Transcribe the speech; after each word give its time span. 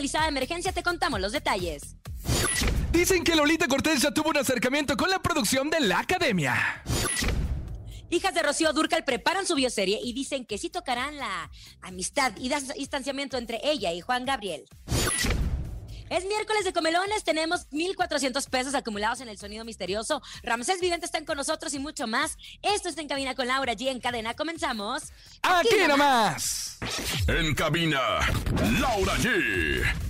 De 0.00 0.28
emergencia, 0.28 0.72
te 0.72 0.82
contamos 0.82 1.20
los 1.20 1.30
detalles. 1.30 1.94
Dicen 2.90 3.22
que 3.22 3.36
Lolita 3.36 3.68
Cortés 3.68 4.00
ya 4.00 4.10
tuvo 4.10 4.30
un 4.30 4.38
acercamiento 4.38 4.96
con 4.96 5.10
la 5.10 5.20
producción 5.20 5.68
de 5.68 5.78
la 5.80 5.98
academia. 5.98 6.82
Hijas 8.08 8.32
de 8.32 8.42
Rocío 8.42 8.72
Durcal 8.72 9.04
preparan 9.04 9.46
su 9.46 9.54
bioserie 9.54 10.00
y 10.02 10.14
dicen 10.14 10.46
que 10.46 10.56
sí 10.56 10.70
tocarán 10.70 11.18
la 11.18 11.50
amistad 11.82 12.32
y 12.38 12.50
distanciamiento 12.78 13.36
entre 13.36 13.60
ella 13.62 13.92
y 13.92 14.00
Juan 14.00 14.24
Gabriel. 14.24 14.64
Es 16.10 16.24
miércoles 16.26 16.64
de 16.64 16.72
comelones, 16.72 17.22
tenemos 17.22 17.68
1,400 17.70 18.44
pesos 18.46 18.74
acumulados 18.74 19.20
en 19.20 19.28
el 19.28 19.38
sonido 19.38 19.64
misterioso. 19.64 20.20
Ramsés 20.42 20.80
Vidente 20.80 21.06
están 21.06 21.24
con 21.24 21.36
nosotros 21.36 21.72
y 21.72 21.78
mucho 21.78 22.08
más. 22.08 22.36
Esto 22.62 22.88
está 22.88 23.00
en 23.00 23.06
cabina 23.06 23.36
con 23.36 23.46
Laura 23.46 23.74
G 23.74 23.86
en 23.86 24.00
cadena. 24.00 24.34
Comenzamos. 24.34 25.04
Aquí 25.42 25.76
nomás. 25.86 26.78
En 27.28 27.54
cabina, 27.54 28.00
Laura 28.80 29.14
G. 29.18 30.09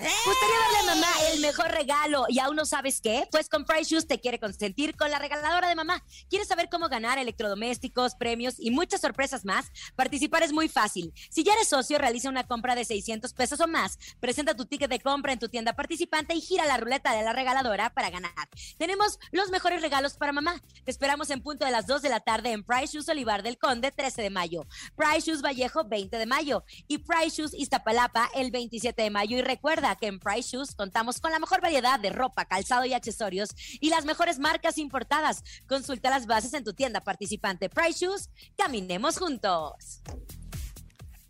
Gustaría 0.00 0.56
darle 0.58 0.78
a 0.78 0.94
mamá 0.94 1.08
el 1.30 1.40
mejor 1.40 1.70
regalo 1.70 2.24
y 2.30 2.38
aún 2.38 2.56
no 2.56 2.64
sabes 2.64 3.02
qué? 3.02 3.28
Pues 3.30 3.50
con 3.50 3.66
Price 3.66 3.90
Shoes 3.90 4.06
te 4.06 4.18
quiere 4.18 4.38
consentir 4.38 4.96
con 4.96 5.10
la 5.10 5.18
regaladora 5.18 5.68
de 5.68 5.74
mamá. 5.74 6.02
¿Quieres 6.30 6.48
saber 6.48 6.70
cómo 6.70 6.88
ganar 6.88 7.18
electrodomésticos, 7.18 8.14
premios 8.14 8.54
y 8.58 8.70
muchas 8.70 9.02
sorpresas 9.02 9.44
más? 9.44 9.70
Participar 9.96 10.42
es 10.42 10.54
muy 10.54 10.70
fácil. 10.70 11.12
Si 11.28 11.44
ya 11.44 11.52
eres 11.52 11.68
socio, 11.68 11.98
realiza 11.98 12.30
una 12.30 12.46
compra 12.46 12.74
de 12.74 12.86
600 12.86 13.34
pesos 13.34 13.60
o 13.60 13.68
más, 13.68 13.98
presenta 14.20 14.56
tu 14.56 14.64
ticket 14.64 14.88
de 14.88 15.00
compra 15.00 15.34
en 15.34 15.38
tu 15.38 15.50
tienda 15.50 15.74
participante 15.74 16.34
y 16.34 16.40
gira 16.40 16.64
la 16.64 16.78
ruleta 16.78 17.12
de 17.12 17.22
la 17.22 17.34
regaladora 17.34 17.90
para 17.90 18.08
ganar. 18.08 18.32
Tenemos 18.78 19.18
los 19.32 19.50
mejores 19.50 19.82
regalos 19.82 20.14
para 20.14 20.32
mamá. 20.32 20.62
Te 20.84 20.90
esperamos 20.90 21.28
en 21.28 21.42
punto 21.42 21.66
de 21.66 21.72
las 21.72 21.86
2 21.86 22.00
de 22.00 22.08
la 22.08 22.20
tarde 22.20 22.52
en 22.52 22.64
Price 22.64 22.94
Shoes 22.94 23.08
Olivar 23.10 23.42
del 23.42 23.58
Conde 23.58 23.92
13 23.92 24.22
de 24.22 24.30
mayo, 24.30 24.66
Price 24.96 25.30
Shoes 25.30 25.42
Vallejo 25.42 25.84
20 25.84 26.16
de 26.16 26.26
mayo 26.26 26.64
y 26.88 26.98
Price 26.98 27.36
Shoes 27.36 27.52
Iztapalapa 27.52 28.30
el 28.34 28.50
27 28.50 29.02
de 29.02 29.10
mayo. 29.10 29.36
Y 29.36 29.42
recuerda 29.42 29.89
que 29.96 30.06
en 30.06 30.18
Price 30.18 30.50
Shoes 30.50 30.74
contamos 30.74 31.20
con 31.20 31.30
la 31.30 31.38
mejor 31.38 31.60
variedad 31.60 31.98
de 31.98 32.10
ropa, 32.10 32.44
calzado 32.44 32.84
y 32.84 32.92
accesorios 32.92 33.50
y 33.80 33.90
las 33.90 34.04
mejores 34.04 34.38
marcas 34.38 34.78
importadas. 34.78 35.42
Consulta 35.68 36.10
las 36.10 36.26
bases 36.26 36.54
en 36.54 36.64
tu 36.64 36.72
tienda 36.72 37.00
participante 37.00 37.68
Price 37.68 38.04
Shoes. 38.04 38.30
Caminemos 38.56 39.18
juntos. 39.18 40.02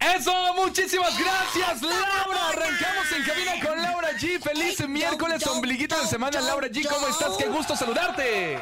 Eso, 0.00 0.32
muchísimas 0.54 1.12
gracias, 1.19 1.82
Laura. 1.82 2.49
Arrancamos 2.49 3.12
en 3.15 3.22
cabina 3.22 3.53
con 3.62 3.82
Laura 3.82 4.12
G. 4.12 4.41
Feliz 4.41 4.88
miércoles, 4.88 5.47
ombliguito 5.47 6.00
de 6.00 6.06
semana, 6.06 6.41
Laura 6.41 6.69
G. 6.69 6.88
¿Cómo 6.88 7.06
estás? 7.06 7.37
Qué 7.37 7.49
gusto 7.49 7.76
saludarte. 7.76 8.59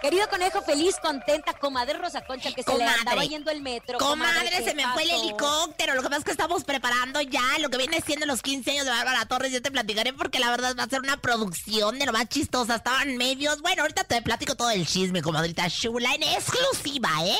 Querido 0.00 0.28
conejo, 0.28 0.62
feliz, 0.62 0.94
contenta, 1.02 1.54
comadre 1.54 1.98
Rosa 1.98 2.24
Concha, 2.24 2.52
que 2.52 2.62
se 2.62 2.76
le 2.76 2.84
andaba 2.84 3.24
yendo 3.24 3.50
el 3.50 3.60
metro. 3.60 3.98
Comadre, 3.98 4.48
¿qué 4.50 4.62
se 4.62 4.74
me 4.74 4.86
fue 4.92 5.02
el 5.02 5.10
helicóptero. 5.10 5.94
Lo 5.94 6.02
que 6.02 6.08
pasa 6.08 6.18
es 6.18 6.24
que 6.24 6.30
estamos 6.30 6.62
preparando 6.62 7.20
ya 7.20 7.58
lo 7.58 7.68
que 7.68 7.78
viene 7.78 8.00
siendo 8.00 8.24
los 8.24 8.40
15 8.40 8.70
años 8.70 8.84
de 8.84 8.92
Bárbara 8.92 9.26
Torres. 9.26 9.50
Yo 9.50 9.60
te 9.60 9.72
platicaré 9.72 10.12
porque 10.12 10.38
la 10.38 10.50
verdad 10.50 10.76
va 10.78 10.84
a 10.84 10.88
ser 10.88 11.00
una 11.00 11.16
producción 11.16 11.98
de 11.98 12.06
lo 12.06 12.12
más 12.12 12.28
chistosa. 12.28 12.76
Estaban 12.76 13.16
medios. 13.16 13.60
Bueno, 13.60 13.82
ahorita 13.82 14.04
te 14.04 14.22
platico 14.22 14.54
todo 14.54 14.70
el 14.70 14.86
chisme, 14.86 15.20
comadrita 15.20 15.68
chula, 15.68 16.14
en 16.14 16.22
exclusiva, 16.22 17.10
¿eh? 17.24 17.38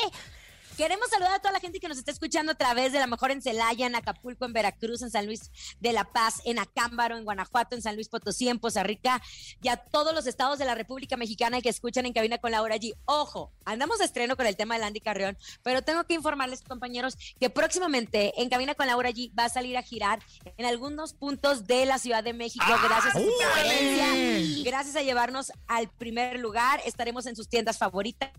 Queremos 0.79 1.09
saludar 1.09 1.33
a 1.33 1.39
toda 1.39 1.51
la 1.51 1.59
gente 1.59 1.81
que 1.81 1.89
nos 1.89 1.97
está 1.97 2.09
escuchando 2.09 2.53
a 2.53 2.55
través 2.55 2.93
de 2.93 2.99
la 2.99 3.05
mejor 3.05 3.31
en 3.31 3.41
Celaya, 3.41 3.85
en 3.85 3.95
Acapulco, 3.95 4.45
en 4.45 4.53
Veracruz, 4.53 5.01
en 5.01 5.11
San 5.11 5.25
Luis 5.25 5.51
de 5.81 5.91
la 5.91 6.05
Paz, 6.05 6.41
en 6.45 6.57
Acámbaro, 6.57 7.17
en 7.17 7.25
Guanajuato, 7.25 7.75
en 7.75 7.81
San 7.81 7.95
Luis 7.95 8.07
Potosí, 8.07 8.47
en 8.47 8.59
Poza 8.59 8.81
Rica 8.81 9.21
y 9.61 9.67
a 9.67 9.75
todos 9.75 10.15
los 10.15 10.25
estados 10.25 10.57
de 10.57 10.63
la 10.63 10.75
República 10.75 11.17
Mexicana 11.17 11.59
que 11.59 11.67
escuchan 11.67 12.05
en 12.05 12.13
cabina 12.13 12.37
con 12.37 12.51
Laura 12.51 12.77
G. 12.77 12.95
Ojo, 13.03 13.51
andamos 13.65 13.99
de 13.99 14.05
estreno 14.05 14.37
con 14.37 14.47
el 14.47 14.55
tema 14.55 14.75
de 14.75 14.79
Landy 14.79 15.01
Carrión, 15.01 15.37
pero 15.63 15.81
tengo 15.81 16.05
que 16.05 16.13
informarles, 16.13 16.61
compañeros, 16.61 17.17
que 17.41 17.49
próximamente 17.49 18.41
en 18.41 18.47
cabina 18.47 18.73
con 18.73 18.87
Laura 18.87 19.09
G 19.09 19.37
va 19.37 19.43
a 19.43 19.49
salir 19.49 19.75
a 19.75 19.81
girar 19.81 20.19
en 20.55 20.65
algunos 20.65 21.11
puntos 21.11 21.67
de 21.67 21.87
la 21.87 21.99
Ciudad 21.99 22.23
de 22.23 22.31
México 22.31 22.63
gracias 22.65 23.17
a 23.17 23.19
su 23.19 23.29
preferencia, 23.37 24.63
gracias 24.63 24.95
a 24.95 25.01
llevarnos 25.01 25.51
al 25.67 25.89
primer 25.89 26.39
lugar. 26.39 26.81
Estaremos 26.85 27.25
en 27.25 27.35
sus 27.35 27.49
tiendas 27.49 27.77
favoritas. 27.77 28.31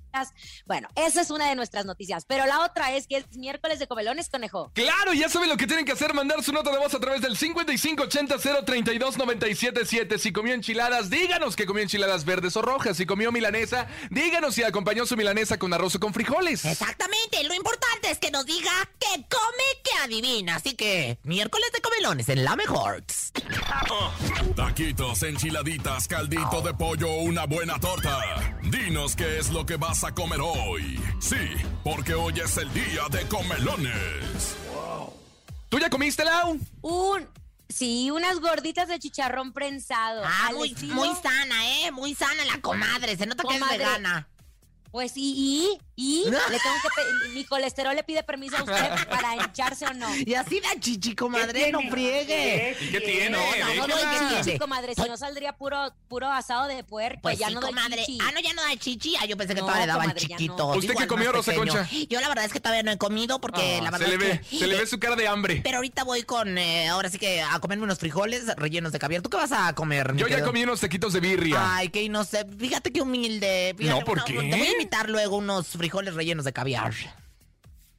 Bueno, 0.64 0.88
esa 0.94 1.20
es 1.20 1.30
una 1.30 1.46
de 1.46 1.54
nuestras 1.54 1.84
noticias. 1.84 2.24
Pero 2.30 2.46
la 2.46 2.60
otra 2.60 2.92
es 2.92 3.06
que 3.08 3.16
es 3.16 3.36
miércoles 3.36 3.80
de 3.80 3.88
comelones, 3.88 4.28
conejo. 4.28 4.70
Claro, 4.72 5.12
ya 5.12 5.28
saben 5.28 5.48
lo 5.48 5.56
que 5.56 5.66
tienen 5.66 5.84
que 5.84 5.91
hacer, 5.91 6.14
mandar 6.14 6.44
su 6.44 6.52
nota 6.52 6.70
de 6.70 6.78
voz 6.78 6.94
a 6.94 7.00
través 7.00 7.22
del 7.22 7.36
5580-032-977. 7.36 10.16
Si 10.16 10.32
comió 10.32 10.54
enchiladas, 10.54 11.10
díganos 11.10 11.56
que 11.56 11.66
comió 11.66 11.82
enchiladas 11.82 12.24
verdes 12.24 12.56
o 12.56 12.62
rojas. 12.62 12.98
Si 12.98 13.04
comió 13.04 13.32
milanesa, 13.32 13.88
díganos 14.10 14.54
si 14.54 14.62
acompañó 14.62 15.06
su 15.06 15.16
milanesa 15.16 15.58
con 15.58 15.74
arroz 15.74 15.96
o 15.96 15.98
con 15.98 16.14
frijoles. 16.14 16.64
Exactamente. 16.64 17.42
Lo 17.42 17.52
importante 17.52 18.12
es 18.12 18.19
que 18.19 18.30
nos 18.30 18.46
diga 18.46 18.70
que 19.00 19.26
come, 19.28 19.64
que 19.82 19.90
adivina. 20.04 20.55
Así 20.55 20.76
que, 20.76 21.19
miércoles 21.25 21.72
de 21.72 21.81
comelones 21.81 22.28
en 22.28 22.44
la 22.44 22.55
mejor. 22.55 23.02
Taquitos, 24.55 25.25
enchiladitas, 25.25 26.06
caldito 26.06 26.62
de 26.62 26.75
pollo, 26.75 27.12
una 27.12 27.46
buena 27.46 27.81
torta. 27.81 28.20
Dinos 28.62 29.16
qué 29.16 29.38
es 29.38 29.50
lo 29.50 29.66
que 29.66 29.75
vas 29.75 30.05
a 30.05 30.14
comer 30.14 30.38
hoy. 30.40 31.02
Sí, 31.19 31.56
porque 31.82 32.19
hoy 32.22 32.40
es 32.40 32.56
el 32.56 32.72
día 32.72 33.02
de 33.11 33.26
comelones. 33.28 34.56
¿Tú 35.69 35.78
ya 35.78 35.88
comiste, 35.88 36.25
Lau? 36.25 36.58
Un, 36.82 37.28
sí, 37.69 38.11
unas 38.11 38.40
gorditas 38.40 38.88
de 38.88 38.99
chicharrón 38.99 39.52
prensado. 39.52 40.22
Ah, 40.25 40.50
muy, 40.55 40.72
estilo- 40.72 40.94
muy 40.94 41.08
sana, 41.22 41.69
¿eh? 41.87 41.90
Muy 41.93 42.14
sana 42.14 42.44
la 42.44 42.61
comadre. 42.61 43.17
Se 43.17 43.26
nota 43.26 43.43
que 43.44 43.55
Comadre. 43.55 43.75
es 43.76 43.78
vegana. 43.78 44.28
Pues 44.92 45.12
y, 45.16 45.78
y, 45.96 46.25
y 46.25 46.25
le 46.25 46.31
tengo 46.32 46.76
que 46.82 47.28
mi 47.34 47.44
colesterol 47.44 47.94
le 47.94 48.02
pide 48.02 48.22
permiso 48.25 48.56
a 48.56 48.62
usted 48.64 48.75
para 49.10 49.37
hincharse 49.37 49.87
o 49.87 49.94
no. 49.94 50.08
Y 50.16 50.34
así 50.34 50.58
da 50.60 50.69
chichi, 50.81 51.14
comadre, 51.14 51.70
no 51.70 51.81
friegue. 51.90 52.76
¿Y 52.81 52.87
qué 52.90 53.00
tiene? 53.00 53.31
No, 53.31 53.38
no, 53.38 53.66
no, 53.66 53.75
No, 53.75 53.87
no, 53.87 53.94
doy 53.96 54.04
no. 54.04 54.42
chichi, 54.42 54.58
comadre, 54.58 54.94
si 54.94 55.02
no 55.02 55.16
saldría 55.16 55.52
puro, 55.56 55.92
puro 56.08 56.28
asado 56.31 56.66
de 56.66 56.82
puerco, 56.84 57.20
Pues 57.22 57.38
ya 57.38 57.48
sí, 57.48 57.54
no 57.54 57.60
doy 57.60 57.70
comadre. 57.70 58.04
chichi. 58.04 58.19
Ah, 58.26 58.32
no, 58.34 58.40
ya 58.40 58.52
no 58.52 58.62
da 58.62 58.76
chichi. 58.76 59.14
Ah, 59.20 59.26
yo 59.26 59.37
pensé 59.37 59.54
que 59.54 59.60
No, 59.60 59.66
todavía 59.66 59.87
le 59.87 59.92
daban 59.92 60.08
comadre, 60.08 60.26
chiquito. 60.26 60.56
no. 60.56 60.69
¿Usted 60.70 60.94
qué 60.96 61.06
comió, 61.06 61.32
Rosa. 61.32 61.54
Concha? 61.54 61.88
Yo 62.08 62.20
la 62.20 62.28
verdad 62.28 62.44
es 62.44 62.52
que 62.52 62.60
todavía 62.60 62.82
no 62.82 62.90
he 62.90 62.98
comido 62.98 63.40
porque 63.40 63.78
Ah, 63.81 63.84
la 63.84 63.90
verdad 63.90 64.06
se 64.08 64.16
le 64.19 64.25
es 64.26 64.31
ve, 64.40 64.46
que... 64.50 64.58
se 64.58 64.66
le 64.66 64.76
ve 64.76 64.86
su 64.86 64.98
cara 64.98 65.16
de 65.16 65.28
hambre. 65.28 65.60
Pero 65.64 65.76
ahorita 65.76 66.02
voy 66.04 66.22
con, 66.25 66.58
eh, 66.58 66.88
ahora 66.88 67.08
sí 67.10 67.19
que 67.19 67.43
a 67.43 67.58
comerme 67.60 67.84
unos 67.84 67.98
frijoles 67.98 68.46
rellenos 68.56 68.93
de 68.93 68.98
caviar. 68.98 69.22
¿Tú 69.22 69.31
qué 69.31 69.36
vas 69.36 69.52
a 69.52 69.72
comer, 69.75 70.12
mi 70.14 70.20
Yo 70.20 70.26
ya 70.26 70.36
querido? 70.36 70.48
comí 70.48 70.62
unos 70.64 70.81
taquitos 70.81 71.12
de 71.12 71.20
birria. 71.20 71.76
Ay, 71.76 71.90
que 71.90 72.08
no 72.08 72.25
sé. 72.25 72.44
Fíjate 72.58 72.93
qué 72.93 73.00
humilde. 73.02 73.75
Fíjate, 73.78 73.98
No, 74.00 74.04
¿por 74.04 74.25
qué? 74.25 74.80
Invitar 74.81 75.11
luego 75.11 75.37
unos 75.37 75.67
frijoles 75.69 76.15
rellenos 76.15 76.47
de 76.47 76.55
caviar. 76.55 76.94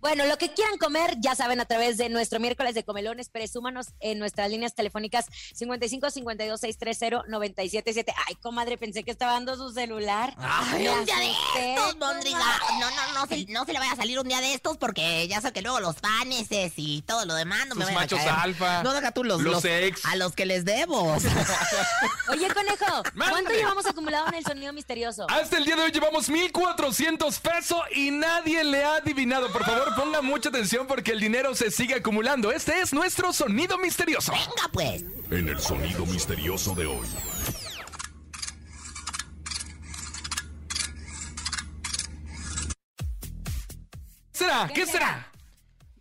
Bueno, 0.02 0.26
lo 0.26 0.38
que 0.38 0.52
quieran 0.52 0.78
comer, 0.80 1.16
ya 1.20 1.36
saben, 1.36 1.60
a 1.60 1.66
través 1.66 1.98
de 1.98 2.10
nuestro 2.10 2.40
miércoles 2.40 2.74
de 2.74 2.84
comelones, 2.84 3.30
presúmanos 3.30 3.88
en 4.00 4.18
nuestras 4.18 4.50
líneas 4.50 4.74
telefónicas 4.74 5.26
55 5.54 6.10
52 6.10 6.60
630 6.60 7.28
977. 7.30 8.14
Ay, 8.28 8.36
comadre, 8.42 8.78
pensé 8.80 9.04
que 9.04 9.12
estaba 9.12 9.34
dando 9.34 9.56
su 9.56 9.72
celular. 9.72 10.34
Ay, 10.38 10.84
Me 10.84 10.90
un 10.90 11.06
día 11.06 11.18
de 11.18 11.30
estos, 11.76 11.98
Mondriga. 11.98 12.40
No, 12.80 12.90
no, 12.90 13.14
no 13.14 13.28
se, 13.28 13.46
no 13.46 13.66
se 13.66 13.74
le 13.74 13.80
vaya 13.80 13.92
a 13.92 13.96
salir 13.96 14.20
un 14.20 14.28
día 14.28 14.42
de 14.42 14.54
estos 14.56 14.78
porque 14.78 15.28
ya 15.28 15.40
sé 15.40 15.52
que 15.54 15.62
luego 15.62 15.80
los 15.80 15.96
faneses 15.98 16.74
y 16.78 17.04
todo 17.04 17.26
lo 17.26 17.36
demás 17.36 17.68
no 17.68 17.76
me 17.76 17.86
Sus 17.86 17.92
a 17.92 17.96
machos 17.96 18.20
caer. 18.20 18.32
alfa. 18.32 18.84
No, 18.84 18.94
deja 18.94 19.12
tú 19.12 19.24
los, 19.24 19.42
Los 19.42 19.64
ex. 19.66 20.04
A 20.06 20.16
los 20.16 20.34
que 20.34 20.48
les 20.48 20.66
debo. 20.66 21.16
Oye, 22.30 22.48
conejo, 22.54 23.04
¿cuánto 23.16 23.52
llevamos 23.52 23.86
acumulado 23.86 24.28
en 24.30 24.34
el 24.36 24.44
sonido 24.44 24.74
misterioso? 24.74 25.28
Hasta 25.30 25.58
el 25.58 25.66
día 25.66 25.76
de 25.76 25.84
hoy 25.84 25.92
llevamos 25.92 26.28
1,400 26.30 27.40
pesos 27.40 27.80
y 27.96 28.10
nadie 28.12 28.64
le 28.64 28.84
ha 28.84 28.96
adivinado. 28.96 29.52
Por 29.52 29.64
favor, 29.64 29.91
ponga 29.96 30.22
mucha 30.22 30.50
atención 30.50 30.88
porque 30.88 31.12
el 31.12 31.20
dinero 31.20 31.56
se 31.56 31.72
sigue 31.72 31.96
acumulando. 31.96 32.52
Este 32.52 32.80
es 32.82 32.94
nuestro 32.94 33.34
sonido 33.34 33.78
misterioso. 33.78 34.32
Venga, 34.32 34.70
pues. 34.72 35.04
En 35.30 35.50
el 35.50 35.60
sonido 35.60 36.06
misterioso 36.06 36.76
de 36.76 36.86
hoy. 36.86 37.08
¿Será? 44.32 44.68
¿Qué, 44.68 44.74
¿Qué 44.74 44.86
será? 44.86 45.32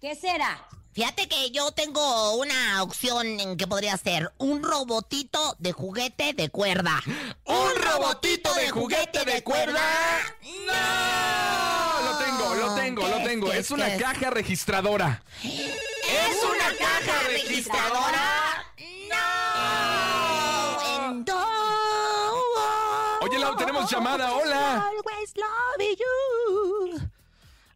¿Qué 0.00 0.14
será? 0.14 0.66
Fíjate 0.92 1.28
que 1.28 1.50
yo 1.52 1.70
tengo 1.72 2.34
una 2.34 2.82
opción 2.82 3.38
en 3.40 3.56
que 3.56 3.66
podría 3.66 3.96
ser 3.96 4.32
un 4.38 4.62
robotito 4.62 5.54
de 5.58 5.72
juguete 5.72 6.32
de 6.32 6.50
cuerda. 6.50 7.00
¿Un 7.44 7.74
robotito 7.76 8.52
de 8.54 8.70
juguete 8.70 9.24
de 9.24 9.42
cuerda? 9.44 9.80
¡No! 10.66 12.10
Lo 12.10 12.18
tengo, 12.18 12.54
lo 12.56 12.74
tengo, 12.74 13.02
¿Qué 13.04 13.08
lo 13.10 13.22
tengo. 13.22 13.50
¿Qué 13.50 13.58
Es 13.58 13.66
es? 13.66 13.70
una 13.70 13.96
caja 13.98 14.30
registradora. 14.30 15.22
¿Es 15.44 16.42
una 16.44 16.76
caja 16.76 17.22
registradora? 17.28 18.64
No. 19.08 19.16
Oye, 23.22 23.38
Lau, 23.38 23.54
tenemos 23.56 23.88
llamada. 23.90 24.32
Hola. 24.34 24.86
always 24.88 25.32
love 25.36 25.98
you. 25.98 26.06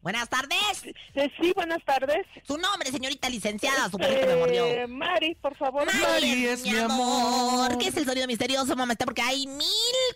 Buenas 0.05 0.29
tardes. 0.29 0.83
Eh, 1.15 1.31
sí, 1.41 1.51
buenas 1.55 1.83
tardes. 1.83 2.27
Su 2.43 2.59
nombre, 2.59 2.91
señorita 2.91 3.27
licenciada, 3.27 3.89
su 3.89 3.97
perrito 3.97 4.27
me 4.27 4.35
mordió. 4.35 4.87
Mari, 4.87 5.33
por 5.33 5.55
favor. 5.55 5.87
Mari 5.91 6.45
es 6.45 6.61
mi 6.61 6.77
amor. 6.77 7.75
¿Qué 7.79 7.87
es 7.87 7.97
el 7.97 8.05
sonido 8.05 8.27
misterioso, 8.27 8.75
mamá? 8.75 8.93
Está 8.93 9.05
porque 9.05 9.23
hay 9.23 9.47
mil 9.47 9.65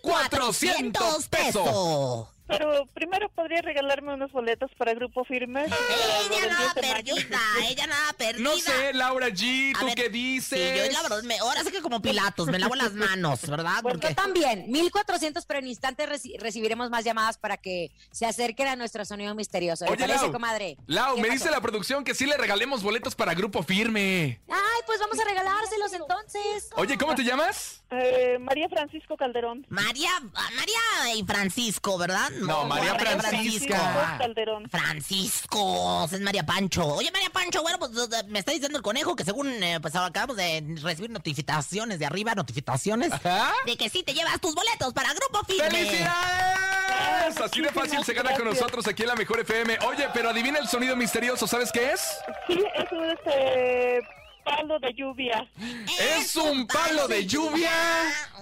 cuatrocientos 0.00 1.28
pesos. 1.28 2.28
Pero 2.50 2.86
primero 2.94 3.28
podría 3.30 3.62
regalarme 3.62 4.12
unos 4.14 4.32
boletos 4.32 4.70
para 4.76 4.92
Grupo 4.94 5.24
Firme. 5.24 5.64
Ella 5.64 6.48
nada 6.48 6.72
10 6.72 6.74
de 6.74 6.80
mayo. 6.82 7.14
perdida, 7.14 7.38
ella 7.68 7.86
nada 7.86 8.12
perdida. 8.14 8.42
No 8.42 8.56
sé, 8.58 8.92
Laura 8.92 9.28
G, 9.28 9.72
¿tú 9.78 9.86
ver, 9.86 9.94
qué 9.94 10.08
dices? 10.08 10.58
Sí, 10.58 10.78
yo 10.86 10.92
la 10.92 11.02
verdad, 11.02 11.22
me, 11.22 11.38
ahora 11.38 11.62
sí 11.64 11.70
que 11.70 11.80
como 11.80 12.02
Pilatos, 12.02 12.48
me 12.48 12.58
lavo 12.58 12.74
las 12.74 12.92
manos, 12.92 13.48
¿verdad? 13.48 13.80
Porque 13.82 14.08
Yo 14.08 14.14
también, 14.14 14.70
1400, 14.70 15.46
pero 15.46 15.60
en 15.60 15.66
instantes 15.68 16.08
reci- 16.08 16.38
recibiremos 16.38 16.90
más 16.90 17.04
llamadas 17.04 17.38
para 17.38 17.56
que 17.56 17.90
se 18.10 18.26
acerquen 18.26 18.68
a 18.68 18.76
nuestro 18.76 19.04
sonido 19.04 19.34
misterioso. 19.34 19.84
¿Le 19.84 19.92
Oye, 19.92 20.00
parece, 20.00 20.22
Lau, 20.24 20.32
comadre? 20.32 20.76
Lau, 20.86 21.14
¿Qué 21.16 21.22
me 21.22 21.28
pasó? 21.28 21.38
dice 21.38 21.50
la 21.50 21.60
producción 21.60 22.04
que 22.04 22.14
sí 22.14 22.26
le 22.26 22.36
regalemos 22.36 22.82
boletos 22.82 23.14
para 23.14 23.34
Grupo 23.34 23.62
Firme. 23.62 24.40
Ay, 24.48 24.80
pues 24.86 24.98
vamos 25.00 25.18
a 25.20 25.24
regalárselos 25.24 25.92
entonces. 25.92 26.70
Oye, 26.76 26.98
¿cómo 26.98 27.14
te 27.14 27.22
llamas? 27.22 27.79
Eh, 27.92 28.38
María 28.38 28.68
Francisco 28.68 29.16
Calderón. 29.16 29.66
María, 29.68 30.10
ah, 30.34 30.48
María 30.54 31.14
y 31.16 31.24
Francisco, 31.24 31.98
¿verdad? 31.98 32.30
No, 32.40 32.64
María 32.64 32.94
Francisca. 32.94 33.76
Francisco 33.76 34.18
Calderón. 34.18 34.70
Francisco, 34.70 36.08
es 36.10 36.20
María 36.20 36.46
Pancho. 36.46 36.86
Oye, 36.86 37.10
María 37.10 37.30
Pancho, 37.30 37.62
bueno, 37.62 37.78
pues 37.80 37.90
eh, 37.92 38.24
me 38.28 38.38
está 38.38 38.52
diciendo 38.52 38.78
el 38.78 38.84
conejo 38.84 39.16
que 39.16 39.24
según 39.24 39.50
eh, 39.62 39.80
pues 39.80 39.96
acabamos 39.96 40.36
de 40.36 40.76
recibir 40.80 41.10
notificaciones 41.10 41.98
de 41.98 42.06
arriba, 42.06 42.34
notificaciones 42.36 43.12
Ajá. 43.12 43.52
de 43.66 43.76
que 43.76 43.88
sí 43.88 44.04
te 44.04 44.14
llevas 44.14 44.40
tus 44.40 44.54
boletos 44.54 44.92
para 44.92 45.12
Grupo 45.12 45.44
Firme. 45.44 45.70
¡Felicidades! 45.70 47.40
Así 47.40 47.60
de 47.60 47.70
fácil 47.70 48.04
se 48.04 48.14
gana 48.14 48.34
con 48.36 48.44
nosotros 48.44 48.86
aquí 48.86 49.02
en 49.02 49.08
la 49.08 49.16
Mejor 49.16 49.40
FM. 49.40 49.78
Oye, 49.88 50.06
pero 50.14 50.30
adivina 50.30 50.58
el 50.58 50.68
sonido 50.68 50.94
misterioso, 50.94 51.46
¿sabes 51.46 51.72
qué 51.72 51.92
es? 51.92 52.00
Sí, 52.46 52.62
es 52.74 52.92
un 52.92 53.04
este, 53.04 54.00
palo 54.44 54.78
de 54.78 54.92
lluvia. 54.94 55.48
¡Es 56.18 56.36
un 56.36 56.66
palo 56.66 57.08
de 57.08 57.26
lluvia! 57.26 57.70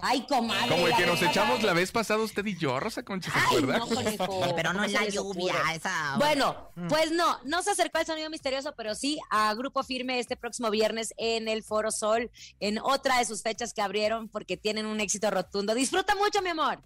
Ay, 0.03 0.25
comadre. 0.29 0.69
Como 0.69 0.87
el 0.87 0.95
que 0.97 1.07
nos 1.07 1.21
echamos 1.23 1.63
la 1.63 1.73
vez 1.73 1.93
pasada 1.93 2.23
usted 2.23 2.45
y 2.47 2.57
yo, 2.57 2.79
Rosa 2.81 3.03
Concha, 3.03 3.31
¿se 3.33 3.39
acuerda? 3.39 3.79
no. 3.79 3.87
Pero 3.89 4.73
no 4.73 4.81
¿Cómo 4.81 4.85
en 4.85 4.91
se 4.91 5.01
la 5.01 5.09
lluvia, 5.09 5.55
esa. 5.75 6.17
Bueno, 6.19 6.71
pues 6.89 7.11
no, 7.13 7.39
no 7.45 7.63
se 7.63 7.71
acercó 7.71 7.99
al 7.99 8.07
sonido 8.07 8.31
misterioso, 8.31 8.75
pero 8.77 8.95
sí 8.95 9.19
a 9.31 9.53
Grupo 9.55 9.83
Firme 9.83 10.19
este 10.19 10.37
próximo 10.37 10.71
viernes 10.71 11.15
en 11.17 11.49
el 11.49 11.63
Foro 11.63 11.91
Sol, 11.91 12.31
en 12.61 12.79
otra 12.79 13.19
de 13.19 13.25
sus 13.25 13.43
fechas 13.43 13.73
que 13.75 13.83
abrieron 13.83 14.29
porque 14.29 14.57
tienen 14.57 14.87
un 14.87 15.01
éxito 15.01 15.31
rotundo. 15.31 15.75
Disfruta 15.75 16.15
mucho, 16.15 16.43
mi 16.43 16.51
amor. 16.51 16.81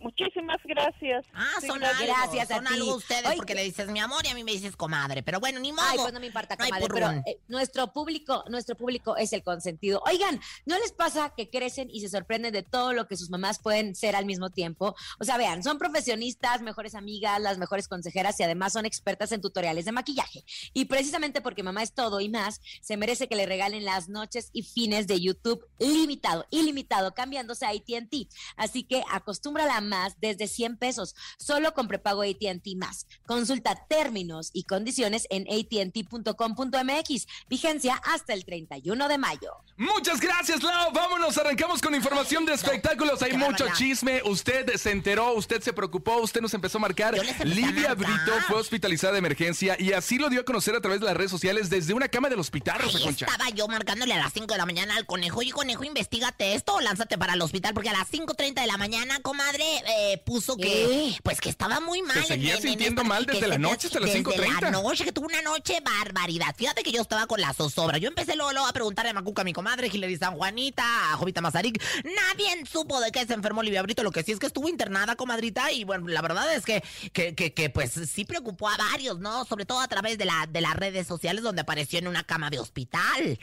Muchísimas 0.00 0.58
gracias. 0.64 1.24
Ah, 1.34 1.48
Sí, 1.60 1.66
son 1.66 1.78
gracias. 1.78 2.00
algo, 2.00 2.14
Gracias 2.14 2.50
a 2.50 2.54
son 2.56 2.64
ti. 2.66 2.74
algo 2.74 2.94
ustedes 2.96 3.26
Oye, 3.26 3.36
porque 3.36 3.54
le 3.54 3.62
dices 3.64 3.88
mi 3.88 4.00
amor 4.00 4.24
y 4.24 4.28
a 4.28 4.34
mí 4.34 4.42
me 4.42 4.52
dices 4.52 4.74
comadre. 4.76 5.22
Pero 5.22 5.38
bueno, 5.38 5.60
ni 5.60 5.70
modo. 5.72 5.84
Ay, 5.88 5.98
pues 5.98 6.12
no 6.12 6.18
me 6.20 6.26
importa, 6.26 6.56
No 6.56 6.64
comadre, 6.64 6.86
pero 6.92 7.10
eh, 7.26 7.38
nuestro 7.48 7.92
público, 7.92 8.44
nuestro 8.48 8.74
público 8.76 9.16
es 9.16 9.32
el 9.32 9.42
consentido. 9.42 10.02
Oigan, 10.06 10.40
¿no 10.66 10.78
les 10.78 10.92
pasa 10.92 11.34
que 11.36 11.50
crecen 11.50 11.88
y 11.90 12.00
se 12.00 12.08
sorprenden 12.08 12.52
de 12.52 12.62
todo 12.62 12.92
lo 12.94 13.06
que 13.06 13.16
sus 13.16 13.30
mamás 13.30 13.58
pueden 13.60 13.94
ser 13.94 14.16
al 14.16 14.24
mismo 14.24 14.50
tiempo? 14.50 14.96
O 15.20 15.24
sea, 15.24 15.36
vean, 15.36 15.62
son 15.62 15.78
profesionistas, 15.78 16.62
mejores 16.62 16.94
amigas, 16.94 17.40
las 17.40 17.58
mejores 17.58 17.86
consejeras 17.86 18.40
y 18.40 18.42
además 18.42 18.72
son 18.72 18.86
expertas 18.86 19.30
en 19.32 19.40
tutoriales 19.40 19.84
de 19.84 19.92
maquillaje. 19.92 20.44
Y 20.72 20.86
precisamente 20.86 21.40
porque 21.42 21.62
mamá 21.62 21.82
es 21.82 21.92
todo 21.92 22.20
y 22.20 22.28
más, 22.28 22.60
se 22.80 22.96
merece 22.96 23.28
que 23.28 23.36
le 23.36 23.46
regalen 23.46 23.84
las 23.84 24.08
noches 24.08 24.50
y 24.52 24.62
fines 24.62 25.06
de 25.06 25.20
YouTube 25.20 25.64
limitado, 25.78 26.46
ilimitado, 26.50 27.14
cambiándose 27.14 27.66
a 27.66 27.70
AT&T. 27.70 28.26
Así 28.56 28.84
que 28.84 29.02
acostúmbrala 29.10 29.80
más 29.88 30.20
desde 30.20 30.48
100 30.48 30.76
pesos, 30.76 31.14
solo 31.38 31.74
con 31.74 31.88
prepago 31.88 32.22
AT&T 32.22 32.76
más. 32.76 33.06
Consulta 33.26 33.86
términos 33.88 34.50
y 34.52 34.64
condiciones 34.64 35.26
en 35.30 35.46
AT&T.com.mx. 35.48 37.26
Vigencia 37.48 38.00
hasta 38.04 38.32
el 38.32 38.44
31 38.44 39.08
de 39.08 39.18
mayo. 39.18 39.52
Muchas 39.76 40.20
gracias, 40.20 40.62
Lau. 40.62 40.92
Vámonos, 40.92 41.36
arrancamos 41.38 41.80
con 41.80 41.94
información 41.94 42.44
de 42.44 42.54
espectáculos. 42.54 43.22
Hay 43.22 43.32
mucho 43.36 43.66
chisme. 43.74 44.22
Usted 44.24 44.76
se 44.76 44.90
enteró, 44.90 45.32
usted 45.34 45.60
se 45.62 45.72
preocupó, 45.72 46.18
usted 46.18 46.40
nos 46.40 46.54
empezó 46.54 46.78
a 46.78 46.82
marcar. 46.82 47.16
Yo 47.16 47.22
les 47.22 47.40
empecé 47.40 47.52
a 47.52 47.54
Lidia 47.66 47.88
marcar. 47.94 47.96
Brito 47.96 48.32
fue 48.46 48.58
hospitalizada 48.58 49.14
de 49.14 49.18
emergencia 49.18 49.76
y 49.78 49.92
así 49.92 50.18
lo 50.18 50.28
dio 50.28 50.42
a 50.42 50.44
conocer 50.44 50.74
a 50.76 50.80
través 50.80 51.00
de 51.00 51.06
las 51.06 51.16
redes 51.16 51.30
sociales 51.30 51.70
desde 51.70 51.94
una 51.94 52.08
cama 52.08 52.28
del 52.28 52.38
hospital, 52.38 52.80
Rosa 52.80 52.98
Ahí 52.98 53.04
Concha. 53.04 53.26
estaba 53.26 53.50
yo 53.50 53.66
marcándole 53.66 54.14
a 54.14 54.18
las 54.18 54.32
5 54.32 54.46
de 54.46 54.58
la 54.58 54.66
mañana 54.66 54.96
al 54.96 55.06
conejo. 55.06 55.40
Oye, 55.40 55.52
conejo, 55.52 55.84
investigate 55.84 56.54
esto 56.54 56.74
o 56.74 56.80
lánzate 56.80 57.18
para 57.18 57.34
el 57.34 57.42
hospital. 57.42 57.74
Porque 57.74 57.88
a 57.88 57.92
las 57.92 58.10
5.30 58.10 58.60
de 58.60 58.66
la 58.66 58.76
mañana, 58.76 59.20
comadre, 59.20 59.64
eh, 59.86 60.18
puso 60.24 60.56
que, 60.56 60.62
¿Qué? 60.62 61.16
pues 61.22 61.40
que 61.40 61.48
estaba 61.48 61.80
muy 61.80 62.02
mal. 62.02 62.24
seguía 62.24 62.56
sintiendo 62.60 63.04
mal 63.04 63.26
desde 63.26 63.46
la 63.48 63.54
se- 63.54 63.58
noche 63.60 63.86
hasta 63.88 64.00
las 64.00 64.08
desde 64.12 64.24
5:30. 64.24 64.60
la 64.60 64.70
noche, 64.70 65.04
que 65.04 65.12
tuvo 65.12 65.26
una 65.26 65.42
noche 65.42 65.78
barbaridad. 65.80 66.54
Fíjate 66.56 66.82
que 66.82 66.92
yo 66.92 67.02
estaba 67.02 67.26
con 67.26 67.40
la 67.40 67.52
zozobra. 67.54 67.98
Yo 67.98 68.08
empecé 68.08 68.36
luego, 68.36 68.52
luego 68.52 68.66
a 68.66 68.72
preguntarle 68.72 69.10
a 69.10 69.14
Macuca, 69.14 69.42
a 69.42 69.44
mi 69.44 69.52
comadre, 69.52 69.88
Hilary 69.92 70.16
San 70.16 70.34
Juanita, 70.36 71.12
a 71.12 71.16
Jovita 71.16 71.40
Mazarik. 71.40 71.82
Nadie 72.04 72.64
supo 72.70 73.00
de 73.00 73.10
qué 73.12 73.26
se 73.26 73.34
enfermó 73.34 73.62
Livia 73.62 73.82
Brito. 73.82 74.02
Lo 74.02 74.10
que 74.12 74.22
sí 74.22 74.32
es 74.32 74.38
que 74.38 74.46
estuvo 74.46 74.68
internada, 74.68 75.16
comadrita. 75.16 75.72
Y 75.72 75.84
bueno, 75.84 76.08
la 76.08 76.22
verdad 76.22 76.52
es 76.54 76.64
que, 76.64 76.82
que, 77.12 77.34
que, 77.34 77.52
que, 77.52 77.70
pues 77.70 77.92
sí 78.12 78.24
preocupó 78.24 78.68
a 78.68 78.76
varios, 78.76 79.18
¿no? 79.20 79.44
Sobre 79.44 79.64
todo 79.66 79.80
a 79.80 79.88
través 79.88 80.18
de, 80.18 80.24
la, 80.24 80.46
de 80.48 80.60
las 80.60 80.74
redes 80.74 81.06
sociales 81.06 81.42
donde 81.42 81.62
apareció 81.62 81.98
en 81.98 82.08
una 82.08 82.24
cama 82.24 82.50
de 82.50 82.58
hospital. 82.58 83.38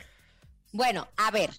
Bueno, 0.72 1.08
a 1.18 1.32
ver. 1.32 1.52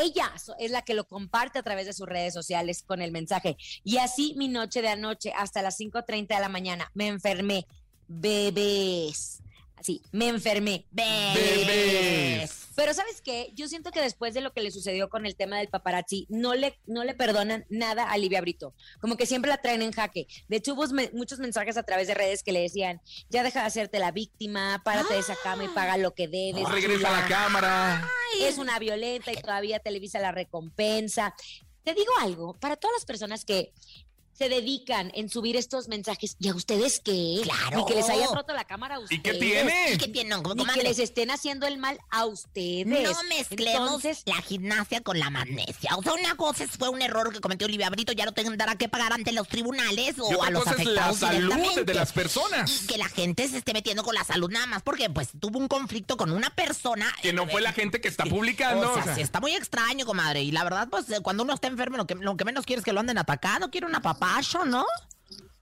Ella 0.00 0.32
es 0.58 0.70
la 0.70 0.80
que 0.82 0.94
lo 0.94 1.04
comparte 1.06 1.58
a 1.58 1.62
través 1.62 1.84
de 1.84 1.92
sus 1.92 2.06
redes 2.06 2.32
sociales 2.32 2.82
con 2.82 3.02
el 3.02 3.12
mensaje. 3.12 3.58
Y 3.84 3.98
así 3.98 4.34
mi 4.38 4.48
noche 4.48 4.80
de 4.80 4.88
anoche 4.88 5.32
hasta 5.36 5.60
las 5.60 5.78
5.30 5.78 6.28
de 6.28 6.40
la 6.40 6.48
mañana 6.48 6.90
me 6.94 7.08
enfermé. 7.08 7.66
Bebés. 8.08 9.41
Así, 9.82 10.00
me 10.12 10.28
enfermé. 10.28 10.86
Bebés. 10.92 12.68
Pero 12.76 12.94
¿sabes 12.94 13.20
qué? 13.20 13.50
Yo 13.54 13.66
siento 13.66 13.90
que 13.90 14.00
después 14.00 14.32
de 14.32 14.40
lo 14.40 14.52
que 14.52 14.60
le 14.62 14.70
sucedió 14.70 15.08
con 15.08 15.26
el 15.26 15.34
tema 15.34 15.58
del 15.58 15.66
paparazzi, 15.66 16.26
no 16.30 16.54
le, 16.54 16.78
no 16.86 17.02
le 17.02 17.14
perdonan 17.14 17.66
nada 17.68 18.04
a 18.08 18.16
Livia 18.16 18.40
Brito. 18.40 18.74
Como 19.00 19.16
que 19.16 19.26
siempre 19.26 19.48
la 19.50 19.60
traen 19.60 19.82
en 19.82 19.90
jaque. 19.90 20.28
De 20.46 20.56
hecho, 20.58 20.74
hubo 20.74 20.86
me- 20.94 21.10
muchos 21.14 21.40
mensajes 21.40 21.76
a 21.76 21.82
través 21.82 22.06
de 22.06 22.14
redes 22.14 22.44
que 22.44 22.52
le 22.52 22.60
decían, 22.60 23.00
ya 23.28 23.42
deja 23.42 23.60
de 23.62 23.66
hacerte 23.66 23.98
la 23.98 24.12
víctima, 24.12 24.80
párate 24.84 25.14
de 25.14 25.20
esa 25.20 25.34
cama 25.42 25.64
y 25.64 25.68
paga 25.68 25.96
lo 25.96 26.14
que 26.14 26.28
debes. 26.28 26.68
Regresa 26.68 27.08
a 27.08 27.10
la 27.22 27.26
chula". 27.26 27.36
cámara. 27.36 28.08
Es 28.40 28.56
una 28.58 28.78
violenta 28.78 29.32
y 29.32 29.36
todavía 29.36 29.80
Televisa 29.80 30.20
la 30.20 30.30
recompensa. 30.30 31.34
Te 31.82 31.92
digo 31.94 32.12
algo, 32.20 32.54
para 32.54 32.76
todas 32.76 32.94
las 32.98 33.04
personas 33.04 33.44
que 33.44 33.72
se 34.32 34.48
dedican 34.48 35.10
en 35.14 35.28
subir 35.28 35.56
estos 35.56 35.88
mensajes, 35.88 36.36
¿y 36.38 36.48
a 36.48 36.54
ustedes 36.54 37.00
qué? 37.04 37.40
Claro. 37.42 37.78
Ni 37.78 37.84
que 37.86 37.94
les 37.94 38.08
hayan 38.08 38.34
roto 38.34 38.52
la 38.54 38.64
cámara 38.64 38.96
a 38.96 39.00
¿Y 39.00 39.04
ustedes. 39.04 39.22
qué 39.22 39.34
tiene? 39.34 39.92
¿Y 39.92 39.98
qué 39.98 40.08
tiene? 40.08 40.30
No, 40.30 40.42
Ni 40.54 40.64
que 40.66 40.82
les 40.82 40.98
estén 40.98 41.30
haciendo 41.30 41.66
el 41.66 41.78
mal 41.78 41.98
a 42.10 42.24
ustedes. 42.26 42.86
No 42.86 43.22
mezclemos 43.28 43.80
Entonces, 44.04 44.22
la 44.26 44.40
gimnasia 44.42 45.00
con 45.00 45.18
la 45.18 45.30
magnesia. 45.30 45.96
O 45.96 46.02
sea, 46.02 46.12
una 46.14 46.36
cosa 46.36 46.64
es- 46.64 46.70
fue 46.72 46.88
un 46.88 47.02
error 47.02 47.32
que 47.32 47.40
cometió 47.40 47.66
Olivia 47.66 47.90
Brito, 47.90 48.12
ya 48.12 48.24
lo 48.24 48.32
tendrá 48.32 48.74
que 48.76 48.88
pagar 48.88 49.12
ante 49.12 49.32
los 49.32 49.48
tribunales 49.48 50.16
o 50.18 50.30
Y 50.32 50.46
a 50.46 50.50
los 50.50 50.62
es 50.62 50.66
la 50.66 50.72
afectados 50.72 51.18
salud 51.18 51.80
de 51.84 51.94
las 51.94 52.12
personas. 52.12 52.82
Y 52.82 52.86
que 52.86 52.98
la 52.98 53.08
gente 53.08 53.46
se 53.48 53.58
esté 53.58 53.72
metiendo 53.72 54.02
con 54.02 54.14
la 54.14 54.24
salud 54.24 54.50
nada 54.50 54.66
más 54.66 54.82
porque 54.82 55.10
pues 55.10 55.28
tuvo 55.38 55.58
un 55.58 55.68
conflicto 55.68 56.16
con 56.16 56.30
una 56.32 56.50
persona. 56.50 57.12
Que 57.22 57.32
no 57.32 57.46
fue 57.48 57.60
la 57.60 57.72
gente 57.72 58.00
que 58.00 58.08
está 58.08 58.24
publicando. 58.24 58.90
O 58.90 58.94
sea, 58.94 59.02
o 59.02 59.04
sea. 59.06 59.14
sí, 59.14 59.20
está 59.20 59.40
muy 59.40 59.54
extraño, 59.54 60.06
comadre. 60.06 60.42
Y 60.42 60.50
la 60.52 60.64
verdad, 60.64 60.88
pues 60.90 61.08
eh, 61.10 61.20
cuando 61.22 61.42
uno 61.44 61.54
está 61.54 61.68
enfermo, 61.68 61.96
lo 61.96 62.06
que, 62.06 62.14
lo 62.14 62.36
que 62.36 62.44
menos 62.44 62.64
quiere 62.66 62.80
es 62.80 62.84
que 62.84 62.92
lo 62.92 63.00
anden 63.00 63.18
atacando. 63.18 63.70
Quiere 63.70 63.86
un 63.86 63.94
apapacho, 64.22 64.64
¿no? 64.64 64.84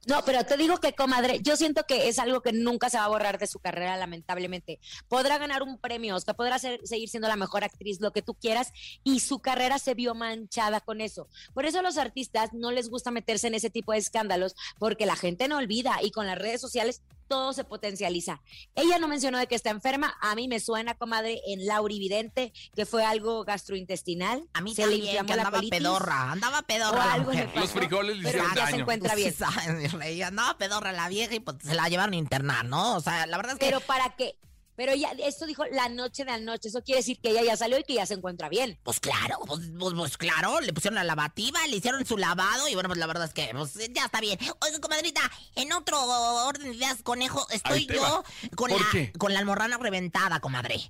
No, 0.07 0.25
pero 0.25 0.45
te 0.45 0.57
digo 0.57 0.79
que, 0.79 0.95
comadre, 0.95 1.41
yo 1.43 1.57
siento 1.57 1.85
que 1.87 2.09
es 2.09 2.19
algo 2.19 2.41
que 2.41 2.53
nunca 2.53 2.89
se 2.89 2.97
va 2.97 3.05
a 3.05 3.09
borrar 3.09 3.39
de 3.39 3.47
su 3.47 3.59
carrera, 3.59 3.97
lamentablemente. 3.99 4.81
Podrá 5.09 5.37
ganar 5.37 5.63
un 5.63 5.79
premio, 5.79 6.17
Oscar, 6.17 6.35
podrá 6.35 6.59
ser- 6.59 6.81
seguir 6.85 7.09
siendo 7.11 7.29
la 7.29 7.37
mejor 7.37 7.65
actriz, 7.65 8.01
lo 8.01 8.11
que 8.11 8.23
tú 8.23 8.35
quieras, 8.35 8.73
y 9.05 9.21
su 9.21 9.41
carrera 9.41 9.79
se 9.79 9.95
vio 9.95 10.15
manchada 10.15 10.81
con 10.81 11.03
eso. 11.03 11.29
Por 11.53 11.67
eso 11.67 11.81
a 11.81 11.83
los 11.83 11.99
artistas 11.99 12.55
no 12.55 12.71
les 12.73 12.89
gusta 12.89 13.11
meterse 13.11 13.47
en 13.49 13.55
ese 13.55 13.69
tipo 13.69 13.93
de 13.93 13.99
escándalos, 13.99 14.57
porque 14.79 15.05
la 15.07 15.17
gente 15.17 15.49
no 15.49 15.59
olvida 15.59 15.99
y 16.03 16.11
con 16.11 16.27
las 16.27 16.39
redes 16.39 16.63
sociales 16.63 17.03
todo 17.31 17.53
se 17.53 17.63
potencializa. 17.63 18.43
Ella 18.75 18.99
no 18.99 19.07
mencionó 19.07 19.39
de 19.39 19.47
que 19.47 19.55
está 19.55 19.71
enferma, 19.71 20.17
a 20.21 20.35
mí 20.35 20.49
me 20.49 20.59
suena, 20.59 20.95
comadre, 20.95 21.41
en 21.47 21.65
Lauri 21.65 22.01
Vidente, 22.01 22.53
que 22.75 22.87
fue 22.87 23.05
algo 23.05 23.45
gastrointestinal. 23.45 24.49
A 24.53 24.61
mí 24.61 24.75
se 24.75 24.85
le 24.89 24.97
inflamó 24.97 25.29
que 25.29 25.37
la 25.37 25.43
andaba 25.43 25.59
colitis. 25.59 25.79
pedorra. 25.79 26.33
Andaba 26.33 26.63
pedorra 26.63 27.07
la 27.07 27.13
algo 27.13 27.31
pasó, 27.33 27.61
Los 27.61 27.71
frijoles 27.71 28.17
le 28.17 28.25
pero 28.25 28.39
hicieron 28.39 28.55
ya 28.57 28.67
se 28.67 28.73
daño. 28.73 28.83
encuentra 28.83 29.15
bien. 29.15 29.31
Sí, 29.33 29.37
sabe, 29.39 29.73
mi 29.75 29.87
rey, 29.87 30.21
andaba 30.23 30.59
pedorra 30.59 30.91
la 30.93 31.09
vieja 31.09 31.33
y 31.37 31.41
pues 31.41 31.59
se 31.63 31.75
la 31.77 31.89
llevaron 31.89 32.15
a 32.15 32.17
internar, 32.17 32.65
¿no? 32.65 32.97
O 32.97 33.01
sea, 33.01 33.27
la 33.27 33.37
verdad 33.37 33.53
es 33.53 33.59
que... 33.61 33.67
Pero 33.67 33.79
para 33.81 34.17
qué? 34.17 34.37
Pero 34.81 34.93
ella, 34.93 35.13
esto 35.23 35.45
dijo 35.45 35.63
la 35.67 35.91
noche 35.91 36.25
de 36.25 36.31
anoche. 36.31 36.69
Eso 36.69 36.83
quiere 36.83 37.01
decir 37.01 37.21
que 37.21 37.29
ella 37.33 37.43
ya 37.43 37.55
salió 37.55 37.79
y 37.79 37.85
que 37.85 37.93
ya 37.93 38.07
se 38.07 38.15
encuentra 38.15 38.49
bien. 38.49 38.79
Pues 38.83 38.99
claro, 38.99 39.39
pues, 39.47 39.61
pues- 39.79 39.93
pues 39.95 40.17
claro, 40.17 40.59
le 40.63 40.73
pusieron 40.73 40.95
la 40.95 41.05
lavativa, 41.05 41.61
le 41.67 41.77
hicieron 41.77 42.07
su 42.07 42.17
lavado 42.17 42.67
y 42.67 42.73
bueno, 42.73 42.89
pues 42.89 42.99
la 42.99 43.07
verdad 43.07 43.27
es 43.27 43.35
que 43.35 43.51
pues, 43.53 43.75
ya 43.93 44.07
está 44.07 44.23
bien. 44.23 44.39
Oiga, 44.63 44.81
comadrita, 44.81 45.21
en 45.55 45.71
otro 45.75 46.03
orden 46.47 46.71
de 46.71 46.77
ideas, 46.79 47.03
conejo, 47.03 47.47
estoy 47.51 47.85
yo 47.89 48.01
va. 48.01 48.25
con 48.57 48.71
¿Por 48.71 48.81
la, 48.81 48.87
qué? 48.91 49.13
con 49.19 49.35
la 49.35 49.41
almorrana 49.41 49.77
reventada, 49.77 50.41
comadre. 50.41 50.81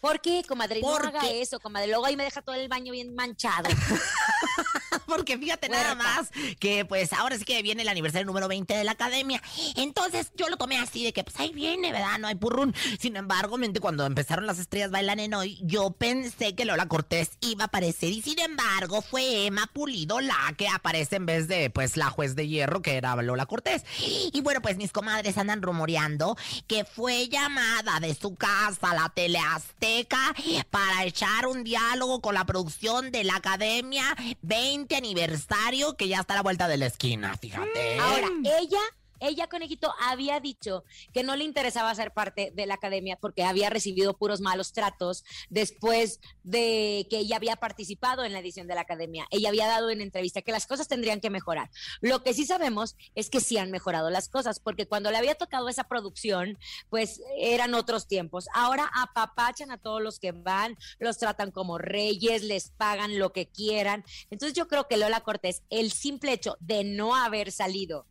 ¿Por 0.00 0.20
qué, 0.20 0.42
comadre? 0.48 0.80
¿Por 0.80 1.02
no 1.04 1.08
haga 1.10 1.20
qué? 1.20 1.40
eso, 1.40 1.60
comadre. 1.60 1.86
Luego 1.86 2.06
ahí 2.06 2.16
me 2.16 2.24
deja 2.24 2.42
todo 2.42 2.56
el 2.56 2.66
baño 2.66 2.90
bien 2.90 3.14
manchado. 3.14 3.68
Porque 5.10 5.36
fíjate 5.36 5.68
nada 5.68 5.96
más 5.96 6.30
que 6.60 6.84
pues 6.84 7.12
ahora 7.12 7.36
sí 7.36 7.44
que 7.44 7.60
viene 7.62 7.82
el 7.82 7.88
aniversario 7.88 8.24
número 8.24 8.46
20 8.46 8.74
de 8.74 8.84
la 8.84 8.92
academia. 8.92 9.42
Entonces 9.74 10.30
yo 10.36 10.48
lo 10.48 10.56
tomé 10.56 10.78
así 10.78 11.04
de 11.04 11.12
que 11.12 11.24
pues 11.24 11.38
ahí 11.40 11.52
viene, 11.52 11.90
¿verdad? 11.90 12.18
No 12.20 12.28
hay 12.28 12.36
purrún. 12.36 12.74
Sin 13.00 13.16
embargo, 13.16 13.58
mente, 13.58 13.80
cuando 13.80 14.06
empezaron 14.06 14.46
las 14.46 14.60
estrellas 14.60 14.92
bailan 14.92 15.18
en 15.18 15.34
hoy, 15.34 15.58
yo 15.62 15.90
pensé 15.90 16.54
que 16.54 16.64
Lola 16.64 16.86
Cortés 16.86 17.30
iba 17.40 17.64
a 17.64 17.66
aparecer 17.66 18.10
y 18.10 18.22
sin 18.22 18.38
embargo 18.38 19.02
fue 19.02 19.46
Emma 19.46 19.68
Pulido 19.72 20.20
la 20.20 20.54
que 20.56 20.68
aparece 20.68 21.16
en 21.16 21.26
vez 21.26 21.48
de 21.48 21.70
pues 21.70 21.96
la 21.96 22.08
juez 22.10 22.36
de 22.36 22.46
hierro 22.46 22.80
que 22.80 22.96
era 22.96 23.16
Lola 23.16 23.46
Cortés. 23.46 23.84
Y 24.32 24.40
bueno, 24.42 24.62
pues 24.62 24.76
mis 24.76 24.92
comadres 24.92 25.38
andan 25.38 25.60
rumoreando 25.60 26.36
que 26.68 26.84
fue 26.84 27.28
llamada 27.28 27.98
de 27.98 28.14
su 28.14 28.36
casa 28.36 28.90
a 28.90 28.94
la 28.94 29.08
tele 29.08 29.40
azteca 29.40 30.34
para 30.70 31.04
echar 31.04 31.48
un 31.48 31.64
diálogo 31.64 32.20
con 32.20 32.34
la 32.34 32.46
producción 32.46 33.10
de 33.10 33.24
la 33.24 33.34
academia 33.34 34.04
20 34.42 34.99
aniversario 35.00 35.96
que 35.96 36.08
ya 36.08 36.20
está 36.20 36.34
a 36.34 36.36
la 36.36 36.42
vuelta 36.42 36.68
de 36.68 36.76
la 36.76 36.86
esquina, 36.86 37.36
fíjate. 37.36 37.98
Ahora, 37.98 38.28
ella, 38.44 38.80
ella, 39.20 39.48
conejito, 39.48 39.92
había 40.00 40.40
dicho 40.40 40.84
que 41.12 41.22
no 41.22 41.36
le 41.36 41.44
interesaba 41.44 41.94
ser 41.94 42.12
parte 42.12 42.52
de 42.54 42.66
la 42.66 42.74
academia 42.74 43.16
porque 43.16 43.44
había 43.44 43.70
recibido 43.70 44.16
puros 44.16 44.40
malos 44.40 44.72
tratos 44.72 45.24
después 45.48 46.20
de 46.42 47.06
que 47.10 47.18
ella 47.18 47.36
había 47.36 47.56
participado 47.56 48.24
en 48.24 48.32
la 48.32 48.40
edición 48.40 48.66
de 48.66 48.74
la 48.74 48.80
academia. 48.82 49.26
Ella 49.30 49.50
había 49.50 49.66
dado 49.66 49.90
en 49.90 50.00
entrevista 50.00 50.42
que 50.42 50.52
las 50.52 50.66
cosas 50.66 50.88
tendrían 50.88 51.20
que 51.20 51.30
mejorar. 51.30 51.70
Lo 52.00 52.22
que 52.22 52.34
sí 52.34 52.46
sabemos 52.46 52.96
es 53.14 53.30
que 53.30 53.40
sí 53.40 53.58
han 53.58 53.70
mejorado 53.70 54.10
las 54.10 54.28
cosas 54.28 54.60
porque 54.60 54.86
cuando 54.86 55.10
le 55.10 55.18
había 55.18 55.34
tocado 55.34 55.68
esa 55.68 55.84
producción, 55.84 56.58
pues 56.88 57.20
eran 57.38 57.74
otros 57.74 58.06
tiempos. 58.06 58.46
Ahora 58.54 58.90
apapachan 58.94 59.70
a 59.70 59.78
todos 59.78 60.02
los 60.02 60.18
que 60.18 60.32
van, 60.32 60.78
los 60.98 61.18
tratan 61.18 61.50
como 61.50 61.78
reyes, 61.78 62.42
les 62.42 62.70
pagan 62.70 63.18
lo 63.18 63.32
que 63.32 63.48
quieran. 63.48 64.04
Entonces 64.30 64.56
yo 64.56 64.68
creo 64.68 64.88
que 64.88 64.96
Lola 64.96 65.20
Cortés, 65.20 65.62
el 65.70 65.92
simple 65.92 66.32
hecho 66.32 66.56
de 66.60 66.84
no 66.84 67.14
haber 67.16 67.52
salido 67.52 68.06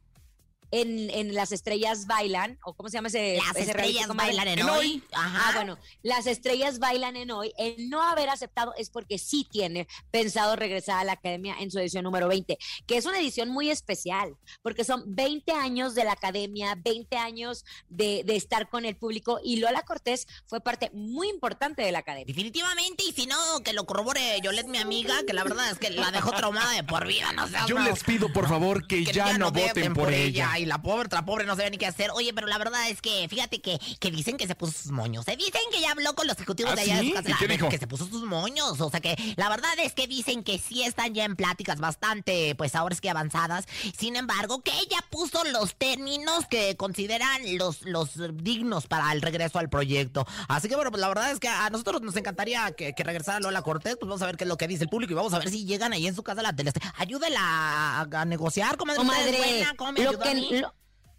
en, 0.71 1.09
en 1.09 1.33
Las 1.33 1.51
Estrellas 1.51 2.05
Bailan, 2.07 2.57
o 2.63 2.73
cómo 2.73 2.89
se 2.89 2.97
llama 2.97 3.07
ese 3.07 3.37
Las 3.37 3.55
ese 3.55 3.71
estrellas 3.71 4.07
bailan 4.07 4.47
en 4.47 4.59
En 4.59 4.69
hoy. 4.69 4.77
hoy. 4.77 5.03
Ajá. 5.11 5.49
Ah, 5.49 5.51
bueno, 5.55 5.77
las 6.03 6.27
estrellas 6.27 6.79
bailan 6.79 7.15
en 7.15 7.31
hoy. 7.31 7.53
El 7.57 7.89
no 7.89 8.01
haber 8.03 8.29
aceptado 8.29 8.73
es 8.77 8.89
porque 8.89 9.17
sí 9.17 9.47
tiene 9.49 9.87
pensado 10.11 10.55
regresar 10.55 10.99
a 10.99 11.03
la 11.03 11.13
academia 11.13 11.55
en 11.59 11.71
su 11.71 11.79
edición 11.79 12.03
número 12.03 12.27
20, 12.27 12.57
que 12.87 12.97
es 12.97 13.05
una 13.05 13.19
edición 13.19 13.49
muy 13.49 13.69
especial, 13.69 14.35
porque 14.61 14.83
son 14.83 15.03
20 15.07 15.51
años 15.53 15.95
de 15.95 16.03
la 16.03 16.13
academia, 16.13 16.75
20 16.75 17.17
años 17.17 17.65
de, 17.89 18.23
de 18.25 18.35
estar 18.35 18.69
con 18.69 18.85
el 18.85 18.95
público, 18.95 19.39
y 19.43 19.57
Lola 19.57 19.81
Cortés 19.83 20.27
fue 20.45 20.61
parte 20.61 20.91
muy 20.93 21.29
importante 21.29 21.81
de 21.81 21.91
la 21.91 21.99
academia. 21.99 22.25
Definitivamente, 22.25 23.03
y 23.07 23.11
si 23.11 23.25
no, 23.25 23.35
que 23.63 23.73
lo 23.73 23.85
corrobore 23.85 24.39
Yolet, 24.41 24.67
mi 24.67 24.77
amiga, 24.77 25.15
que 25.25 25.33
la 25.33 25.43
verdad 25.43 25.71
es 25.71 25.79
que 25.79 25.89
la 25.89 26.11
dejó 26.11 26.31
traumada 26.31 26.71
de 26.73 26.83
por 26.83 27.07
vida, 27.07 27.31
no 27.33 27.47
seas 27.47 27.67
Yo 27.67 27.79
les 27.79 28.03
pido, 28.03 28.31
por 28.31 28.47
favor, 28.47 28.87
que, 28.87 29.03
que 29.03 29.13
ya, 29.13 29.37
no 29.37 29.51
voten 29.51 29.93
por 29.93 30.11
ella. 30.11 30.58
Y 30.59 30.65
la 30.65 30.81
pobre, 30.81 31.09
la 31.11 31.25
pobre 31.25 31.45
no 31.45 31.55
sabe 31.55 31.71
ni 31.71 31.77
qué 31.77 31.87
hacer. 31.87 32.11
Oye, 32.11 32.33
pero 32.33 32.47
la 32.47 32.57
verdad 32.57 32.89
es 32.89 33.01
que, 33.01 33.27
fíjate 33.29 33.61
que, 33.61 33.79
que 33.99 34.11
dicen 34.11 34.37
que 34.37 34.47
se 34.47 34.55
puso 34.55 34.73
sus 34.73 34.91
moños. 34.91 35.25
Se 35.25 35.35
dicen 35.35 35.61
que 35.71 35.81
ya 35.81 35.91
habló 35.91 36.13
con 36.15 36.27
los 36.27 36.35
ejecutivos 36.37 36.73
¿Ah, 36.73 36.75
de 36.75 36.81
allá 36.81 36.95
de 36.97 37.01
sí? 37.01 37.07
su 37.09 37.13
casa. 37.15 37.29
¿Y 37.29 37.33
qué 37.33 37.47
dijo? 37.47 37.69
Que 37.69 37.77
se 37.77 37.87
puso 37.87 38.05
sus 38.07 38.23
moños. 38.23 38.79
O 38.81 38.89
sea 38.89 38.99
que 38.99 39.15
la 39.37 39.49
verdad 39.49 39.71
es 39.79 39.93
que 39.93 40.07
dicen 40.07 40.43
que 40.43 40.57
sí 40.59 40.83
están 40.83 41.13
ya 41.13 41.25
en 41.25 41.35
pláticas 41.35 41.79
bastante, 41.79 42.55
pues 42.55 42.75
ahora 42.75 42.93
es 42.93 43.01
que 43.01 43.09
avanzadas. 43.09 43.65
Sin 43.97 44.15
embargo, 44.15 44.61
que 44.61 44.71
ella 44.79 45.03
puso 45.09 45.43
los 45.45 45.75
términos 45.75 46.45
que 46.49 46.75
consideran 46.77 47.57
los, 47.57 47.81
los 47.83 48.11
dignos 48.43 48.87
para 48.87 49.11
el 49.11 49.21
regreso 49.21 49.59
al 49.59 49.69
proyecto. 49.69 50.25
Así 50.47 50.67
que 50.67 50.75
bueno, 50.75 50.91
pues 50.91 51.01
la 51.01 51.07
verdad 51.07 51.31
es 51.31 51.39
que 51.39 51.47
a 51.47 51.69
nosotros 51.69 52.01
nos 52.01 52.15
encantaría 52.15 52.71
que, 52.71 52.93
que 52.93 53.03
regresara 53.03 53.39
Lola 53.39 53.61
Cortés. 53.61 53.95
Pues 53.99 54.07
vamos 54.07 54.21
a 54.21 54.25
ver 54.25 54.37
qué 54.37 54.43
es 54.43 54.47
lo 54.47 54.57
que 54.57 54.67
dice 54.67 54.83
el 54.83 54.89
público 54.89 55.13
y 55.13 55.15
vamos 55.15 55.33
a 55.33 55.39
ver 55.39 55.49
si 55.49 55.65
llegan 55.65 55.93
ahí 55.93 56.07
en 56.07 56.15
su 56.15 56.23
casa 56.23 56.41
a 56.41 56.43
la 56.43 56.53
tele. 56.53 56.71
Ayúdela 56.97 57.39
a, 57.41 58.01
a 58.01 58.25
negociar, 58.25 58.77
comadre. 58.77 58.97
Comadre, 58.97 59.37
buena, 59.37 59.73
¿cómo 59.75 59.91
me 59.93 60.03
lo 60.03 60.19
que, 60.19 60.29
lo, 60.51 60.73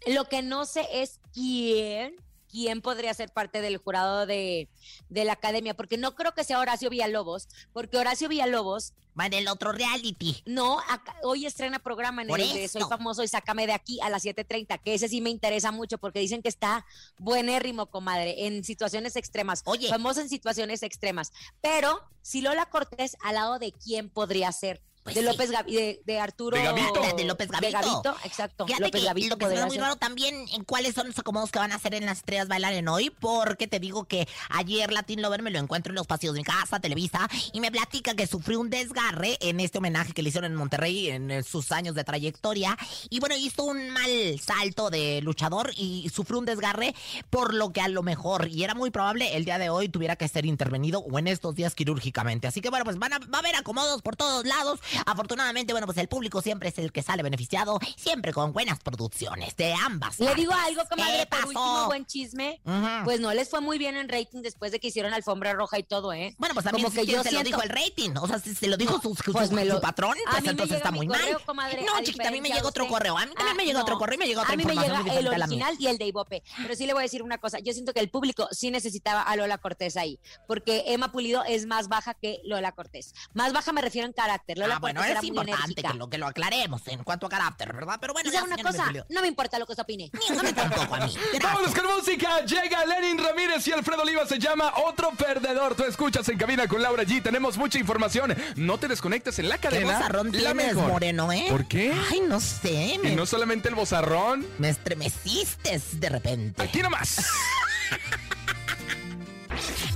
lo 0.07 0.25
que 0.25 0.41
no 0.41 0.65
sé 0.65 0.87
es 0.91 1.19
quién, 1.33 2.15
quién 2.49 2.81
podría 2.81 3.13
ser 3.13 3.31
parte 3.31 3.61
del 3.61 3.77
jurado 3.77 4.25
de, 4.25 4.67
de 5.09 5.25
la 5.25 5.33
academia, 5.33 5.73
porque 5.75 5.97
no 5.97 6.15
creo 6.15 6.33
que 6.33 6.43
sea 6.43 6.59
Horacio 6.59 6.89
Villalobos, 6.89 7.47
porque 7.73 7.97
Horacio 7.97 8.27
Villalobos, 8.29 8.93
Va 9.19 9.25
en 9.25 9.33
el 9.33 9.49
otro 9.49 9.73
reality. 9.73 10.41
no, 10.45 10.79
acá- 10.87 11.17
hoy 11.23 11.45
estrena 11.45 11.79
programa 11.79 12.21
en 12.21 12.29
Por 12.29 12.39
el 12.39 12.53
de 12.53 12.67
Soy. 12.69 12.81
Famoso 12.87 13.23
y 13.23 13.27
Sácame 13.27 13.67
de 13.67 13.73
aquí 13.73 13.99
a 14.01 14.09
las 14.09 14.23
7.30, 14.23 14.81
que 14.81 14.93
ese 14.93 15.09
sí 15.09 15.19
me 15.19 15.29
interesa 15.29 15.71
mucho, 15.73 15.97
porque 15.97 16.19
dicen 16.19 16.41
que 16.41 16.47
está 16.47 16.85
buenérrimo, 17.19 17.87
comadre, 17.87 18.47
en 18.47 18.63
situaciones 18.63 19.17
extremas, 19.17 19.63
Oye. 19.65 19.89
famoso 19.89 20.21
en 20.21 20.29
situaciones 20.29 20.81
extremas, 20.81 21.33
pero 21.59 22.01
si 22.21 22.39
Lola 22.41 22.65
Cortés, 22.67 23.17
¿al 23.21 23.35
lado 23.35 23.59
de 23.59 23.73
quién 23.73 24.09
podría 24.09 24.49
ser? 24.53 24.81
Pues 25.03 25.15
de 25.15 25.21
sí. 25.21 25.27
López 25.27 25.49
de, 25.49 26.01
de 26.05 26.19
Arturo 26.19 26.55
De 26.57 26.63
Gavito. 26.63 27.01
De- 27.01 27.13
de 27.13 27.23
López 27.25 27.49
Gavito. 27.49 28.15
exacto. 28.23 28.65
Fíjate 28.67 28.83
López 28.85 29.01
que 29.01 29.07
Gavito 29.07 29.29
lo 29.29 29.37
que 29.37 29.47
se 29.47 29.53
hace 29.57 29.65
muy 29.65 29.77
raro 29.77 29.95
también 29.95 30.45
en 30.53 30.63
cuáles 30.63 30.93
son 30.93 31.07
los 31.07 31.17
acomodos 31.17 31.49
que 31.51 31.57
van 31.59 31.71
a 31.71 31.75
hacer 31.75 31.95
en 31.95 32.05
las 32.05 32.19
estrellas 32.19 32.47
bailar 32.47 32.73
en 32.73 32.87
hoy, 32.87 33.09
porque 33.09 33.67
te 33.67 33.79
digo 33.79 34.05
que 34.05 34.27
ayer 34.49 34.91
Latin 34.91 35.21
Lover 35.21 35.41
me 35.41 35.49
lo 35.49 35.57
encuentro 35.59 35.91
en 35.91 35.95
los 35.95 36.05
pasillos 36.07 36.35
de 36.35 36.41
mi 36.41 36.43
casa, 36.43 36.79
Televisa, 36.79 37.27
y 37.51 37.59
me 37.61 37.71
platica 37.71 38.13
que 38.13 38.27
sufrió 38.27 38.59
un 38.59 38.69
desgarre 38.69 39.37
en 39.41 39.59
este 39.59 39.79
homenaje 39.79 40.13
que 40.13 40.21
le 40.21 40.29
hicieron 40.29 40.51
en 40.51 40.57
Monterrey 40.57 41.09
en 41.09 41.43
sus 41.43 41.71
años 41.71 41.95
de 41.95 42.03
trayectoria. 42.03 42.77
Y 43.09 43.19
bueno, 43.19 43.35
hizo 43.35 43.63
un 43.63 43.89
mal 43.89 44.39
salto 44.39 44.89
de 44.91 45.21
luchador 45.21 45.71
y 45.75 46.09
sufrió 46.13 46.37
un 46.39 46.45
desgarre, 46.45 46.93
por 47.29 47.53
lo 47.53 47.71
que 47.73 47.81
a 47.81 47.87
lo 47.87 48.03
mejor, 48.03 48.47
y 48.49 48.63
era 48.63 48.75
muy 48.75 48.91
probable, 48.91 49.35
el 49.35 49.45
día 49.45 49.57
de 49.57 49.69
hoy 49.69 49.89
tuviera 49.89 50.15
que 50.15 50.27
ser 50.27 50.45
intervenido 50.45 50.99
o 50.99 51.17
en 51.19 51.27
estos 51.27 51.55
días 51.55 51.73
quirúrgicamente. 51.75 52.47
Así 52.47 52.61
que 52.61 52.69
bueno, 52.69 52.85
pues 52.85 52.99
van 52.99 53.13
a, 53.13 53.19
va 53.19 53.37
a 53.37 53.39
haber 53.39 53.55
acomodos 53.55 54.01
por 54.01 54.15
todos 54.15 54.45
lados 54.45 54.79
Afortunadamente, 55.05 55.73
bueno, 55.73 55.85
pues 55.87 55.97
el 55.97 56.07
público 56.07 56.41
siempre 56.41 56.69
es 56.69 56.77
el 56.77 56.91
que 56.91 57.01
sale 57.03 57.23
beneficiado, 57.23 57.79
siempre 57.97 58.33
con 58.33 58.53
buenas 58.53 58.79
producciones 58.79 59.55
de 59.55 59.73
ambas. 59.73 60.19
Le 60.19 60.33
digo 60.35 60.53
algo, 60.53 60.83
comadre, 60.89 61.19
¿Qué 61.19 61.25
por 61.27 61.39
pasó? 61.39 61.47
último, 61.49 61.85
buen 61.87 62.05
chisme. 62.05 62.61
Ujú. 62.65 62.87
Pues 63.05 63.19
no 63.19 63.33
les 63.33 63.49
fue 63.49 63.61
muy 63.61 63.77
bien 63.77 63.95
en 63.97 64.09
rating 64.09 64.41
después 64.41 64.71
de 64.71 64.79
que 64.79 64.87
hicieron 64.87 65.13
alfombra 65.13 65.53
roja 65.53 65.77
y 65.79 65.83
todo, 65.83 66.13
¿eh? 66.13 66.35
Bueno, 66.37 66.53
pues 66.53 66.63
también 66.63 66.83
Como 66.85 66.95
que 66.95 67.05
si 67.05 67.11
yo 67.11 67.23
se 67.23 67.31
lo 67.31 67.43
dijo 67.43 67.61
el 67.61 67.69
rating. 67.69 68.11
O 68.21 68.27
sea, 68.27 68.39
si 68.39 68.53
se 68.55 68.67
lo 68.67 68.77
dijo 68.77 68.99
su, 69.01 69.15
su- 69.15 69.31
pues 69.31 69.49
su- 69.49 69.55
me 69.55 69.65
lo- 69.65 69.75
su 69.75 69.81
patrón, 69.81 70.15
a 70.27 70.31
pues 70.31 70.43
me 70.43 70.49
entonces 70.51 70.77
llega 70.77 70.77
está 70.77 70.91
mi 70.91 70.97
muy 70.99 71.07
correo, 71.07 71.33
mal. 71.33 71.45
comadre, 71.45 71.81
no, 71.83 71.99
chiquita, 72.03 72.27
a 72.27 72.31
mí 72.31 72.41
me 72.41 72.49
de 72.49 72.61
otro 72.61 72.87
correo. 72.87 73.17
A 73.17 73.25
mí 73.25 73.33
también 73.33 73.51
Ah, 73.51 73.55
me 73.55 73.65
llega 73.65 73.81
otro 73.81 73.95
no. 73.95 73.99
correo 73.99 74.15
y 74.15 74.19
me 74.19 74.27
llega 74.27 74.41
otra 74.41 74.53
A 74.53 74.57
mí 74.57 74.65
me 74.65 74.73
llega 74.75 74.99
el 75.17 75.27
original 75.27 75.75
y 75.79 75.87
el 75.87 75.97
de 75.97 76.05
Ibope. 76.05 76.43
Pero 76.61 76.75
sí 76.75 76.85
le 76.85 76.93
voy 76.93 77.01
a 77.01 77.03
decir 77.03 77.23
una 77.23 77.37
cosa. 77.37 77.59
Yo 77.59 77.73
siento 77.73 77.93
que 77.93 77.99
el 77.99 78.09
público 78.09 78.47
sí 78.51 78.71
necesitaba 78.71 79.21
a 79.21 79.35
Lola 79.35 79.57
Cortés 79.57 79.97
ahí. 79.97 80.19
Porque 80.47 80.83
Emma 80.87 81.11
Pulido 81.11 81.43
es 81.43 81.65
más 81.65 81.87
baja 81.87 82.13
que 82.13 82.39
Lola 82.43 82.71
Cortés. 82.73 83.13
Más 83.33 83.53
baja 83.53 83.71
me 83.71 83.81
refiero 83.81 84.07
en 84.07 84.13
carácter. 84.13 84.57
Lola 84.57 84.75
Ah, 84.75 84.79
bueno, 84.81 85.03
es 85.03 85.23
importante 85.23 85.81
que 85.81 85.93
lo, 85.93 86.09
que 86.09 86.17
lo 86.17 86.27
aclaremos 86.27 86.81
en 86.87 87.03
cuanto 87.03 87.27
a 87.27 87.29
carácter, 87.29 87.71
¿verdad? 87.73 87.97
Pero 88.01 88.13
bueno, 88.13 88.29
Y 88.29 88.33
ya, 88.33 88.43
una 88.43 88.57
cosa, 88.57 88.91
no 89.09 89.21
me 89.21 89.27
importa 89.27 89.57
lo 89.59 89.65
que 89.65 89.71
usted 89.73 89.83
opine. 89.83 90.09
Ni 90.13 90.37
a 90.37 90.43
mí 90.43 90.53
tampoco, 90.53 90.95
a 90.95 91.05
mí. 91.05 91.13
Vámonos 91.41 91.73
con 91.73 91.85
música. 91.95 92.41
Llega 92.45 92.85
Lenin 92.85 93.23
Ramírez 93.23 93.65
y 93.67 93.71
Alfredo 93.71 94.01
Oliva 94.01 94.25
se 94.25 94.39
llama 94.39 94.73
Otro 94.87 95.11
Perdedor. 95.11 95.75
Tú 95.75 95.83
escuchas 95.83 96.27
en 96.29 96.37
cabina 96.37 96.67
con 96.67 96.81
Laura 96.81 97.03
G. 97.03 97.21
Tenemos 97.21 97.57
mucha 97.57 97.77
información. 97.79 98.35
No 98.55 98.77
te 98.77 98.87
desconectes 98.87 99.37
en 99.39 99.47
la 99.49 99.57
Qué 99.57 99.69
cadena. 99.69 99.93
bozarrón 99.97 100.31
la 100.31 100.53
tienes, 100.53 100.75
mejor. 100.75 100.89
Moreno, 100.91 101.31
¿eh? 101.31 101.45
¿Por 101.49 101.65
qué? 101.67 101.93
Ay, 102.11 102.21
no 102.21 102.39
sé, 102.39 102.93
Y 102.95 102.97
me, 102.99 103.15
no 103.15 103.25
solamente 103.25 103.69
el 103.69 103.75
bozarrón. 103.75 104.45
me 104.57 104.69
estremeciste 104.69 105.79
de 105.93 106.09
repente. 106.09 106.61
Aquí 106.63 106.81
nomás. 106.81 107.17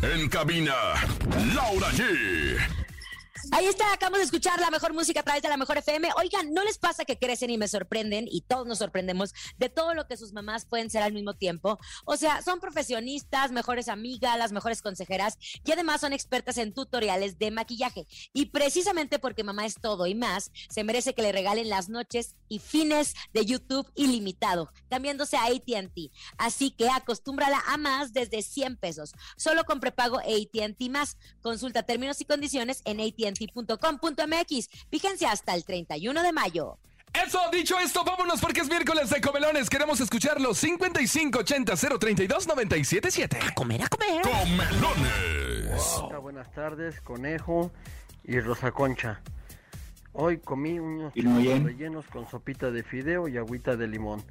En 0.02 0.30
cabina, 0.30 0.76
Laura 1.56 1.90
G. 1.92 2.85
Ahí 3.52 3.66
está, 3.66 3.92
acabamos 3.94 4.20
de 4.20 4.26
escuchar 4.26 4.60
la 4.60 4.72
mejor 4.72 4.94
música 4.94 5.20
a 5.20 5.24
través 5.24 5.44
de 5.44 5.50
la 5.50 5.58
mejor 5.58 5.78
FM. 5.78 6.10
Oigan, 6.18 6.54
¿no 6.54 6.64
les 6.64 6.78
pasa 6.78 7.06
que 7.06 7.18
crecen 7.18 7.50
y 7.50 7.58
me 7.58 7.68
sorprenden 7.68 8.28
y 8.30 8.42
todos 8.42 8.66
nos 8.66 8.80
sorprendemos 8.80 9.34
de 9.58 9.70
todo 9.70 9.94
lo 9.94 10.08
que 10.08 10.18
sus 10.18 10.34
mamás 10.34 10.66
pueden 10.66 10.90
ser 10.90 11.04
al 11.04 11.14
mismo 11.14 11.34
tiempo? 11.34 11.78
O 12.06 12.18
sea, 12.18 12.42
son 12.42 12.60
profesionistas, 12.60 13.52
mejores 13.52 13.88
amigas, 13.88 14.38
las 14.38 14.52
mejores 14.52 14.82
consejeras 14.82 15.38
y 15.64 15.72
además 15.72 16.02
son 16.02 16.14
expertas 16.14 16.58
en 16.58 16.74
tutoriales 16.74 17.38
de 17.38 17.52
maquillaje. 17.52 18.08
Y 18.34 18.48
precisamente 18.48 19.20
porque 19.20 19.44
mamá 19.44 19.66
es 19.66 19.76
todo 19.76 20.08
y 20.08 20.16
más, 20.16 20.52
se 20.70 20.84
merece 20.84 21.14
que 21.14 21.22
le 21.22 21.32
regalen 21.32 21.70
las 21.70 21.90
noches 21.90 22.36
y 22.48 22.60
fines 22.60 23.14
de 23.34 23.46
YouTube 23.46 23.92
ilimitado, 23.96 24.72
cambiándose 24.90 25.38
a 25.38 25.46
ATT. 25.46 26.12
Así 26.38 26.72
que 26.72 26.90
acostúmbrala 26.90 27.62
a 27.68 27.78
más 27.78 28.14
desde 28.14 28.42
100 28.42 28.78
pesos. 28.78 29.14
Solo 29.38 29.66
con 29.66 29.80
prepago 29.80 30.20
ATT 30.20 30.90
más. 30.90 31.18
Consulta 31.42 31.84
términos 31.84 32.22
y 32.22 32.26
condiciones 32.26 32.82
en 32.86 33.00
ATT.com.mx. 33.36 34.70
Fíjense 34.90 35.26
hasta 35.26 35.56
el 35.56 35.66
31 35.66 36.24
de 36.24 36.32
mayo. 36.32 36.78
Eso, 37.26 37.40
dicho 37.52 37.80
esto, 37.80 38.04
vámonos 38.04 38.42
porque 38.42 38.62
es 38.62 38.68
miércoles 38.68 39.10
de 39.10 39.22
comelones. 39.22 39.70
Queremos 39.70 40.02
escucharlos. 40.02 40.58
5580 40.58 41.76
032 41.98 42.48
977. 42.48 43.40
A 43.42 43.54
comer, 43.54 43.84
a 43.84 43.88
comer. 43.88 44.22
Comelones. 44.22 46.02
Buenas 46.22 46.52
tardes, 46.52 47.00
conejo 47.02 47.72
y 48.24 48.40
Rosa 48.40 48.72
Concha. 48.72 49.22
Hoy 50.12 50.40
comí 50.40 50.80
unos 50.80 51.14
churros 51.14 51.64
rellenos 51.64 52.06
con 52.08 52.30
sopita 52.30 52.72
de 52.72 52.84
fideo 52.84 53.28
y 53.28 53.38
agüita 53.38 53.78
de 53.78 53.88
limón. 53.88 54.24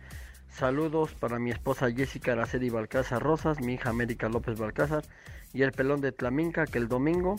Saludos 0.50 1.14
para 1.14 1.38
mi 1.38 1.50
esposa 1.50 1.90
Jessica 1.90 2.32
Araceli 2.32 2.70
Balcázar 2.70 3.22
Rosas, 3.22 3.60
mi 3.60 3.74
hija 3.74 3.90
América 3.90 4.28
López 4.28 4.58
Balcázar 4.58 5.04
y 5.52 5.62
el 5.62 5.72
pelón 5.72 6.00
de 6.00 6.12
Tlaminca 6.12 6.66
que 6.66 6.78
el 6.78 6.88
domingo 6.88 7.36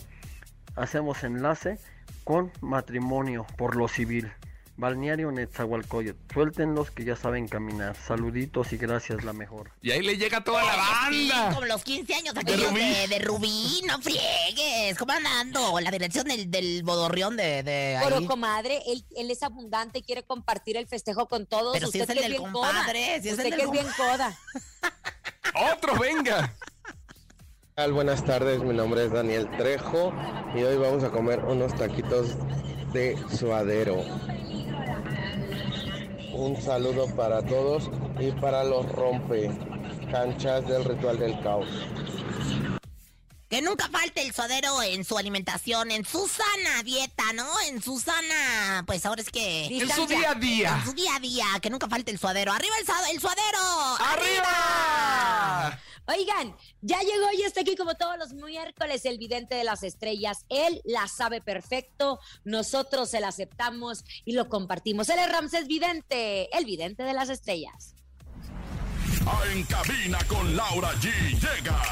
hacemos 0.76 1.24
enlace 1.24 1.78
con 2.24 2.52
matrimonio 2.60 3.46
por 3.56 3.76
lo 3.76 3.88
civil. 3.88 4.30
Balneario 4.78 5.32
Netzahualcoyot. 5.32 6.16
Suéltenlos 6.34 6.90
que 6.90 7.02
ya 7.04 7.16
saben 7.16 7.48
caminar. 7.48 7.96
Saluditos 7.96 8.74
y 8.74 8.76
gracias, 8.76 9.24
la 9.24 9.32
mejor. 9.32 9.70
Y 9.80 9.90
ahí 9.92 10.02
le 10.02 10.18
llega 10.18 10.44
toda 10.44 10.62
la 10.62 10.72
Sí, 11.08 11.30
banda. 11.30 11.54
como 11.54 11.64
los 11.66 11.82
15 11.82 12.14
años 12.14 12.36
aquellos 12.36 12.68
Rubí. 12.70 12.80
de, 12.80 13.08
de 13.08 13.18
Rubí, 13.20 13.80
no 13.86 13.98
friegues. 14.02 14.98
¿Cómo 14.98 15.12
andando? 15.14 15.80
La 15.80 15.90
dirección 15.90 16.26
del, 16.26 16.50
del 16.50 16.82
bodorrión 16.82 17.38
de, 17.38 17.62
de 17.62 17.96
ahí. 17.96 18.04
Pero 18.06 18.26
comadre, 18.26 18.82
él, 18.86 19.02
él 19.16 19.30
es 19.30 19.42
abundante 19.42 20.00
y 20.00 20.02
quiere 20.02 20.24
compartir 20.24 20.76
el 20.76 20.86
festejo 20.86 21.26
con 21.26 21.46
todos. 21.46 21.72
Pero 21.72 21.86
si 21.90 22.02
Usted 22.02 22.10
es 22.10 22.10
el 22.10 22.16
que 22.16 22.22
del 22.24 22.32
bien 22.42 22.52
compadre, 22.52 23.06
coda. 23.06 23.22
si 23.22 23.28
es 23.30 23.38
el 23.38 23.44
del 23.44 23.56
que 23.56 23.62
es 23.62 23.70
bien 23.70 23.86
coda. 23.96 24.38
Otro, 25.72 25.98
venga. 25.98 26.52
Tal? 27.76 27.92
Buenas 27.92 28.24
tardes, 28.24 28.60
mi 28.60 28.72
nombre 28.72 29.04
es 29.04 29.12
Daniel 29.12 29.50
Trejo 29.58 30.10
y 30.54 30.62
hoy 30.62 30.78
vamos 30.78 31.04
a 31.04 31.10
comer 31.10 31.40
unos 31.40 31.74
taquitos 31.76 32.28
de 32.94 33.22
suadero. 33.38 34.02
Un 36.32 36.58
saludo 36.62 37.14
para 37.14 37.44
todos 37.44 37.90
y 38.18 38.30
para 38.32 38.64
los 38.64 38.90
rompe 38.90 39.50
canchas 40.10 40.66
del 40.66 40.86
ritual 40.86 41.18
del 41.18 41.38
caos. 41.42 41.68
Que 43.50 43.60
nunca 43.60 43.90
falte 43.90 44.22
el 44.22 44.32
suadero 44.32 44.82
en 44.82 45.04
su 45.04 45.18
alimentación, 45.18 45.90
en 45.90 46.06
su 46.06 46.26
sana 46.28 46.82
dieta, 46.82 47.24
¿no? 47.34 47.46
En 47.68 47.82
su 47.82 48.00
sana, 48.00 48.84
pues 48.86 49.04
ahora 49.04 49.20
es 49.20 49.28
que... 49.28 49.66
En 49.66 49.90
su 49.90 50.06
día 50.06 50.30
a 50.30 50.34
día. 50.34 50.78
En 50.78 50.84
su 50.86 50.94
día 50.94 51.14
a 51.14 51.20
día, 51.20 51.44
que 51.60 51.68
nunca 51.68 51.88
falte 51.88 52.10
el 52.10 52.18
suadero. 52.18 52.52
¡Arriba 52.52 52.74
el, 52.80 53.14
el 53.14 53.20
suadero! 53.20 53.58
¡Arriba! 54.00 55.78
Oigan, 56.08 56.54
ya 56.80 57.00
llegó 57.00 57.26
y 57.36 57.42
está 57.42 57.62
aquí 57.62 57.74
como 57.74 57.94
todos 57.94 58.16
los 58.18 58.32
miércoles 58.32 59.04
el 59.04 59.18
vidente 59.18 59.54
de 59.56 59.64
las 59.64 59.82
estrellas. 59.82 60.44
Él 60.48 60.80
la 60.84 61.08
sabe 61.08 61.40
perfecto, 61.40 62.20
nosotros 62.44 63.10
se 63.10 63.20
la 63.20 63.28
aceptamos 63.28 64.04
y 64.24 64.32
lo 64.32 64.48
compartimos. 64.48 65.08
Él 65.08 65.18
es 65.18 65.30
Ramsés 65.30 65.66
Vidente, 65.66 66.56
el 66.56 66.64
vidente 66.64 67.02
de 67.02 67.12
las 67.12 67.28
estrellas. 67.28 67.94
Ah, 69.26 69.42
En 69.52 69.64
cabina 69.64 70.18
con 70.28 70.56
Laura 70.56 70.92
G. 70.94 71.10
Llega. 71.32 71.82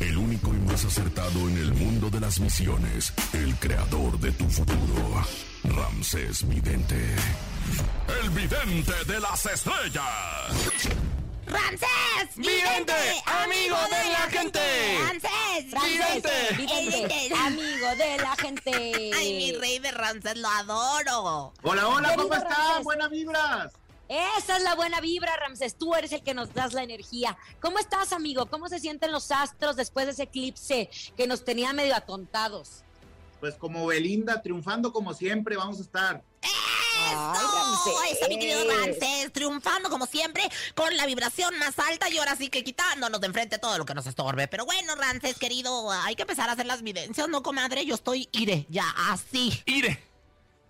El 0.00 0.16
único 0.18 0.52
y 0.52 0.58
más 0.58 0.84
acertado 0.84 1.48
en 1.48 1.56
el 1.56 1.72
mundo 1.72 2.10
de 2.10 2.20
las 2.20 2.40
misiones. 2.40 3.12
El 3.32 3.54
creador 3.56 4.18
de 4.18 4.32
tu 4.32 4.48
futuro. 4.50 5.24
Ramsés 5.64 6.46
Vidente. 6.48 7.14
El 8.22 8.30
vidente 8.30 8.92
de 9.06 9.20
las 9.20 9.46
estrellas. 9.46 10.04
¡Ramsés! 11.46 12.36
¡Vidente, 12.36 12.92
amigo 13.24 13.76
de 13.90 14.10
la 14.10 14.28
gente! 14.30 14.98
¡Ramsés! 15.06 15.64
Vidente. 15.66 16.30
vidente, 16.56 17.06
Vidente. 17.06 17.34
amigo 17.34 17.88
de 17.96 18.16
la 18.18 18.36
gente. 18.36 19.10
¡Ay, 19.14 19.36
mi 19.36 19.52
rey 19.52 19.78
de 19.78 19.90
Ramsés, 19.92 20.36
lo 20.36 20.48
adoro! 20.48 21.52
Hola, 21.62 21.88
hola, 21.88 22.14
¿cómo 22.16 22.34
están? 22.34 22.50
Ramsés. 22.52 22.84
Buenas 22.84 23.10
vibras. 23.10 23.72
Esa 24.08 24.56
es 24.56 24.62
la 24.62 24.74
buena 24.74 25.00
vibra, 25.00 25.36
Ramsés. 25.36 25.76
Tú 25.76 25.94
eres 25.94 26.12
el 26.12 26.22
que 26.22 26.34
nos 26.34 26.52
das 26.54 26.72
la 26.74 26.82
energía. 26.82 27.36
¿Cómo 27.60 27.78
estás, 27.78 28.12
amigo? 28.12 28.46
¿Cómo 28.46 28.68
se 28.68 28.78
sienten 28.78 29.10
los 29.12 29.30
astros 29.30 29.76
después 29.76 30.06
de 30.06 30.12
ese 30.12 30.24
eclipse 30.24 30.90
que 31.16 31.26
nos 31.26 31.44
tenía 31.44 31.72
medio 31.72 31.94
atontados? 31.96 32.82
Pues 33.40 33.54
como 33.56 33.86
Belinda, 33.86 34.42
triunfando 34.42 34.92
como 34.92 35.12
siempre, 35.12 35.56
vamos 35.56 35.78
a 35.78 35.82
estar. 35.82 36.22
Ay, 36.42 36.50
Ramsés. 37.14 38.18
Eso, 38.18 38.28
mi 38.28 38.38
querido 38.38 38.60
Ramsés, 38.68 39.32
triunfando 39.32 39.90
como 39.90 40.06
siempre, 40.06 40.42
con 40.74 40.96
la 40.96 41.06
vibración 41.06 41.58
más 41.58 41.78
alta 41.78 42.08
y 42.08 42.18
ahora 42.18 42.36
sí 42.36 42.48
que 42.48 42.64
quitándonos 42.64 43.20
de 43.20 43.26
enfrente 43.26 43.58
todo 43.58 43.78
lo 43.78 43.84
que 43.84 43.94
nos 43.94 44.06
estorbe. 44.06 44.48
Pero 44.48 44.64
bueno, 44.64 44.94
Ramsés, 44.94 45.38
querido, 45.38 45.90
hay 45.90 46.14
que 46.14 46.22
empezar 46.22 46.48
a 46.48 46.52
hacer 46.52 46.66
las 46.66 46.82
vivencias, 46.82 47.28
¿no, 47.28 47.42
comadre? 47.42 47.84
Yo 47.84 47.94
estoy, 47.94 48.28
iré, 48.32 48.66
ya, 48.68 48.84
así. 49.10 49.62
Ire. 49.66 50.02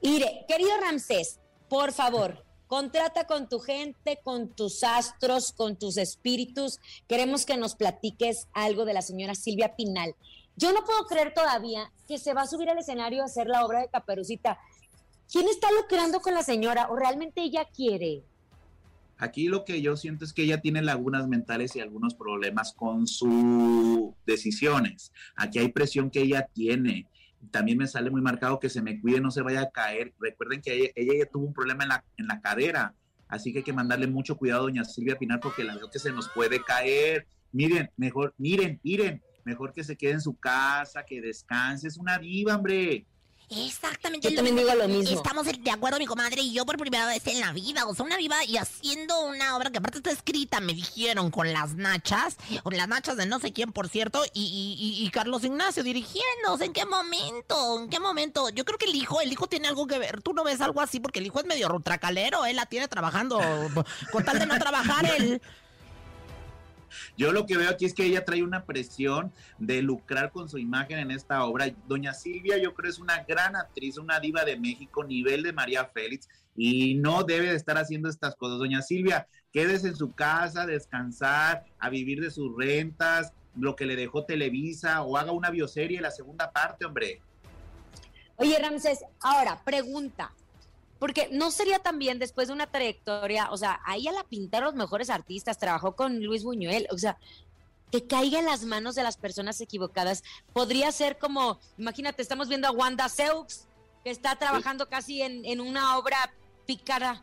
Ire, 0.00 0.44
querido 0.46 0.70
Ramsés, 0.80 1.40
por 1.68 1.92
favor, 1.92 2.44
contrata 2.66 3.26
con 3.26 3.48
tu 3.48 3.58
gente, 3.58 4.20
con 4.22 4.48
tus 4.54 4.84
astros, 4.84 5.52
con 5.52 5.76
tus 5.76 5.96
espíritus. 5.96 6.78
Queremos 7.08 7.46
que 7.46 7.56
nos 7.56 7.74
platiques 7.74 8.46
algo 8.52 8.84
de 8.84 8.94
la 8.94 9.02
señora 9.02 9.34
Silvia 9.34 9.74
Pinal. 9.74 10.14
Yo 10.56 10.72
no 10.72 10.84
puedo 10.84 11.06
creer 11.06 11.34
todavía 11.34 11.92
que 12.08 12.18
se 12.18 12.32
va 12.32 12.42
a 12.42 12.46
subir 12.46 12.70
al 12.70 12.78
escenario 12.78 13.22
a 13.22 13.26
hacer 13.26 13.46
la 13.46 13.64
obra 13.64 13.80
de 13.80 13.88
Caperucita. 13.88 14.58
¿Quién 15.30 15.48
está 15.48 15.68
lucrando 15.72 16.20
con 16.20 16.34
la 16.34 16.42
señora 16.42 16.88
o 16.88 16.96
realmente 16.96 17.42
ella 17.42 17.66
quiere? 17.74 18.22
Aquí 19.18 19.48
lo 19.48 19.64
que 19.64 19.80
yo 19.80 19.96
siento 19.96 20.24
es 20.24 20.32
que 20.32 20.42
ella 20.42 20.60
tiene 20.60 20.82
lagunas 20.82 21.26
mentales 21.26 21.74
y 21.74 21.80
algunos 21.80 22.14
problemas 22.14 22.72
con 22.74 23.06
sus 23.06 24.14
decisiones. 24.26 25.12
Aquí 25.34 25.58
hay 25.58 25.72
presión 25.72 26.10
que 26.10 26.20
ella 26.20 26.46
tiene. 26.52 27.08
También 27.50 27.78
me 27.78 27.86
sale 27.86 28.10
muy 28.10 28.20
marcado 28.20 28.60
que 28.60 28.68
se 28.68 28.82
me 28.82 29.00
cuide, 29.00 29.20
no 29.20 29.30
se 29.30 29.42
vaya 29.42 29.62
a 29.62 29.70
caer. 29.70 30.12
Recuerden 30.20 30.60
que 30.60 30.92
ella, 30.94 31.14
ya 31.18 31.26
tuvo 31.26 31.46
un 31.46 31.54
problema 31.54 31.84
en 31.84 31.88
la, 31.88 32.04
en 32.18 32.26
la 32.26 32.40
cadera, 32.40 32.94
así 33.28 33.52
que 33.52 33.58
hay 33.58 33.64
que 33.64 33.72
mandarle 33.72 34.06
mucho 34.06 34.36
cuidado 34.36 34.60
a 34.60 34.64
doña 34.64 34.84
Silvia 34.84 35.18
Pinar 35.18 35.40
porque 35.40 35.64
la 35.64 35.76
veo 35.76 35.90
que 35.90 35.98
se 35.98 36.12
nos 36.12 36.28
puede 36.28 36.62
caer. 36.62 37.26
Miren, 37.52 37.90
mejor, 37.96 38.34
miren, 38.36 38.80
miren, 38.82 39.22
mejor 39.44 39.72
que 39.72 39.82
se 39.82 39.96
quede 39.96 40.12
en 40.12 40.20
su 40.20 40.36
casa, 40.36 41.04
que 41.04 41.22
descanse. 41.22 41.88
Es 41.88 41.96
una 41.96 42.18
diva, 42.18 42.56
hombre. 42.56 43.06
Exactamente. 43.48 44.28
Yo 44.28 44.34
también 44.34 44.56
digo 44.56 44.74
lo 44.74 44.88
mismo. 44.88 45.16
Estamos 45.16 45.46
de 45.46 45.70
acuerdo, 45.70 45.98
mi 45.98 46.06
comadre 46.06 46.42
y 46.42 46.52
yo 46.52 46.66
por 46.66 46.76
primera 46.78 47.06
vez 47.06 47.26
en 47.26 47.40
la 47.40 47.52
vida. 47.52 47.86
O 47.86 47.94
sea, 47.94 48.04
una 48.04 48.16
vida 48.16 48.44
y 48.44 48.56
haciendo 48.56 49.20
una 49.20 49.56
obra 49.56 49.70
que 49.70 49.78
aparte 49.78 49.98
está 49.98 50.10
escrita, 50.10 50.60
me 50.60 50.74
dijeron, 50.74 51.30
con 51.30 51.52
las 51.52 51.74
nachas. 51.74 52.36
Con 52.62 52.76
las 52.76 52.88
nachas 52.88 53.16
de 53.16 53.26
no 53.26 53.38
sé 53.38 53.52
quién, 53.52 53.72
por 53.72 53.88
cierto. 53.88 54.24
Y, 54.34 54.98
y, 55.00 55.10
Carlos 55.10 55.44
Ignacio 55.44 55.82
dirigiendo. 55.84 56.60
¿En 56.60 56.72
qué 56.72 56.84
momento? 56.84 57.78
¿En 57.78 57.88
qué 57.88 58.00
momento? 58.00 58.48
Yo 58.50 58.64
creo 58.64 58.78
que 58.78 58.86
el 58.86 58.94
hijo, 58.96 59.20
el 59.20 59.30
hijo 59.30 59.46
tiene 59.46 59.68
algo 59.68 59.86
que 59.86 59.98
ver. 59.98 60.22
Tú 60.22 60.32
no 60.32 60.42
ves 60.42 60.60
algo 60.60 60.80
así 60.80 60.98
porque 60.98 61.20
el 61.20 61.26
hijo 61.26 61.38
es 61.38 61.46
medio 61.46 61.68
rutracalero. 61.68 62.44
Él 62.46 62.56
la 62.56 62.66
tiene 62.66 62.88
trabajando. 62.88 63.38
con 64.12 64.24
tal 64.24 64.38
de 64.38 64.46
no 64.46 64.58
trabajar, 64.58 65.04
él. 65.18 65.40
Yo 67.16 67.32
lo 67.32 67.46
que 67.46 67.56
veo 67.56 67.70
aquí 67.70 67.84
es 67.84 67.94
que 67.94 68.04
ella 68.04 68.24
trae 68.24 68.42
una 68.42 68.64
presión 68.64 69.32
de 69.58 69.82
lucrar 69.82 70.30
con 70.30 70.48
su 70.48 70.58
imagen 70.58 70.98
en 70.98 71.10
esta 71.10 71.44
obra. 71.44 71.72
Doña 71.86 72.14
Silvia, 72.14 72.58
yo 72.58 72.74
creo 72.74 72.90
es 72.90 72.98
una 72.98 73.24
gran 73.24 73.56
actriz, 73.56 73.98
una 73.98 74.20
diva 74.20 74.44
de 74.44 74.58
México, 74.58 75.04
nivel 75.04 75.42
de 75.42 75.52
María 75.52 75.86
Félix, 75.86 76.28
y 76.54 76.94
no 76.94 77.24
debe 77.24 77.50
de 77.50 77.56
estar 77.56 77.76
haciendo 77.78 78.08
estas 78.08 78.34
cosas. 78.36 78.58
Doña 78.58 78.82
Silvia, 78.82 79.26
quédese 79.52 79.88
en 79.88 79.96
su 79.96 80.12
casa, 80.12 80.66
descansar, 80.66 81.64
a 81.78 81.90
vivir 81.90 82.20
de 82.20 82.30
sus 82.30 82.56
rentas, 82.56 83.32
lo 83.56 83.74
que 83.74 83.86
le 83.86 83.96
dejó 83.96 84.24
Televisa, 84.24 85.02
o 85.02 85.16
haga 85.16 85.32
una 85.32 85.50
bioserie 85.50 86.00
la 86.00 86.10
segunda 86.10 86.50
parte, 86.52 86.84
hombre. 86.84 87.20
Oye, 88.36 88.58
Ramses, 88.58 89.04
ahora, 89.20 89.62
pregunta. 89.64 90.32
Porque 90.98 91.28
no 91.30 91.50
sería 91.50 91.78
también 91.78 92.18
después 92.18 92.48
de 92.48 92.54
una 92.54 92.66
trayectoria, 92.66 93.50
o 93.50 93.56
sea, 93.56 93.80
ahí 93.84 94.08
a 94.08 94.12
la 94.12 94.24
pintaron 94.24 94.66
los 94.66 94.74
mejores 94.74 95.10
artistas, 95.10 95.58
trabajó 95.58 95.94
con 95.94 96.22
Luis 96.24 96.42
Buñuel, 96.42 96.86
o 96.90 96.98
sea, 96.98 97.18
que 97.92 98.06
caiga 98.06 98.38
en 98.38 98.46
las 98.46 98.64
manos 98.64 98.94
de 98.94 99.02
las 99.02 99.16
personas 99.16 99.60
equivocadas. 99.60 100.24
Podría 100.52 100.90
ser 100.92 101.18
como, 101.18 101.60
imagínate, 101.78 102.22
estamos 102.22 102.48
viendo 102.48 102.66
a 102.66 102.72
Wanda 102.72 103.08
Seux, 103.08 103.66
que 104.04 104.10
está 104.10 104.36
trabajando 104.36 104.88
casi 104.88 105.22
en, 105.22 105.44
en 105.44 105.60
una 105.60 105.98
obra 105.98 106.16
pícara. 106.66 107.22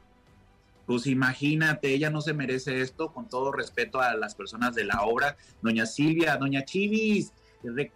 Pues 0.85 1.07
imagínate, 1.07 1.93
ella 1.93 2.09
no 2.09 2.21
se 2.21 2.33
merece 2.33 2.81
esto, 2.81 3.13
con 3.13 3.27
todo 3.27 3.51
respeto 3.51 4.01
a 4.01 4.15
las 4.15 4.35
personas 4.35 4.75
de 4.75 4.83
la 4.83 5.01
obra. 5.03 5.37
Doña 5.61 5.85
Silvia, 5.85 6.35
doña 6.37 6.65
Chivis, 6.65 7.31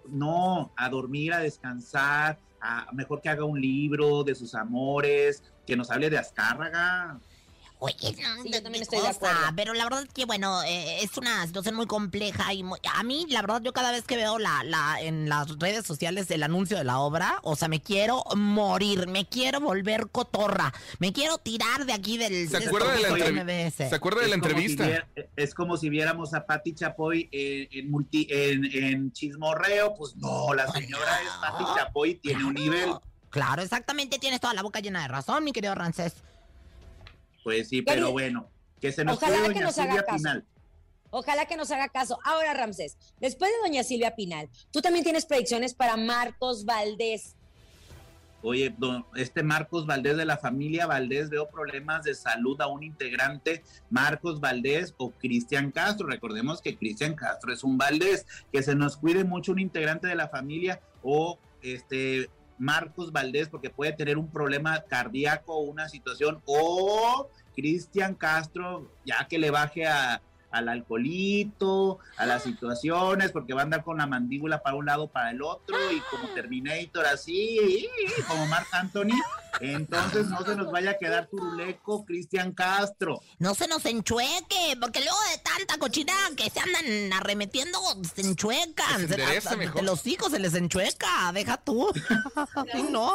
no, 0.09 0.71
a 0.75 0.89
dormir, 0.89 1.33
a 1.33 1.39
descansar, 1.39 2.39
a, 2.61 2.91
mejor 2.93 3.21
que 3.21 3.29
haga 3.29 3.45
un 3.45 3.59
libro 3.59 4.23
de 4.23 4.35
sus 4.35 4.55
amores, 4.55 5.43
que 5.67 5.75
nos 5.75 5.91
hable 5.91 6.09
de 6.09 6.17
Azcárraga. 6.17 7.19
Oye, 7.79 8.15
yo 8.45 8.63
también 8.63 8.81
estoy 8.81 8.99
de 9.01 9.07
acuerdo. 9.07 9.37
Pero 9.55 9.75
la 9.75 9.83
verdad 9.83 10.01
es 10.01 10.11
que, 10.11 10.25
bueno, 10.25 10.63
eh, 10.63 11.03
es 11.03 11.15
una 11.15 11.45
situación 11.45 11.75
muy 11.75 11.85
compleja 11.85 12.51
y 12.51 12.63
a 12.91 13.03
mí, 13.03 13.27
la 13.29 13.41
verdad, 13.41 13.61
yo 13.61 13.71
cada 13.71 13.91
vez 13.91 14.03
que 14.03 14.15
veo 14.15 14.39
la, 14.39 14.63
la, 14.63 14.99
en 14.99 15.29
las 15.29 15.59
redes 15.59 15.85
sociales 15.85 16.31
el 16.31 16.41
anuncio 16.41 16.75
de 16.75 16.83
la 16.83 16.97
obra, 16.97 17.37
o 17.43 17.55
sea, 17.55 17.67
me 17.67 17.79
quiero 17.79 18.23
morir, 18.35 19.07
me 19.07 19.27
quiero 19.29 19.59
volver 19.59 20.07
cotorra, 20.11 20.73
me 20.97 21.13
quiero 21.13 21.37
tirar 21.37 21.85
de 21.85 21.93
aquí 21.93 22.17
del... 22.17 22.49
¿Se 22.49 22.57
acuerda 22.57 22.93
de 22.93 23.01
la, 23.01 23.09
entrevista? 23.09 23.89
¿Se 23.89 23.95
acuerda 23.95 24.21
de 24.21 24.27
la 24.29 24.35
entrevista? 24.35 25.07
es 25.35 25.53
como 25.53 25.77
si 25.77 25.89
viéramos 25.89 26.33
a 26.33 26.47
Patti 26.47 26.73
Chapoy 26.73 27.29
en, 27.31 27.91
multi, 27.91 28.27
en, 28.31 28.65
en, 28.65 29.11
chismorreo, 29.11 29.93
pues 29.95 30.15
no, 30.15 30.51
la 30.55 30.71
señora 30.71 31.21
es 31.21 31.29
Patti 31.41 31.63
Chapoy, 31.75 32.15
tiene 32.15 32.43
un 32.43 32.55
nivel. 32.55 32.89
Claro, 33.29 33.61
exactamente, 33.61 34.19
tienes 34.19 34.39
toda 34.39 34.53
la 34.53 34.63
boca 34.63 34.79
llena 34.79 35.01
de 35.01 35.07
razón, 35.07 35.43
mi 35.43 35.51
querido 35.51 35.75
Rancés. 35.75 36.13
Pues 37.43 37.69
sí, 37.69 37.81
pero 37.81 38.11
bueno, 38.11 38.49
que 38.81 38.91
se 38.91 39.05
nos 39.05 39.17
Ojalá 39.17 39.53
que 39.53 39.59
nos 39.59 39.77
haga 39.77 40.03
caso. 40.03 40.17
Pinal. 40.17 40.45
Ojalá 41.09 41.45
que 41.45 41.55
nos 41.55 41.71
haga 41.71 41.89
caso. 41.89 42.19
Ahora, 42.23 42.53
Ramsés, 42.53 42.97
después 43.19 43.51
de 43.51 43.67
doña 43.67 43.83
Silvia 43.83 44.15
Pinal, 44.15 44.49
tú 44.71 44.81
también 44.81 45.03
tienes 45.03 45.25
predicciones 45.25 45.73
para 45.73 45.95
Marcos 45.95 46.65
Valdés. 46.65 47.35
Oye, 48.43 48.73
este 49.15 49.41
Marcos 49.41 49.85
Valdés 49.87 50.15
de 50.15 50.25
la 50.25 50.37
familia 50.37 50.85
Valdés, 50.85 51.29
veo 51.29 51.49
problemas 51.49 52.03
de 52.03 52.13
salud 52.13 52.59
a 52.61 52.67
un 52.67 52.83
integrante, 52.83 53.63
Marcos 53.89 54.39
Valdés 54.39 54.93
o 54.97 55.11
Cristian 55.11 55.71
Castro. 55.71 56.07
Recordemos 56.07 56.61
que 56.61 56.77
Cristian 56.77 57.15
Castro 57.15 57.51
es 57.51 57.63
un 57.63 57.77
Valdés, 57.77 58.25
que 58.51 58.61
se 58.61 58.75
nos 58.75 58.97
cuide 58.97 59.23
mucho 59.23 59.53
un 59.53 59.59
integrante 59.59 60.07
de 60.07 60.15
la 60.15 60.29
familia 60.29 60.81
o 61.01 61.39
este 61.61 62.29
Marcos 62.57 63.11
Valdés 63.11 63.49
porque 63.49 63.69
puede 63.69 63.93
tener 63.93 64.17
un 64.17 64.29
problema 64.29 64.81
cardíaco 64.81 65.59
una 65.59 65.89
situación, 65.89 66.41
o 66.45 67.29
Cristian 67.55 68.15
Castro, 68.15 68.91
ya 69.05 69.27
que 69.27 69.39
le 69.39 69.51
baje 69.51 69.87
a, 69.87 70.21
al 70.51 70.69
alcoholito, 70.69 71.99
a 72.17 72.25
las 72.25 72.43
situaciones, 72.43 73.31
porque 73.31 73.53
va 73.53 73.61
a 73.61 73.63
andar 73.63 73.83
con 73.83 73.97
la 73.97 74.07
mandíbula 74.07 74.61
para 74.61 74.75
un 74.75 74.85
lado, 74.85 75.07
para 75.07 75.31
el 75.31 75.41
otro, 75.41 75.75
y 75.91 75.99
como 76.11 76.29
Terminator 76.29 77.05
así, 77.05 77.87
como 78.27 78.45
Mark 78.47 78.67
Anthony. 78.71 79.19
Entonces 79.59 80.27
no 80.27 80.45
se 80.45 80.55
nos 80.55 80.71
vaya 80.71 80.91
a 80.91 80.97
quedar 80.97 81.27
turuleco 81.27 82.05
Cristian 82.05 82.53
Castro. 82.53 83.21
No 83.39 83.55
se 83.55 83.67
nos 83.67 83.85
enchueque, 83.85 84.77
porque 84.79 84.99
luego 84.99 85.17
de 85.31 85.37
tanta 85.39 85.77
cochina 85.77 86.13
que 86.35 86.49
se 86.49 86.59
andan 86.59 87.13
arremetiendo, 87.13 87.79
se 88.13 88.21
enchuecan. 88.21 89.07
Se, 89.07 89.81
los 89.81 90.05
hijos 90.05 90.31
se 90.31 90.39
les 90.39 90.53
enchueca, 90.53 91.31
deja 91.33 91.57
tú. 91.57 91.91
no. 92.91 93.11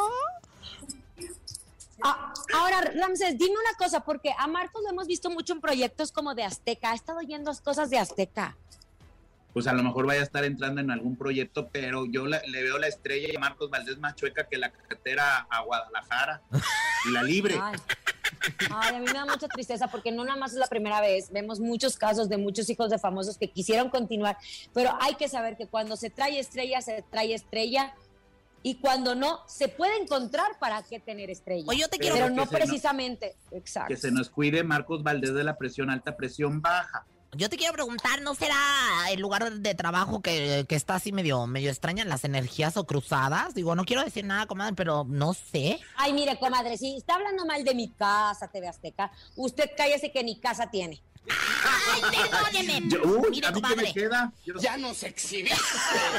Ah, 2.05 2.33
ahora, 2.55 2.81
Ramses, 2.81 3.39
dime 3.39 3.53
una 3.53 3.77
cosa, 3.79 4.01
porque 4.01 4.35
a 4.37 4.47
Marcos 4.47 4.83
lo 4.83 4.91
hemos 4.91 5.07
visto 5.07 5.31
mucho 5.31 5.53
en 5.53 5.61
proyectos 5.61 6.13
como 6.13 6.35
de 6.35 6.45
Azteca. 6.45 6.91
Ha 6.91 6.95
estado 6.95 7.21
yendo 7.21 7.53
cosas 7.63 7.91
de 7.91 7.99
Azteca. 7.99 8.57
Pues 9.53 9.67
a 9.67 9.75
lo 9.75 9.83
mejor 9.83 10.07
vaya 10.07 10.21
a 10.21 10.25
estar 10.25 10.45
entrando 10.45 10.81
en 10.81 10.91
algún 10.91 11.17
proyecto, 11.17 11.69
pero 11.71 12.07
yo 12.07 12.27
le 12.27 12.63
veo 12.63 12.79
la 12.79 12.87
estrella 12.87 13.29
y 13.31 13.37
a 13.37 13.39
Marcos 13.39 13.71
Valdés 13.71 13.99
más 13.99 14.15
chueca 14.17 14.49
que 14.49 14.57
la 14.57 14.71
carretera 14.71 15.47
a 15.51 15.61
Guadalajara 15.63 16.43
y 17.07 17.13
la 17.13 17.23
libre. 17.23 17.59
Ay. 17.61 17.77
a 18.71 18.93
mí 18.93 19.05
me 19.05 19.13
da 19.13 19.27
mucha 19.27 19.49
tristeza 19.49 19.89
porque 19.89 20.11
no 20.11 20.25
nada 20.25 20.39
más 20.39 20.53
es 20.53 20.59
la 20.59 20.69
primera 20.69 21.03
vez, 21.03 21.31
vemos 21.31 21.61
muchos 21.61 21.97
casos 21.97 22.31
de 22.31 22.39
muchos 22.39 22.71
hijos 22.71 22.89
de 22.89 22.99
famosos 22.99 23.37
que 23.37 23.51
quisieron 23.51 23.91
continuar, 23.91 24.39
pero 24.73 24.97
hay 25.01 25.17
que 25.17 25.29
saber 25.29 25.59
que 25.59 25.67
cuando 25.67 25.97
se 25.97 26.09
trae 26.09 26.39
estrella, 26.39 26.81
se 26.81 27.05
trae 27.11 27.35
estrella 27.35 27.95
y 28.63 28.77
cuando 28.77 29.15
no, 29.15 29.41
se 29.47 29.69
puede 29.69 29.97
encontrar 30.01 30.59
para 30.59 30.83
qué 30.83 31.01
tener 31.01 31.31
estrella. 31.31 31.65
Oye, 31.67 31.81
yo 31.81 31.89
te 31.89 31.99
quiero... 31.99 32.17
Pero 32.17 32.31
no 32.31 32.47
precisamente, 32.47 33.37
exacto. 33.51 33.89
Que 33.89 33.97
se 33.97 34.11
nos 34.11 34.31
cuide 34.31 34.63
Marcos 34.63 35.03
Valdés 35.03 35.35
de 35.35 35.45
la 35.45 35.57
presión 35.57 35.91
alta, 35.91 36.17
presión 36.17 36.61
baja. 36.61 37.07
Yo 37.35 37.49
te 37.49 37.57
quiero 37.57 37.73
preguntar, 37.73 38.21
¿no 38.21 38.35
será 38.35 38.55
el 39.11 39.19
lugar 39.19 39.51
de 39.51 39.75
trabajo 39.75 40.21
que, 40.21 40.67
que, 40.69 40.75
está 40.75 40.97
así 40.97 41.13
medio, 41.13 41.47
medio 41.47 41.71
extraña 41.71 42.05
las 42.05 42.25
energías 42.25 42.77
o 42.77 42.85
cruzadas? 42.85 43.55
Digo, 43.55 43.75
no 43.75 43.87
quiero 43.87 44.05
decir 44.05 44.27
nada, 44.27 44.47
comadre, 44.47 44.75
pero 44.75 45.05
no 45.09 45.33
sé. 45.33 45.81
Ay, 45.97 46.13
mire, 46.13 46.39
comadre, 46.39 46.77
si 46.77 46.97
está 46.97 47.15
hablando 47.15 47.47
mal 47.47 47.65
de 47.65 47.75
mi 47.75 47.89
casa, 47.89 48.49
TV 48.49 48.69
Azteca, 48.69 49.11
usted 49.37 49.71
cállese 49.75 50.13
que 50.13 50.23
ni 50.23 50.39
casa 50.39 50.71
tiene. 50.71 51.03
¡Ay, 51.91 52.03
perdóneme! 52.11 52.81
Mire, 53.31 53.53
comadre. 53.53 53.95
Ya 54.61 54.77
nos 54.77 55.03
exhibe. 55.03 55.51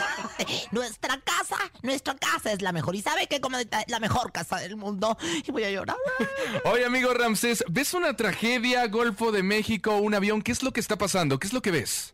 nuestra 0.72 1.20
casa, 1.22 1.58
nuestra 1.82 2.16
casa 2.16 2.52
es 2.52 2.62
la 2.62 2.72
mejor. 2.72 2.96
¿Y 2.96 3.02
sabe 3.02 3.28
qué, 3.28 3.40
comadre? 3.40 3.68
La 3.88 4.00
mejor 4.00 4.32
casa 4.32 4.58
del 4.58 4.76
mundo. 4.76 5.18
Y 5.46 5.52
voy 5.52 5.64
a 5.64 5.72
llorar. 5.72 5.98
Oye, 6.66 6.86
amigo 6.86 7.14
Ramsés, 7.14 7.64
¿ves 7.70 7.94
una 7.94 8.16
tragedia, 8.16 8.88
Golfo 8.88 9.32
de 9.32 9.44
México, 9.44 9.98
un 9.98 10.14
avión? 10.14 10.42
¿Qué 10.42 10.52
es 10.52 10.64
lo 10.64 10.72
que 10.72 10.80
está 10.80 10.98
pasando? 10.98 11.40
¿Qué 11.40 11.48
es 11.48 11.54
lo 11.54 11.62
que 11.62 11.72
ves? 11.72 12.14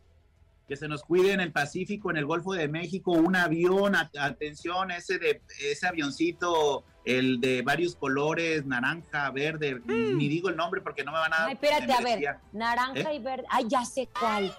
Que 0.70 0.76
se 0.76 0.86
nos 0.86 1.02
cuide 1.02 1.32
en 1.32 1.40
el 1.40 1.50
Pacífico, 1.50 2.12
en 2.12 2.16
el 2.16 2.26
Golfo 2.26 2.52
de 2.52 2.68
México, 2.68 3.10
un 3.10 3.34
avión, 3.34 3.96
atención, 3.96 4.92
ese 4.92 5.18
de 5.18 5.42
ese 5.58 5.88
avioncito, 5.88 6.84
el 7.04 7.40
de 7.40 7.62
varios 7.62 7.96
colores, 7.96 8.64
naranja, 8.64 9.32
verde, 9.32 9.74
mm. 9.84 10.16
ni 10.16 10.28
digo 10.28 10.48
el 10.48 10.54
nombre 10.54 10.80
porque 10.80 11.02
no 11.02 11.10
me 11.10 11.18
van 11.18 11.32
a 11.32 11.46
Ay, 11.46 11.54
espérate, 11.54 11.92
a 11.92 12.00
ver, 12.00 12.36
naranja 12.52 13.10
¿Eh? 13.10 13.16
y 13.16 13.18
verde. 13.18 13.44
Ay, 13.50 13.64
ya 13.66 13.84
sé 13.84 14.08
cuál. 14.16 14.54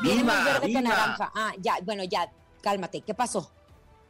Viene 0.00 0.24
más 0.24 0.46
verde 0.46 0.72
que 0.72 0.80
naranja. 0.80 1.30
Ah, 1.34 1.52
ya, 1.60 1.74
bueno, 1.82 2.04
ya, 2.04 2.32
cálmate. 2.62 3.02
¿Qué 3.02 3.12
pasó? 3.12 3.52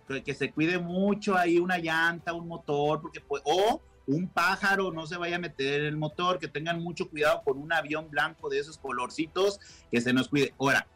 Que, 0.07 0.35
se 0.35 0.53
cuide 0.53 0.79
mucho 0.79 1.37
ahí 1.37 1.59
una 1.59 1.79
llanta, 1.79 2.33
un 2.33 2.47
motor, 2.47 3.01
porque 3.01 3.25
o 3.27 3.83
un 4.07 4.29
pájaro 4.29 4.93
no 4.93 5.05
se 5.09 5.17
vaya 5.17 5.35
a 5.35 5.41
meter 5.41 5.81
en 5.81 5.87
el 5.87 5.97
motor, 5.97 6.39
que 6.39 6.47
tengan 6.47 6.81
mucho 6.81 7.11
cuidado 7.11 7.43
con 7.43 7.59
un 7.59 7.73
avión 7.73 8.09
blanco 8.09 8.49
de 8.49 8.61
esos 8.61 8.79
colorcitos, 8.79 9.59
que 9.91 10.01
se 10.01 10.13
nos 10.13 10.29
cuide. 10.29 10.55
Ahora, 10.61 10.87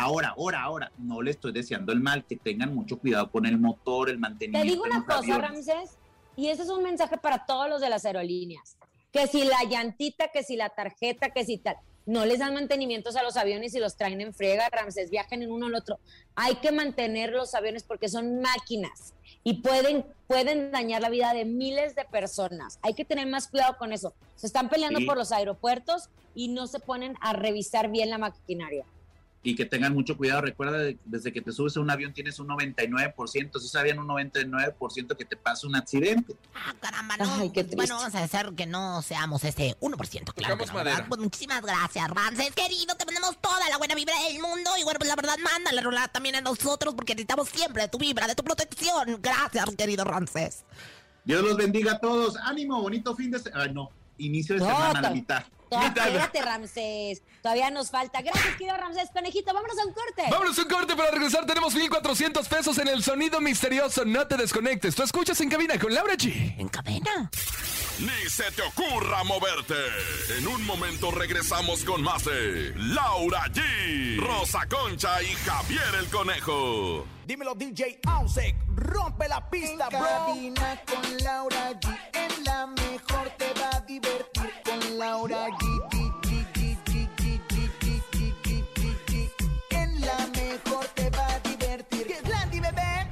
Ahora, 0.00 0.34
ahora, 0.36 0.62
ahora, 0.62 0.92
no 0.96 1.22
le 1.22 1.32
estoy 1.32 1.50
deseando 1.50 1.92
el 1.92 2.00
mal, 2.00 2.24
que 2.24 2.36
tengan 2.36 2.72
mucho 2.72 3.00
cuidado 3.00 3.32
con 3.32 3.46
el 3.46 3.58
motor, 3.58 4.08
el 4.08 4.18
mantenimiento. 4.18 4.64
Te 4.64 4.70
digo 4.70 4.84
una 4.84 5.04
cosa, 5.04 5.38
Ramses, 5.38 5.98
y 6.36 6.48
ese 6.48 6.62
es 6.62 6.68
un 6.68 6.84
mensaje 6.84 7.18
para 7.18 7.44
todos 7.46 7.68
los 7.68 7.80
de 7.80 7.88
las 7.88 8.04
aerolíneas, 8.04 8.76
que 9.10 9.26
si 9.26 9.42
la 9.42 9.64
llantita, 9.68 10.28
que 10.28 10.44
si 10.44 10.54
la 10.54 10.68
tarjeta, 10.68 11.30
que 11.30 11.44
si 11.44 11.58
tal, 11.58 11.78
no 12.06 12.24
les 12.26 12.38
dan 12.38 12.54
mantenimientos 12.54 13.16
a 13.16 13.24
los 13.24 13.36
aviones 13.36 13.74
y 13.74 13.80
los 13.80 13.96
traen 13.96 14.20
en 14.20 14.32
frega, 14.32 14.68
Ramses, 14.70 15.10
viajen 15.10 15.42
en 15.42 15.50
uno 15.50 15.66
al 15.66 15.74
otro. 15.74 15.98
Hay 16.36 16.54
que 16.56 16.70
mantener 16.70 17.32
los 17.32 17.56
aviones 17.56 17.82
porque 17.82 18.08
son 18.08 18.40
máquinas 18.40 19.14
y 19.42 19.54
pueden, 19.62 20.06
pueden 20.28 20.70
dañar 20.70 21.02
la 21.02 21.10
vida 21.10 21.34
de 21.34 21.44
miles 21.44 21.96
de 21.96 22.04
personas. 22.04 22.78
Hay 22.82 22.94
que 22.94 23.04
tener 23.04 23.26
más 23.26 23.48
cuidado 23.48 23.76
con 23.76 23.92
eso. 23.92 24.14
Se 24.36 24.46
están 24.46 24.68
peleando 24.68 25.00
por 25.04 25.16
los 25.16 25.32
aeropuertos 25.32 26.08
y 26.36 26.48
no 26.48 26.68
se 26.68 26.78
ponen 26.78 27.16
a 27.20 27.32
revisar 27.32 27.90
bien 27.90 28.10
la 28.10 28.18
maquinaria 28.18 28.86
y 29.50 29.54
que 29.54 29.64
tengan 29.64 29.94
mucho 29.94 30.14
cuidado. 30.16 30.42
Recuerda, 30.42 30.76
de- 30.78 30.98
desde 31.06 31.32
que 31.32 31.40
te 31.40 31.52
subes 31.52 31.74
a 31.76 31.80
un 31.80 31.90
avión 31.90 32.12
tienes 32.12 32.38
un 32.38 32.48
99%, 32.48 33.58
si 33.58 33.68
sabían 33.68 33.98
un 33.98 34.06
99% 34.06 35.16
que 35.16 35.24
te 35.24 35.36
pasa 35.36 35.66
un 35.66 35.74
accidente. 35.74 36.36
Ah, 36.54 36.74
caramba, 36.80 37.16
no. 37.16 37.34
Ay, 37.36 37.50
qué 37.50 37.64
Pues, 37.64 37.76
Bueno, 37.76 37.96
vamos 37.96 38.14
a 38.14 38.24
hacer 38.24 38.52
que 38.54 38.66
no 38.66 39.00
seamos 39.00 39.44
ese 39.44 39.74
1%, 39.80 40.32
claro. 40.34 40.58
Pues 40.58 41.20
muchísimas 41.20 41.62
gracias, 41.62 42.08
Ramses, 42.10 42.52
querido. 42.54 42.94
Te 42.96 43.06
mandamos 43.06 43.38
toda 43.40 43.68
la 43.70 43.78
buena 43.78 43.94
vibra 43.94 44.14
del 44.28 44.34
mundo. 44.42 44.70
Y 44.78 44.84
bueno, 44.84 44.98
pues 44.98 45.08
la 45.08 45.16
verdad, 45.16 45.36
manda 45.42 45.72
la 45.72 45.80
rola 45.80 46.08
también 46.08 46.36
a 46.36 46.40
nosotros 46.42 46.94
porque 46.94 47.14
necesitamos 47.14 47.48
siempre 47.48 47.82
de 47.84 47.88
tu 47.88 47.96
vibra, 47.98 48.26
de 48.26 48.34
tu 48.34 48.42
protección. 48.44 49.18
Gracias, 49.22 49.64
querido 49.76 50.04
Ramses. 50.04 50.64
Dios 51.24 51.42
los 51.42 51.56
bendiga 51.56 51.92
a 51.92 51.98
todos. 52.00 52.36
Ánimo, 52.36 52.82
bonito 52.82 53.14
fin 53.16 53.30
de 53.30 53.38
semana. 53.38 53.72
no, 53.72 53.90
inicio 54.18 54.56
de 54.56 54.60
No, 54.60 54.66
semana 54.66 55.10
mitad. 55.10 55.44
Espérate, 55.70 56.42
Ramsés. 56.42 57.22
Todavía 57.42 57.70
nos 57.70 57.90
falta. 57.90 58.20
Gracias, 58.22 58.56
querido 58.56 58.76
Ramsés. 58.76 59.10
Conejito, 59.12 59.52
vámonos 59.52 59.78
a 59.78 59.86
un 59.86 59.92
corte. 59.92 60.22
Vámonos 60.30 60.58
a 60.58 60.62
un 60.62 60.68
corte 60.68 60.96
para 60.96 61.10
regresar. 61.10 61.46
Tenemos 61.46 61.74
1400 61.74 62.48
pesos 62.48 62.78
en 62.78 62.88
el 62.88 63.02
sonido 63.02 63.40
misterioso. 63.40 64.04
No 64.04 64.26
te 64.26 64.36
desconectes. 64.36 64.94
Tú 64.94 65.02
escuchas 65.02 65.40
en 65.40 65.50
cabina 65.50 65.78
con 65.78 65.92
Laura 65.94 66.14
G. 66.14 66.58
En 66.58 66.68
cadena. 66.68 67.30
Ni 67.98 68.30
se 68.30 68.44
te 68.52 68.62
ocurra 68.62 69.24
moverte. 69.24 69.74
En 70.38 70.46
un 70.46 70.64
momento 70.64 71.10
regresamos 71.10 71.82
con 71.84 72.00
más 72.02 72.24
de 72.24 72.72
Laura 72.76 73.44
G, 73.48 74.20
Rosa 74.20 74.60
Concha 74.68 75.20
y 75.20 75.26
Javier 75.44 75.82
el 75.98 76.06
Conejo. 76.06 77.04
Dímelo 77.26 77.54
DJ 77.56 77.98
Ausek, 78.06 78.54
rompe 78.76 79.28
la 79.28 79.50
pista, 79.50 79.88
En 79.90 79.98
bro. 79.98 80.08
cabina 80.08 80.80
con 80.86 81.16
Laura 81.24 81.72
G. 81.72 81.98
En 82.12 82.44
la 82.44 82.66
mejor 82.68 83.30
te 83.36 83.52
va 83.60 83.70
a 83.76 83.80
divertir 83.80 84.37
Laura 84.98 85.46
G, 85.46 85.64
la 90.00 90.26
mejor 90.26 90.86
te 90.88 91.08
va 91.10 91.34
a 91.34 91.38
divertir. 91.38 92.16
Bebé. 92.50 93.06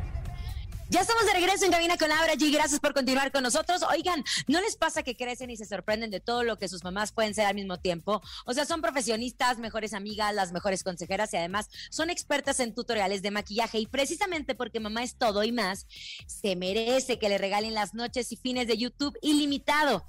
Ya 0.88 1.02
estamos 1.02 1.26
de 1.26 1.32
regreso 1.32 1.64
en 1.64 1.70
Cabina 1.70 1.96
con 1.96 2.08
Laura 2.08 2.34
G. 2.34 2.52
Gracias 2.52 2.80
por 2.80 2.92
continuar 2.92 3.30
con 3.30 3.44
nosotros. 3.44 3.82
Oigan, 3.88 4.24
¿no 4.48 4.60
les 4.60 4.76
pasa 4.76 5.04
que 5.04 5.16
crecen 5.16 5.50
y 5.50 5.56
se 5.56 5.64
sorprenden 5.64 6.10
de 6.10 6.18
todo 6.18 6.42
lo 6.42 6.58
que 6.58 6.68
sus 6.68 6.82
mamás 6.82 7.12
pueden 7.12 7.34
ser 7.34 7.46
al 7.46 7.54
mismo 7.54 7.78
tiempo? 7.78 8.20
O 8.46 8.52
sea, 8.52 8.64
son 8.64 8.82
profesionistas, 8.82 9.58
mejores 9.58 9.94
amigas, 9.94 10.34
las 10.34 10.50
mejores 10.50 10.82
consejeras 10.82 11.32
y 11.34 11.36
además 11.36 11.68
son 11.90 12.10
expertas 12.10 12.58
en 12.58 12.74
tutoriales 12.74 13.22
de 13.22 13.30
maquillaje. 13.30 13.78
Y 13.78 13.86
precisamente 13.86 14.56
porque 14.56 14.80
mamá 14.80 15.04
es 15.04 15.14
todo 15.14 15.44
y 15.44 15.52
más, 15.52 15.86
se 16.26 16.56
merece 16.56 17.20
que 17.20 17.28
le 17.28 17.38
regalen 17.38 17.74
las 17.74 17.94
noches 17.94 18.32
y 18.32 18.36
fines 18.36 18.66
de 18.66 18.76
YouTube 18.76 19.16
ilimitado 19.22 20.04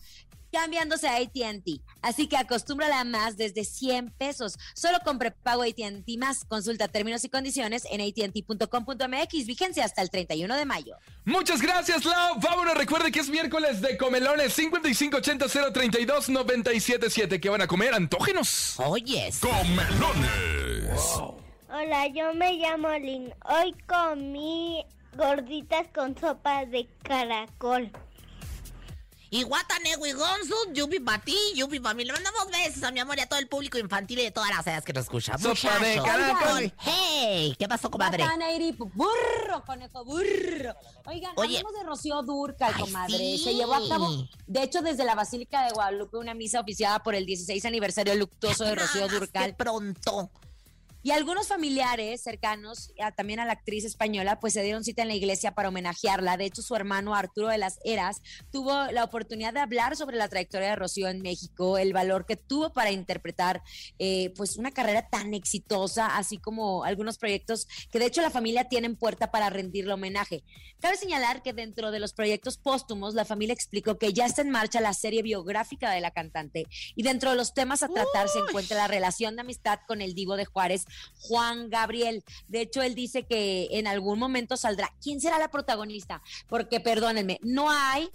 cambiándose 0.51 1.07
a 1.07 1.17
ATT. 1.17 1.81
Así 2.01 2.27
que 2.27 2.37
acostúmbrala 2.37 3.01
a 3.01 3.03
más 3.03 3.37
desde 3.37 3.65
100 3.65 4.09
pesos. 4.11 4.57
Solo 4.73 4.99
con 5.03 5.19
prepago 5.19 5.61
ATT 5.63 6.07
más. 6.17 6.45
Consulta 6.45 6.87
términos 6.87 7.23
y 7.23 7.29
condiciones 7.29 7.83
en 7.89 8.01
ATT.com.mx. 8.01 9.45
Vigencia 9.45 9.85
hasta 9.85 10.01
el 10.01 10.09
31 10.09 10.55
de 10.55 10.65
mayo. 10.65 10.95
Muchas 11.25 11.61
gracias, 11.61 12.03
Lau. 12.05 12.39
Vámonos. 12.39 12.75
Recuerde 12.77 13.11
que 13.11 13.19
es 13.19 13.29
miércoles 13.29 13.81
de 13.81 13.97
comelones 13.97 14.57
5580-032-977. 14.57 17.39
¿Qué 17.39 17.49
van 17.49 17.61
a 17.61 17.67
comer? 17.67 17.93
Antógenos. 17.93 18.79
Oyes. 18.79 19.39
Comelones. 19.39 20.89
Hola, 21.69 22.07
yo 22.07 22.33
me 22.33 22.53
llamo 22.53 22.89
Lynn. 22.89 23.31
Hoy 23.45 23.75
comí 23.87 24.83
gorditas 25.17 25.87
con 25.93 26.17
sopa 26.17 26.65
de 26.65 26.87
caracol. 27.03 27.91
Y 29.29 29.43
Guatanewi 29.43 30.13
Gonzu, 30.13 30.55
yupi 30.73 30.99
para 30.99 31.21
ti, 31.23 31.37
yupi 31.55 31.79
para 31.79 31.93
mí. 31.93 32.05
Le 32.05 32.13
mandamos 32.13 32.47
besos 32.49 32.83
a 32.83 32.91
mi 32.91 32.99
amor 32.99 33.17
y 33.17 33.21
a 33.21 33.27
todo 33.27 33.39
el 33.39 33.47
público 33.47 33.77
infantil 33.77 34.19
y 34.19 34.23
de 34.23 34.31
todas 34.31 34.49
las 34.49 34.65
edades 34.65 34.85
que 34.85 34.93
nos 34.93 35.03
escuchan. 35.03 35.37
Sopa 35.39 35.79
de 35.79 36.01
caracol. 36.01 36.73
Hey, 36.79 37.55
¿qué 37.59 37.67
pasó, 37.67 37.91
comadre? 37.91 38.23
Burro, 38.93 39.63
conejo, 39.65 40.05
burro. 40.05 40.73
Oigan, 41.05 41.31
Oye. 41.35 41.57
hablemos 41.57 41.73
de 41.73 41.83
Rocío 41.83 42.21
Durcal, 42.23 42.73
Ay, 42.75 42.81
comadre. 42.81 43.17
sí. 43.17 43.37
Se 43.43 43.53
llevó 43.53 43.73
a 43.75 43.89
cabo, 43.89 44.09
de 44.47 44.63
hecho, 44.63 44.81
desde 44.81 45.03
la 45.03 45.15
Basílica 45.15 45.65
de 45.65 45.71
Guadalupe, 45.73 46.17
una 46.17 46.33
misa 46.33 46.59
oficiada 46.61 46.99
por 47.03 47.15
el 47.15 47.25
16 47.25 47.65
aniversario 47.65 48.15
luctuoso 48.15 48.63
de 48.63 48.75
Rocío 48.75 49.07
Durcal. 49.07 49.55
pronto. 49.55 50.31
Y 51.07 51.11
algunos 51.11 51.47
familiares 51.47 52.21
cercanos, 52.21 52.91
a- 53.01 53.13
también 53.13 53.39
a 53.39 53.45
la 53.45 53.53
actriz 53.53 53.85
española, 53.85 54.41
pues 54.41 54.51
se 54.51 54.61
dieron 54.61 54.83
cita 54.83 55.03
en 55.03 55.07
la 55.07 55.15
iglesia 55.15 55.53
para 55.53 55.69
homenajearla. 55.69 56.35
De 56.35 56.43
hecho, 56.43 56.61
su 56.61 56.75
hermano 56.75 57.15
Arturo 57.15 57.47
de 57.47 57.57
las 57.57 57.79
Heras 57.85 58.21
tuvo 58.51 58.73
la 58.91 59.05
oportunidad 59.05 59.53
de 59.53 59.61
hablar 59.61 59.95
sobre 59.95 60.17
la 60.17 60.27
trayectoria 60.27 60.67
de 60.71 60.75
Rocío 60.75 61.07
en 61.07 61.21
México, 61.21 61.77
el 61.77 61.93
valor 61.93 62.25
que 62.25 62.35
tuvo 62.35 62.73
para 62.73 62.91
interpretar 62.91 63.63
eh, 63.99 64.33
pues 64.35 64.57
una 64.57 64.71
carrera 64.71 65.07
tan 65.07 65.33
exitosa, 65.33 66.17
así 66.17 66.39
como 66.39 66.83
algunos 66.83 67.17
proyectos 67.17 67.69
que 67.89 67.99
de 67.99 68.07
hecho 68.07 68.21
la 68.21 68.29
familia 68.29 68.67
tiene 68.67 68.87
en 68.87 68.97
puerta 68.97 69.31
para 69.31 69.49
rendirle 69.49 69.93
homenaje. 69.93 70.43
Cabe 70.81 70.97
señalar 70.97 71.41
que 71.41 71.53
dentro 71.53 71.91
de 71.91 71.99
los 72.01 72.11
proyectos 72.11 72.57
póstumos, 72.57 73.13
la 73.13 73.23
familia 73.23 73.53
explicó 73.53 73.97
que 73.97 74.11
ya 74.11 74.25
está 74.25 74.41
en 74.41 74.49
marcha 74.49 74.81
la 74.81 74.93
serie 74.93 75.21
biográfica 75.21 75.89
de 75.89 76.01
la 76.01 76.11
cantante 76.11 76.65
y 76.97 77.03
dentro 77.03 77.29
de 77.29 77.37
los 77.37 77.53
temas 77.53 77.81
a 77.81 77.87
tratar 77.87 78.27
se 78.27 78.39
encuentra 78.39 78.75
la 78.75 78.89
relación 78.89 79.37
de 79.37 79.41
amistad 79.43 79.79
con 79.87 80.01
el 80.01 80.13
divo 80.13 80.35
de 80.35 80.43
Juárez, 80.43 80.85
Juan 81.19 81.69
Gabriel. 81.69 82.23
De 82.47 82.61
hecho, 82.61 82.81
él 82.81 82.95
dice 82.95 83.23
que 83.23 83.67
en 83.71 83.87
algún 83.87 84.19
momento 84.19 84.57
saldrá. 84.57 84.93
¿Quién 85.01 85.21
será 85.21 85.39
la 85.39 85.51
protagonista? 85.51 86.21
Porque, 86.47 86.79
perdónenme, 86.79 87.39
no 87.43 87.69
hay 87.69 88.09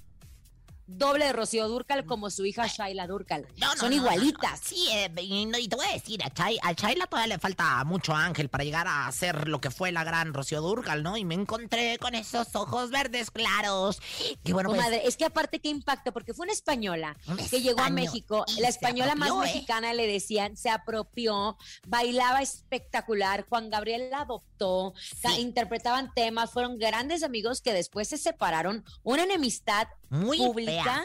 doble 0.99 1.27
de 1.27 1.33
Rocío 1.33 1.69
Durcal 1.69 2.05
como 2.07 2.31
su 2.31 2.45
hija 2.45 2.67
Shaila 2.67 3.07
Durcal. 3.07 3.47
No, 3.59 3.75
no, 3.75 3.81
Son 3.81 3.93
igualitas. 3.93 4.61
no. 4.61 4.67
Sí, 4.69 4.89
eh, 4.93 5.11
y, 5.21 5.47
no- 5.47 5.59
y 5.59 5.69
te 5.69 5.77
voy 5.77 5.87
a 5.87 5.93
decir, 5.93 6.23
a, 6.25 6.31
Chay, 6.31 6.59
a 6.63 6.75
Chayla 6.75 7.07
todavía 7.07 7.35
le 7.35 7.39
falta 7.39 7.83
mucho 7.85 8.15
ángel 8.15 8.49
para 8.49 8.65
llegar 8.65 8.87
a 8.89 9.11
ser 9.13 9.49
lo 9.49 9.61
que 9.61 9.71
fue 9.71 9.93
la 9.93 10.05
gran 10.05 10.33
Rocío 10.35 10.61
Durcal, 10.61 11.03
¿no? 11.03 11.17
Y 11.17 11.25
me 11.25 11.35
encontré 11.35 11.99
con 11.99 12.15
esos 12.15 12.55
ojos 12.55 12.91
verdes 12.91 13.31
claros. 13.31 14.01
Que 14.45 14.53
bueno, 14.53 14.71
pues, 14.71 14.81
Comadre, 14.81 15.07
es 15.07 15.17
que 15.17 15.25
aparte 15.25 15.61
qué 15.61 15.69
impacto, 15.69 16.13
porque 16.13 16.35
fue 16.35 16.45
una 16.45 16.53
española 16.53 17.17
que 17.51 17.61
llegó 17.61 17.81
a 17.81 17.91
México, 17.91 18.45
la 18.59 18.69
española 18.69 19.15
más 19.15 19.31
¿eh? 19.31 19.35
mexicana 19.41 19.93
le 19.95 20.07
decían, 20.07 20.57
se 20.57 20.71
apropió, 20.71 21.57
bailaba 21.87 22.43
espectacular, 22.43 23.45
Juan 23.49 23.71
Gabriel 23.71 24.11
la 24.11 24.21
adoptó, 24.23 24.52
Sí. 24.65 25.41
interpretaban 25.41 26.13
temas, 26.15 26.51
fueron 26.51 26.79
grandes 26.79 27.23
amigos 27.23 27.61
que 27.61 27.73
después 27.73 28.09
se 28.09 28.19
separaron, 28.19 28.85
una 29.03 29.25
enemistad 29.25 29.89
muy 30.11 30.39
pública. 30.39 30.83
fea. 30.83 31.05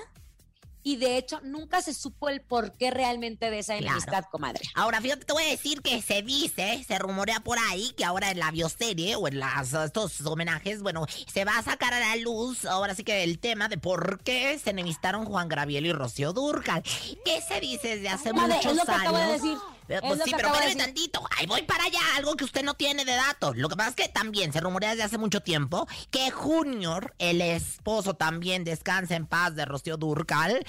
Y 0.84 0.96
de 0.96 1.18
hecho, 1.18 1.42
nunca 1.44 1.82
se 1.82 1.94
supo 1.94 2.30
el 2.30 2.40
porqué 2.40 2.92
realmente 2.92 3.50
de 3.52 3.60
esa 3.60 3.74
Claro. 3.74 3.88
enemistad, 3.98 4.24
comadre. 4.32 4.62
Ahora, 4.74 5.02
fíjate, 5.02 5.26
te 5.26 5.34
voy 5.34 5.44
a 5.44 5.48
decir 5.50 5.82
que 5.82 6.02
se 6.02 6.22
dice, 6.22 6.82
se 6.88 6.98
rumorea 6.98 7.42
por 7.42 7.58
ahí 7.60 7.92
que 7.98 8.06
ahora 8.06 8.32
en 8.32 8.40
la 8.40 8.52
bioserie 8.52 9.18
o 9.18 9.28
en 9.28 9.38
las, 9.40 9.74
estos 9.74 10.22
homenajes, 10.26 10.82
bueno, 10.82 11.06
se 11.30 11.44
va 11.44 11.58
a 11.58 11.64
sacar 11.64 11.94
a 11.94 12.00
la 12.00 12.16
luz 12.16 12.64
ahora 12.64 12.96
sí 12.96 13.04
que 13.04 13.24
el 13.26 13.38
tema 13.40 13.68
de 13.68 13.78
por 13.78 14.24
qué 14.24 14.58
se 14.64 14.70
enemistaron 14.70 15.26
Juan 15.26 15.50
Gabriel 15.50 15.86
y 15.88 15.92
Rocío 15.92 16.32
Durcal. 16.32 16.84
¿Qué 16.84 17.42
se 17.46 17.60
dice 17.60 17.90
desde 17.98 18.08
hace 18.08 18.32
muchos 18.32 18.66
es 18.68 18.76
lo 18.78 18.86
que 18.86 18.92
años? 18.92 19.02
acabo 19.02 19.18
de 19.18 19.28
decir. 19.34 19.58
Es 19.88 20.02
Pues 20.02 20.18
lo 20.20 20.26
sí, 20.26 20.32
que 20.32 20.38
pero 20.38 20.50
de 20.50 20.54
espérame 20.56 20.78
decir. 20.78 20.84
tantito. 20.86 21.22
Ahí 21.38 21.46
voy 21.46 21.62
para 21.64 21.84
allá, 21.86 22.00
algo 22.18 22.36
que 22.36 22.44
usted 22.44 22.64
no 22.64 22.74
tiene 22.74 23.06
de 23.06 23.14
datos. 23.16 23.56
Lo 23.58 23.70
que 23.70 23.76
pasa 23.76 23.90
es 23.90 23.96
que 23.96 24.10
también 24.10 24.52
se 24.54 24.60
rumorea 24.60 24.92
desde 24.92 25.04
hace 25.04 25.18
mucho 25.18 25.42
tiempo 25.42 25.88
que 26.12 26.30
Junior, 26.32 27.14
el 27.20 27.42
esposo 27.42 28.14
también, 28.16 28.64
descansa 28.64 29.16
en 29.16 29.26
paz 29.28 29.56
de 29.56 29.66
Rocío 29.66 29.98
Durcal, 29.98 30.66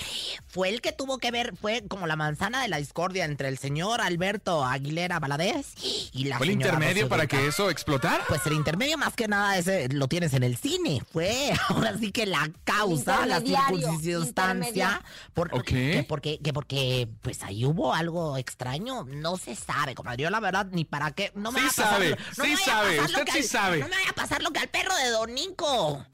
fue 0.47 0.69
el 0.69 0.81
que 0.81 0.93
tuvo 0.93 1.19
que 1.19 1.31
ver, 1.31 1.57
fue 1.57 1.85
como 1.89 2.07
la 2.07 2.17
manzana 2.17 2.63
de 2.63 2.69
la 2.69 2.77
discordia 2.79 3.25
entre 3.25 3.49
el 3.49 3.59
señor 3.59 4.01
Alberto 4.01 4.65
Aguilera 4.65 5.19
Valadez 5.19 5.75
y 6.13 6.25
la 6.25 6.39
¿Fue 6.39 6.47
el 6.47 6.53
intermedio 6.53 6.93
Rocío 6.93 7.09
para 7.09 7.27
que 7.27 7.47
eso 7.47 7.71
explotara? 7.71 8.25
Pues 8.29 8.47
el 8.47 8.53
intermedio 8.55 8.99
más 8.99 9.15
que 9.15 9.29
nada 9.29 9.57
ese 9.59 9.89
lo 9.89 10.09
tienes 10.09 10.33
en 10.35 10.43
el 10.43 10.57
cine. 10.57 11.03
Fue 11.13 11.53
ahora 11.69 11.97
sí 11.99 12.13
que 12.13 12.27
la 12.27 12.51
causa, 12.65 13.27
la 13.27 13.41
circunstancia, 13.41 15.03
por, 15.35 15.55
Ok. 15.55 15.65
que 15.65 16.05
porque, 16.09 16.39
que 16.39 16.53
porque 16.53 17.09
pues 17.23 17.43
ahí 17.43 17.65
hubo 17.65 17.95
algo 17.95 18.37
extraño. 18.37 19.07
No 19.09 19.37
se 19.37 19.55
sabe, 19.57 19.95
comadre. 19.95 20.23
Yo 20.25 20.31
la 20.31 20.41
verdad 20.41 20.67
ni 20.71 20.85
para 20.85 21.11
qué. 21.13 21.33
No 21.35 21.51
me 21.53 21.61
Sí 21.61 21.67
vaya 21.67 21.71
a 21.71 21.75
pasar 21.77 21.93
sabe, 21.93 22.11
lo- 22.11 22.17
no 22.17 22.23
sí 22.35 22.41
me 22.43 22.49
vaya 22.55 22.57
a 22.57 22.65
sabe, 22.65 22.97
pasar 22.99 23.11
usted 23.21 23.33
sí 23.33 23.39
al- 23.39 23.45
sabe. 23.45 23.79
No 23.79 23.89
me 23.89 23.97
vaya 23.97 24.11
a 24.11 24.15
pasar 24.15 24.43
lo 24.43 24.51
que 24.51 24.59
al 24.61 24.69
perro 24.69 24.95
de 24.97 25.11
Don 25.11 25.35
Nico. 25.35 26.07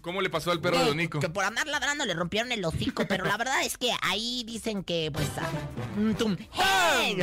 ¿Cómo 0.00 0.22
le 0.22 0.30
pasó 0.30 0.50
al 0.52 0.60
perro 0.60 0.78
de 0.78 0.84
Don 0.86 0.96
Nico? 0.96 1.20
Que 1.20 1.28
por 1.28 1.44
andar 1.44 1.66
ladrando 1.68 2.06
le 2.06 2.14
rompieron 2.14 2.50
el 2.50 2.64
hocico, 2.64 3.06
pero 3.06 3.26
la 3.26 3.36
verdad 3.36 3.62
es 3.62 3.76
que 3.76 3.92
ahí 4.02 4.42
dicen 4.46 4.84
que, 4.84 5.10
pues. 5.12 5.28
ah, 5.38 5.46
mm, 5.98 6.12
tum, 6.14 6.36
¡hey! 6.52 7.18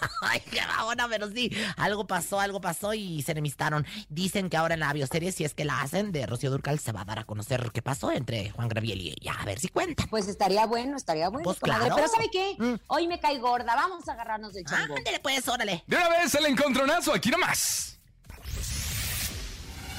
Ay, 0.22 0.40
qué 0.50 0.60
babona, 0.66 1.08
pero 1.08 1.30
sí, 1.30 1.50
algo 1.76 2.06
pasó, 2.06 2.40
algo 2.40 2.60
pasó 2.60 2.94
y 2.94 3.22
se 3.22 3.32
enemistaron. 3.32 3.86
Dicen 4.08 4.50
que 4.50 4.56
ahora 4.56 4.74
en 4.74 4.80
la 4.80 4.92
bioserie, 4.92 5.32
si 5.32 5.44
es 5.44 5.54
que 5.54 5.64
la 5.64 5.80
hacen, 5.80 6.12
de 6.12 6.26
Rocío 6.26 6.50
Durcal 6.50 6.78
se 6.78 6.92
va 6.92 7.02
a 7.02 7.04
dar 7.04 7.18
a 7.18 7.24
conocer 7.24 7.70
qué 7.72 7.82
pasó 7.82 8.12
entre 8.12 8.50
Juan 8.50 8.68
Gabriel 8.68 9.00
y 9.00 9.10
ella. 9.10 9.34
A 9.38 9.44
ver 9.44 9.58
si 9.58 9.68
cuentan. 9.68 10.08
Pues 10.08 10.28
estaría 10.28 10.66
bueno, 10.66 10.96
estaría 10.96 11.28
bueno. 11.28 11.44
Pues 11.44 11.58
claro. 11.58 11.94
Pero 11.94 12.08
¿sabe 12.08 12.28
qué? 12.30 12.56
Mm. 12.58 12.74
Hoy 12.88 13.06
me 13.06 13.20
cae 13.20 13.38
gorda. 13.38 13.74
Vamos 13.74 14.08
a 14.08 14.12
agarrarnos 14.12 14.52
del 14.54 14.64
chango. 14.64 14.96
Ándale, 14.96 15.20
pues, 15.20 15.46
órale. 15.48 15.84
De 15.86 15.96
una 15.96 16.08
vez 16.08 16.34
el 16.34 16.46
encontronazo, 16.46 17.12
aquí 17.12 17.30
nomás. 17.30 17.98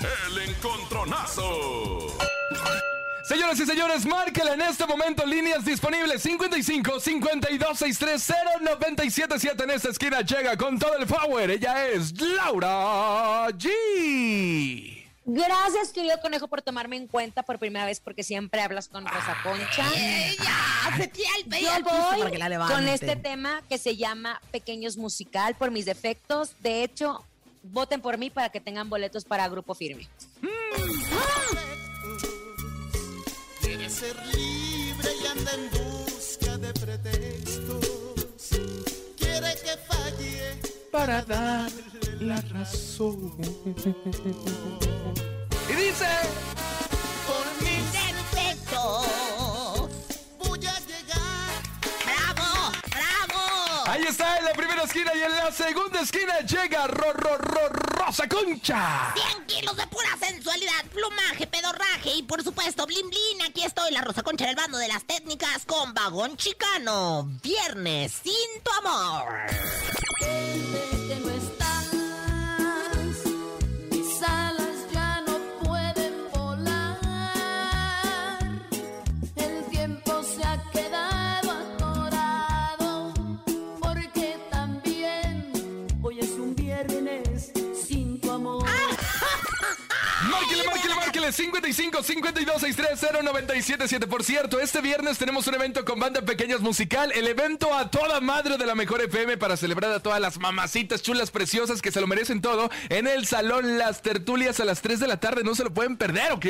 El 0.02 0.50
encontronazo. 0.50 2.18
Señoras 3.24 3.60
y 3.60 3.66
señores, 3.66 4.06
márquela 4.06 4.54
en 4.54 4.62
este 4.62 4.86
momento 4.86 5.26
líneas 5.26 5.64
disponibles 5.64 6.22
55 6.24 7.00
52 7.00 7.78
630 7.78 8.60
977 8.62 9.64
en 9.64 9.70
esta 9.70 9.90
esquina 9.90 10.22
llega 10.22 10.58
con 10.58 10.80
todo 10.80 10.96
el 10.98 11.06
power. 11.06 11.52
Ella 11.52 11.88
es 11.88 12.20
Laura 12.20 13.48
G. 13.50 15.06
Gracias, 15.24 15.94
querido 15.94 16.20
conejo, 16.20 16.48
por 16.48 16.64
tomarme 16.64 16.98
en 16.98 17.08
cuenta 17.08 17.44
por 17.44 17.60
primera 17.60 17.86
vez 17.86 18.00
porque 18.00 18.24
siempre 18.24 18.60
hablas 18.62 18.88
con 18.88 19.06
Rosa 19.06 19.38
Concha. 19.44 19.86
¡Ya! 19.94 20.98
Se 20.98 21.08
tira 21.08 21.30
el 21.46 21.62
Yo 21.62 21.72
al 21.72 21.84
piso 21.84 21.96
voy 21.96 22.20
para 22.20 22.32
que 22.32 22.38
la 22.40 22.68
con 22.68 22.88
este 22.88 23.16
tema 23.16 23.62
que 23.70 23.78
se 23.78 23.96
llama 23.96 24.42
Pequeños 24.52 24.98
Musical 24.98 25.54
por 25.56 25.70
mis 25.70 25.86
defectos. 25.86 26.56
De 26.62 26.84
hecho, 26.84 27.24
voten 27.62 28.02
por 28.02 28.18
mí 28.18 28.32
para 28.32 28.50
que 28.50 28.60
tengan 28.60 28.90
boletos 28.90 29.24
para 29.24 29.48
Grupo 29.48 29.76
Firme. 29.76 30.08
Quiere 30.40 30.61
ser 34.02 34.18
libre 34.36 35.10
y 35.22 35.28
anda 35.28 35.52
en 35.54 35.70
busca 35.70 36.58
de 36.58 36.74
pretextos. 36.74 37.86
Quiere 39.16 39.54
que 39.64 39.78
falle 39.88 40.60
para 40.92 41.22
darle 41.22 42.16
la 42.20 42.42
razón. 42.54 43.32
Y 45.70 45.74
dice: 45.74 46.10
Por 47.28 47.46
mis 47.62 47.86
defectos. 47.94 49.06
Voy 50.40 50.66
a 50.66 50.80
llegar. 50.80 51.52
¡Bravo! 52.04 52.72
¡Bravo! 52.90 53.44
Ahí 53.86 54.06
está 54.10 54.40
en 54.40 54.46
la 54.46 54.54
primera 54.54 54.82
esquina 54.82 55.12
y 55.14 55.22
en 55.22 55.32
la 55.32 55.52
segunda 55.52 56.02
esquina 56.02 56.40
llega 56.40 56.88
Ro, 56.88 57.14
Ro, 57.14 57.38
Ro, 57.38 57.70
Rosa 57.70 58.28
Concha. 58.28 59.14
100 59.46 59.51
kilos 59.62 59.78
de 59.78 59.88
pura 59.88 60.18
sensualidad, 60.20 60.86
plumaje, 60.92 61.46
pedorraje 61.46 62.16
y 62.16 62.24
por 62.24 62.44
supuesto 62.44 62.88
blin 62.88 63.08
blin. 63.10 63.42
Aquí 63.48 63.64
estoy, 63.64 63.92
la 63.92 64.02
Rosa 64.02 64.24
Concha 64.24 64.46
en 64.46 64.50
el 64.52 64.56
bando 64.56 64.80
de 64.80 64.88
las 64.88 65.06
técnicas 65.06 65.66
con 65.68 65.94
vagón 65.94 66.36
chicano. 66.36 67.30
Viernes 67.44 68.12
sin 68.24 68.64
tu 68.64 68.72
amor. 68.88 69.42
55 91.32 92.04
52 92.04 92.62
630 92.62 93.22
977. 93.24 94.08
Por 94.08 94.24
cierto, 94.24 94.60
este 94.60 94.82
viernes 94.82 95.18
tenemos 95.18 95.48
un 95.48 95.56
evento 95.56 95.84
con 95.86 96.00
banda 96.00 96.22
pequeñas 96.22 96.62
musical. 96.62 97.12
El 97.14 97.28
evento 97.28 97.74
a 97.74 97.90
toda 97.90 98.20
madre 98.22 98.58
de 98.58 98.66
la 98.66 98.76
mejor 98.76 99.02
FM 99.02 99.38
para 99.38 99.58
celebrar 99.58 99.92
a 99.92 100.00
todas 100.02 100.20
las 100.20 100.38
mamacitas 100.40 101.02
chulas 101.02 101.32
preciosas 101.32 101.82
que 101.82 101.92
se 101.92 102.02
lo 102.02 102.08
merecen 102.08 102.42
todo 102.42 102.70
en 102.90 103.08
el 103.08 103.26
salón 103.28 103.78
Las 103.78 104.02
Tertulias 104.02 104.60
a 104.60 104.66
las 104.66 104.82
3 104.82 105.00
de 105.00 105.08
la 105.08 105.20
tarde. 105.20 105.44
No 105.44 105.56
se 105.56 105.64
lo 105.64 105.74
pueden 105.74 105.98
perder, 105.98 106.32
¿ok? 106.34 106.46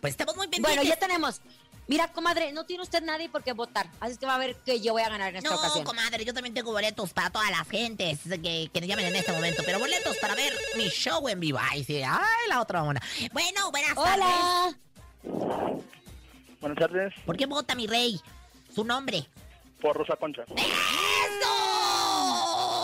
Pues 0.00 0.12
estamos 0.12 0.36
muy 0.36 0.46
Bueno, 0.48 0.62
pendientes. 0.66 0.88
ya 0.88 0.96
tenemos. 0.96 1.40
Mira, 1.88 2.08
comadre, 2.12 2.52
no 2.52 2.64
tiene 2.64 2.82
usted 2.82 3.02
nadie 3.02 3.28
por 3.28 3.42
qué 3.42 3.52
votar. 3.52 3.88
Así 4.00 4.12
es 4.12 4.18
que 4.18 4.24
va 4.26 4.36
a 4.36 4.38
ver 4.38 4.54
que 4.64 4.80
yo 4.80 4.92
voy 4.92 5.02
a 5.02 5.08
ganar 5.08 5.30
en 5.30 5.36
esta 5.36 5.50
No, 5.50 5.56
ocasión. 5.56 5.84
comadre, 5.84 6.24
yo 6.24 6.32
también 6.32 6.54
tengo 6.54 6.70
boletos 6.72 7.12
para 7.12 7.28
todas 7.30 7.50
las 7.50 7.68
gentes 7.68 8.20
que, 8.24 8.70
que 8.72 8.80
me 8.80 8.86
llamen 8.86 9.06
en 9.06 9.16
este 9.16 9.32
momento, 9.32 9.62
pero 9.66 9.78
boletos 9.78 10.16
para 10.18 10.34
ver 10.34 10.54
mi 10.76 10.88
show 10.88 11.28
en 11.28 11.40
vivo. 11.40 11.58
Ay, 11.60 11.84
sí, 11.84 12.00
ay, 12.02 12.48
la 12.48 12.60
otra 12.62 12.82
una. 12.84 13.02
Bueno, 13.32 13.70
buenas 13.72 13.96
Hola. 13.96 14.74
tardes. 15.24 15.84
Buenas 16.60 16.78
tardes, 16.78 17.12
¿Por 17.26 17.36
qué 17.36 17.46
vota 17.46 17.74
mi 17.74 17.86
rey? 17.88 18.20
Su 18.74 18.84
nombre. 18.84 19.28
por 19.80 19.96
Rosa 19.96 20.14
Concha. 20.16 20.42
¡Eso! 20.56 21.48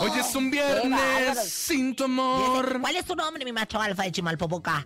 Hoy 0.01 0.11
es 0.19 0.35
un 0.35 0.51
viernes 0.51 1.49
sin 1.49 1.95
tu 1.95 2.03
amor. 2.03 2.79
¿Cuál 2.81 2.95
es 2.97 3.05
tu 3.05 3.15
nombre, 3.15 3.43
mi 3.45 3.53
macho 3.53 3.79
alfa 3.81 4.03
de 4.03 4.11
Chimalpopoca? 4.11 4.85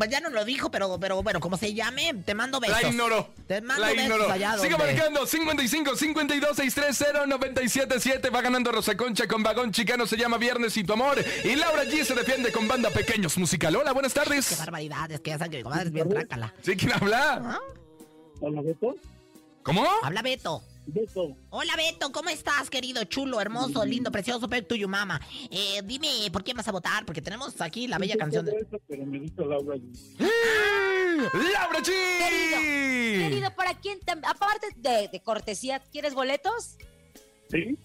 Pues 0.00 0.08
ya 0.08 0.18
no 0.20 0.30
lo 0.30 0.46
dijo, 0.46 0.70
pero, 0.70 0.98
pero 0.98 1.22
bueno, 1.22 1.40
como 1.40 1.58
se 1.58 1.74
llame, 1.74 2.14
te 2.24 2.34
mando 2.34 2.58
besos. 2.58 2.80
La 2.82 2.88
ignoró. 2.88 3.28
Te 3.46 3.60
mando 3.60 3.82
La 3.82 3.88
besos 3.88 4.02
ignoró. 4.04 4.30
allá 4.30 4.56
Siga 4.56 4.78
donde- 4.78 4.94
marcando 4.94 5.26
55 5.26 5.94
52 5.94 6.56
630 6.56 7.26
977. 7.26 8.30
Va 8.30 8.40
ganando 8.40 8.72
Rosa 8.72 8.96
Concha 8.96 9.28
con 9.28 9.42
vagón 9.42 9.72
chicano. 9.72 10.06
Se 10.06 10.16
llama 10.16 10.38
Viernes 10.38 10.72
sin 10.72 10.86
tu 10.86 10.94
amor. 10.94 11.22
Y 11.44 11.54
Laura 11.54 11.84
G 11.84 12.02
se 12.02 12.14
defiende 12.14 12.50
con 12.50 12.66
banda 12.66 12.88
Pequeños 12.88 13.36
Musical. 13.36 13.76
Hola, 13.76 13.92
buenas 13.92 14.14
Qué 14.14 14.20
tardes. 14.20 14.58
barbaridad, 14.58 15.12
es 15.12 15.20
que 15.20 15.30
ya 15.32 15.36
saben 15.38 15.50
que 15.50 15.56
mi 15.58 15.62
comadre 15.64 15.84
es 15.88 15.92
bien 15.92 16.08
trácala. 16.08 16.54
¿Sí? 16.62 16.76
¿Quién 16.76 16.94
habla? 16.94 17.60
Hola, 18.40 18.62
Beto. 18.62 18.94
¿Cómo? 19.62 19.86
Habla 20.02 20.22
Beto. 20.22 20.62
Beto. 20.92 21.36
Hola 21.50 21.72
Beto, 21.76 22.10
¿cómo 22.12 22.28
estás, 22.30 22.68
querido, 22.70 23.02
chulo, 23.04 23.40
hermoso, 23.40 23.84
lindo, 23.84 24.10
precioso, 24.10 24.48
Pep 24.48 24.66
tuyo, 24.68 24.88
mama? 24.88 25.20
Eh, 25.50 25.80
dime, 25.84 26.08
¿por 26.32 26.42
quién 26.44 26.56
vas 26.56 26.68
a 26.68 26.72
votar? 26.72 27.04
Porque 27.06 27.22
tenemos 27.22 27.60
aquí 27.60 27.86
la 27.88 27.98
bella 27.98 28.16
canción 28.16 28.44
de... 28.44 28.66
Pero 28.88 29.06
me 29.06 29.20
dijo 29.20 29.44
Laura 29.44 29.76
G. 29.76 30.20
¡Laura 31.52 31.80
G! 31.80 31.90
Querido, 33.18 33.54
¿para 33.54 33.74
quién? 33.78 34.00
te- 34.00 34.12
aparte 34.12 34.68
de, 34.76 35.08
de 35.08 35.20
cortesía, 35.22 35.80
¿quieres 35.90 36.14
boletos? 36.14 36.76
¿Sí? 37.50 37.76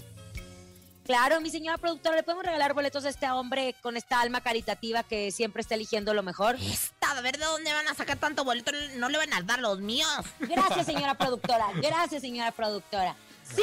Claro, 1.06 1.40
mi 1.40 1.52
señora 1.52 1.78
productora, 1.78 2.16
¿le 2.16 2.24
podemos 2.24 2.44
regalar 2.44 2.74
boletos 2.74 3.06
a 3.06 3.10
este 3.10 3.30
hombre 3.30 3.76
con 3.84 3.96
esta 3.96 4.22
alma 4.22 4.42
caritativa 4.42 5.04
que 5.04 5.32
siempre 5.32 5.62
está 5.62 5.76
eligiendo 5.76 6.16
lo 6.16 6.24
mejor? 6.24 6.56
Esta, 6.56 7.12
a 7.12 7.22
ver 7.22 7.38
de 7.38 7.46
dónde 7.46 7.72
van 7.72 7.88
a 7.88 7.94
sacar 7.94 8.18
tanto 8.18 8.44
boleto, 8.44 8.72
no 8.96 9.10
le 9.10 9.20
van 9.20 9.32
a 9.32 9.44
dar 9.44 9.60
los 9.60 9.80
míos. 9.82 10.10
Gracias, 10.40 10.86
señora 10.88 11.14
productora. 11.14 11.68
Gracias, 11.76 12.22
señora 12.22 12.52
productora. 12.52 13.16
Sí, 13.54 13.62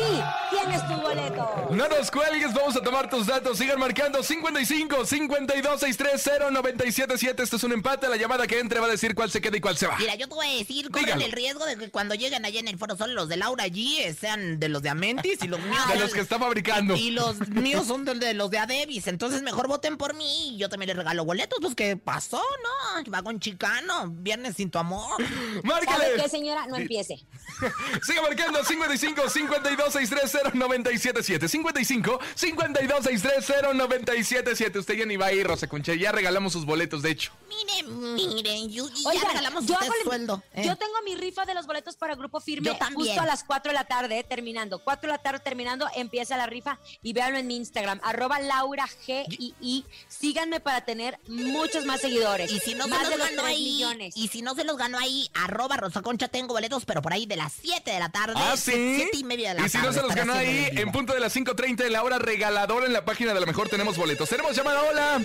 tienes 0.51 0.87
tu 0.87 0.95
boleto. 0.95 1.69
No 1.71 1.89
nos 1.89 2.11
cuelgues, 2.11 2.55
vamos 2.55 2.77
a 2.77 2.81
tomar 2.83 3.11
tus 3.11 3.27
datos. 3.27 3.59
Sigan 3.59 3.81
marcando 3.81 4.23
55 4.23 5.05
52 5.05 5.81
630 5.81 6.51
977. 6.51 7.43
Este 7.43 7.57
es 7.57 7.65
un 7.65 7.73
empate. 7.73 8.09
La 8.09 8.17
llamada 8.17 8.47
que 8.47 8.61
entre 8.61 8.79
va 8.79 8.87
a 8.87 8.91
decir 8.91 9.15
cuál 9.15 9.31
se 9.31 9.41
queda 9.41 9.57
y 9.57 9.61
cuál 9.61 9.77
se 9.77 9.87
va. 9.89 9.97
Mira, 9.99 10.15
yo 10.15 10.29
te 10.29 10.35
voy 10.35 10.47
a 10.47 10.59
decir, 10.59 10.89
corren 10.91 11.07
Dígalo. 11.07 11.25
el 11.25 11.33
riesgo 11.33 11.67
de 11.67 11.77
que 11.77 11.91
cuando 11.91 12.15
lleguen 12.15 12.45
allá 12.45 12.61
en 12.61 12.69
el 12.69 12.79
foro 12.79 12.97
solo 12.97 13.13
los 13.15 13.29
de 13.29 13.37
Laura 13.37 13.67
G 13.67 13.99
eh, 13.99 14.15
sean 14.15 14.61
de 14.61 14.69
los 14.69 14.83
de 14.83 14.91
Amentis 14.91 15.43
y 15.43 15.49
los 15.49 15.61
míos 15.65 15.89
De 15.89 15.99
los 15.99 16.13
que 16.15 16.21
está 16.21 16.39
fabricando. 16.39 16.95
Y 16.95 17.11
los 17.11 17.49
míos 17.49 17.87
son 17.87 18.05
de, 18.05 18.15
de 18.15 18.35
los 18.35 18.51
de 18.51 18.59
Adebis, 18.59 19.09
entonces 19.09 19.43
mejor 19.43 19.67
voten 19.67 19.97
por 19.97 20.15
mí 20.15 20.55
y 20.55 20.59
yo 20.59 20.69
también 20.69 20.89
les 20.89 20.97
regalo 20.97 21.25
boletos, 21.25 21.59
pues 21.61 21.75
¿qué 21.75 21.97
pasó, 21.97 22.37
no? 22.41 23.11
Vagón 23.11 23.41
chicano, 23.41 24.07
viernes 24.09 24.57
sin 24.57 24.71
tu 24.71 24.79
amor. 24.79 25.17
¿Sabe 25.23 25.61
¡Márcale! 25.65 26.23
qué, 26.23 26.29
señora? 26.29 26.67
No 26.69 26.77
empiece. 26.77 27.27
Siga 28.03 28.23
marcando 28.23 28.65
55 28.65 29.29
52 29.29 29.72
630 29.77 30.51
977. 30.55 31.49
55 31.49 32.21
52 32.35 33.05
630 33.05 33.73
977. 33.75 34.79
Usted 34.79 34.95
ya 34.95 35.07
ni 35.07 35.17
va 35.17 35.27
a 35.27 35.33
ir, 35.33 35.47
Rosa 35.47 35.67
Concha. 35.69 35.95
Ya 35.95 36.13
regalamos 36.13 36.53
sus 36.53 36.65
boletos, 36.65 37.03
de 37.03 37.11
hecho. 37.11 37.33
Miren, 37.49 38.15
miren, 38.15 38.71
yo, 38.71 38.89
y 38.89 39.03
ya 39.05 39.29
regalamos 39.29 39.67
yo 39.67 39.77
el- 39.81 40.03
sueldo. 40.05 40.43
¿eh? 40.55 40.63
Yo 40.65 40.77
tengo 40.77 40.95
mi 41.05 41.15
rifa 41.17 41.45
de 41.45 41.55
los 41.55 41.67
boletos 41.67 41.97
para 41.97 42.15
Grupo 42.15 42.41
Firme 42.41 42.67
Yo 42.67 42.77
también. 42.77 43.09
justo 43.09 43.21
a 43.21 43.27
las 43.27 43.45
4 43.45 43.71
de 43.71 43.75
la 43.75 43.85
tarde, 43.85 44.19
eh, 44.19 44.25
terminando. 44.25 44.79
4 44.83 45.11
de 45.11 45.17
la 45.17 45.23
tarde 45.23 45.41
terminando, 45.41 45.87
empieza 45.95 46.37
la 46.37 46.47
rifa 46.47 46.79
y 47.03 47.13
véanlo 47.13 47.39
en 47.39 47.47
mi 47.47 47.57
Instagram, 47.57 48.01
arroba 48.03 48.41
Laura 48.41 48.87
G 49.07 49.25
I 49.39 49.55
I. 49.61 49.85
Síganme 50.09 50.61
para 50.61 50.85
tener 50.85 51.19
muchos 51.29 51.85
más 51.85 52.01
seguidores. 52.01 52.51
Y 52.51 52.59
si 52.61 52.75
no 52.75 52.89
más 52.89 53.01
se 53.01 53.05
de 53.05 53.11
los 53.11 53.19
los 53.19 53.29
ganó 53.31 53.43
3 53.43 53.55
ahí, 53.57 53.65
millones. 53.65 54.17
y 54.17 54.29
si 54.29 54.43
no 54.43 54.55
se 54.55 54.65
los 54.65 54.77
ganó 54.77 54.99
ahí, 54.99 55.31
arroba 55.35 55.77
Rosa 55.77 56.01
Concha, 56.03 56.29
tengo 56.29 56.55
boletos, 56.55 56.85
pero 56.85 57.03
por 57.03 57.13
ahí 57.13 57.27
de 57.27 57.37
las 57.37 57.53
7 57.61 57.91
de 57.91 57.99
la 58.01 58.09
tarde. 58.11 58.35
Ah, 58.37 58.57
sí. 58.57 58.73
Siete 58.97 59.19
y 59.19 59.25
media 59.25 59.51
de 59.55 59.61
la 59.61 59.62
Y 59.65 59.69
si 59.69 59.79
no 59.79 59.93
se 59.93 60.03
los 60.03 60.15
ganó 60.15 60.33
ahí, 60.33 60.69
en 60.73 60.91
punto 60.91 61.13
de 61.13 61.21
las 61.21 61.35
5.30 61.37 61.87
en 61.87 61.93
la 61.93 62.03
hora 62.03 62.19
regaladora 62.19 62.87
en 62.87 62.93
la 62.93 63.05
página 63.05 63.33
de 63.33 63.41
la 63.41 63.47
mejor 63.47 63.69
tenemos 63.69 63.97
boletos. 63.97 64.29
Tenemos 64.29 64.57
llamada, 64.57 64.83
hola. 64.83 65.23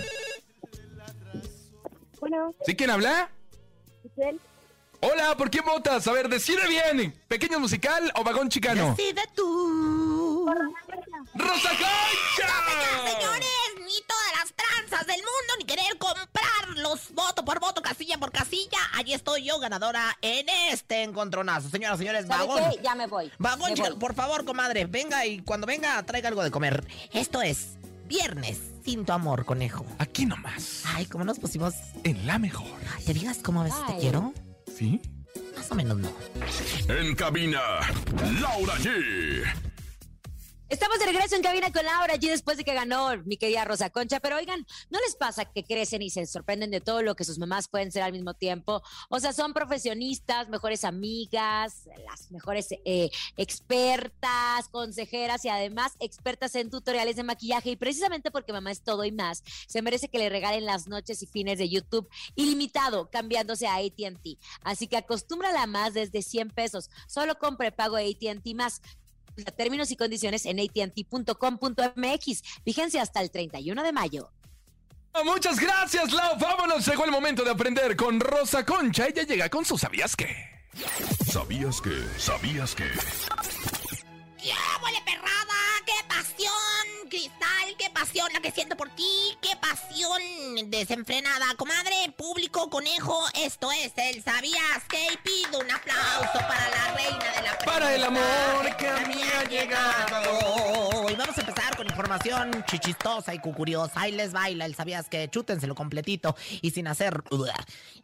Bueno, 2.20 2.54
¿Sí 2.64 2.74
quién 2.76 2.90
habla? 2.90 3.30
Giselle, 4.02 4.38
Hola, 5.00 5.36
¿por 5.36 5.48
quién 5.50 5.64
votas? 5.64 6.08
A 6.08 6.12
ver, 6.12 6.28
decide 6.28 6.66
bien. 6.66 7.14
¿Pequeño 7.28 7.60
musical 7.60 8.10
o 8.16 8.24
vagón 8.24 8.48
chicano? 8.48 8.94
Decide 8.96 9.22
tú. 9.34 10.46
¡Rosa 11.34 11.68
Concha! 11.68 12.48
Señores, 13.06 13.48
ni 13.84 14.02
todas 14.06 14.32
las 14.34 14.52
tranzas 14.54 15.06
del 15.06 15.18
mundo, 15.18 15.54
ni 15.58 15.64
querer 15.66 15.96
comprarlos 16.78 17.12
voto 17.14 17.44
por 17.44 17.60
voto, 17.60 17.82
casilla 17.82 18.18
por 18.18 18.30
casilla. 18.32 18.78
Allí 18.94 19.12
estoy 19.12 19.44
yo, 19.44 19.58
ganadora 19.58 20.16
en 20.22 20.46
este 20.70 21.02
encontronazo. 21.02 21.68
Señoras, 21.68 21.98
señores, 21.98 22.26
¿Sabe 22.26 22.46
vagón. 22.46 22.70
qué? 22.70 22.80
Ya 22.82 22.94
me 22.94 23.06
voy. 23.06 23.30
Vagón, 23.38 23.70
Me 23.70 23.76
chica, 23.76 23.90
voy. 23.90 23.98
por 23.98 24.14
favor, 24.14 24.44
comadre, 24.44 24.86
venga 24.86 25.26
y 25.26 25.40
cuando 25.40 25.66
venga 25.66 26.02
traiga 26.04 26.28
algo 26.28 26.42
de 26.42 26.50
comer. 26.50 26.86
Esto 27.12 27.42
es 27.42 27.74
Viernes 28.06 28.58
sin 28.86 29.04
tu 29.04 29.12
amor, 29.12 29.44
conejo. 29.44 29.84
Aquí 29.98 30.24
nomás. 30.24 30.82
Ay, 30.86 31.04
¿cómo 31.04 31.24
nos 31.24 31.38
pusimos? 31.38 31.74
En 32.04 32.26
la 32.26 32.38
mejor. 32.38 32.66
¿Te 33.04 33.12
digas 33.12 33.38
cómo 33.44 33.60
a 33.60 33.64
veces 33.64 33.78
te 33.86 33.98
quiero? 33.98 34.32
¿Sí? 34.78 35.02
Más 35.54 35.70
o 35.70 35.74
menos 35.74 35.98
no. 35.98 36.10
En 36.88 37.14
cabina, 37.14 37.60
Laura 38.40 38.74
G. 38.76 39.44
Estamos 40.68 40.98
de 40.98 41.06
regreso 41.06 41.34
en 41.34 41.42
cabina 41.42 41.72
con 41.72 41.82
Laura 41.82 42.12
allí 42.12 42.28
después 42.28 42.58
de 42.58 42.64
que 42.64 42.74
ganó 42.74 43.16
mi 43.24 43.38
querida 43.38 43.64
Rosa 43.64 43.88
Concha. 43.88 44.20
Pero 44.20 44.36
oigan, 44.36 44.66
¿no 44.90 45.00
les 45.00 45.16
pasa 45.16 45.46
que 45.46 45.64
crecen 45.64 46.02
y 46.02 46.10
se 46.10 46.26
sorprenden 46.26 46.70
de 46.70 46.82
todo 46.82 47.00
lo 47.00 47.16
que 47.16 47.24
sus 47.24 47.38
mamás 47.38 47.68
pueden 47.68 47.90
ser 47.90 48.02
al 48.02 48.12
mismo 48.12 48.34
tiempo? 48.34 48.82
O 49.08 49.18
sea, 49.18 49.32
son 49.32 49.54
profesionistas, 49.54 50.50
mejores 50.50 50.84
amigas, 50.84 51.88
las 52.06 52.30
mejores 52.30 52.68
eh, 52.84 53.08
expertas, 53.38 54.68
consejeras 54.70 55.42
y 55.46 55.48
además 55.48 55.92
expertas 56.00 56.54
en 56.54 56.68
tutoriales 56.68 57.16
de 57.16 57.22
maquillaje. 57.22 57.70
Y 57.70 57.76
precisamente 57.76 58.30
porque 58.30 58.52
mamá 58.52 58.70
es 58.70 58.82
todo 58.82 59.06
y 59.06 59.12
más, 59.12 59.42
se 59.66 59.80
merece 59.80 60.10
que 60.10 60.18
le 60.18 60.28
regalen 60.28 60.66
las 60.66 60.86
noches 60.86 61.22
y 61.22 61.26
fines 61.26 61.56
de 61.56 61.70
YouTube 61.70 62.10
ilimitado, 62.34 63.08
cambiándose 63.10 63.66
a 63.66 63.76
ATT. 63.76 64.36
Así 64.64 64.86
que 64.86 64.98
acostúmbrala 64.98 65.66
más 65.66 65.94
desde 65.94 66.20
100 66.20 66.50
pesos. 66.50 66.90
Solo 67.06 67.38
compre 67.38 67.72
pago 67.72 67.96
ATT 67.96 68.54
más. 68.54 68.82
Términos 69.56 69.90
y 69.90 69.96
condiciones 69.96 70.46
en 70.46 70.58
atnt.com.mx. 70.60 72.42
Vigencia 72.64 73.02
hasta 73.02 73.20
el 73.20 73.30
31 73.30 73.82
de 73.82 73.92
mayo. 73.92 74.30
Ah, 75.12 75.22
Muchas 75.24 75.58
gracias, 75.58 76.12
Lau. 76.12 76.38
Vámonos. 76.38 76.86
Llegó 76.86 77.04
el 77.04 77.10
momento 77.10 77.42
de 77.44 77.50
aprender 77.50 77.96
con 77.96 78.20
Rosa 78.20 78.64
Concha. 78.64 79.06
Ella 79.06 79.22
llega 79.22 79.48
con 79.48 79.64
su 79.64 79.78
¿Sabías 79.78 80.14
qué? 80.14 80.58
¿Sabías 81.30 81.80
que? 81.80 81.90
¿Sabías 82.18 82.74
que? 82.74 82.84
¡Ya, 84.44 84.56
huele 84.82 85.02
perrada! 85.04 85.54
¡Qué 85.84 85.92
pasión! 86.08 87.08
¡Qué 87.10 87.16
pasión 87.98 88.28
la 88.32 88.40
que 88.40 88.52
siento 88.52 88.76
por 88.76 88.88
ti! 88.90 89.36
¡Qué 89.42 89.56
pasión 89.56 90.70
desenfrenada! 90.70 91.46
Comadre, 91.56 92.12
público, 92.16 92.70
conejo, 92.70 93.18
esto 93.34 93.72
es 93.72 93.92
el 93.96 94.22
¿Sabías 94.22 94.84
que? 94.88 95.18
Pido 95.24 95.58
un 95.60 95.70
aplauso 95.70 96.38
para 96.46 96.68
la 96.70 96.94
reina 96.94 97.24
de 97.34 97.42
la 97.42 97.58
Para 97.64 97.94
el 97.94 98.04
amor 98.04 98.76
que 98.76 98.88
a 98.88 99.00
mí 99.06 99.20
ha 99.36 99.48
llegado. 99.48 101.10
Y 101.10 101.14
vamos 101.16 101.36
a 101.38 101.40
empezar 101.40 101.76
con 101.76 101.86
información 101.86 102.64
chichistosa 102.68 103.34
y 103.34 103.40
cucuriosa. 103.40 104.00
Ahí 104.00 104.12
les 104.12 104.32
baila 104.32 104.64
el 104.64 104.76
¿Sabías 104.76 105.08
que? 105.08 105.28
Chútenselo 105.28 105.74
completito 105.74 106.36
y 106.62 106.70
sin 106.70 106.86
hacer... 106.86 107.24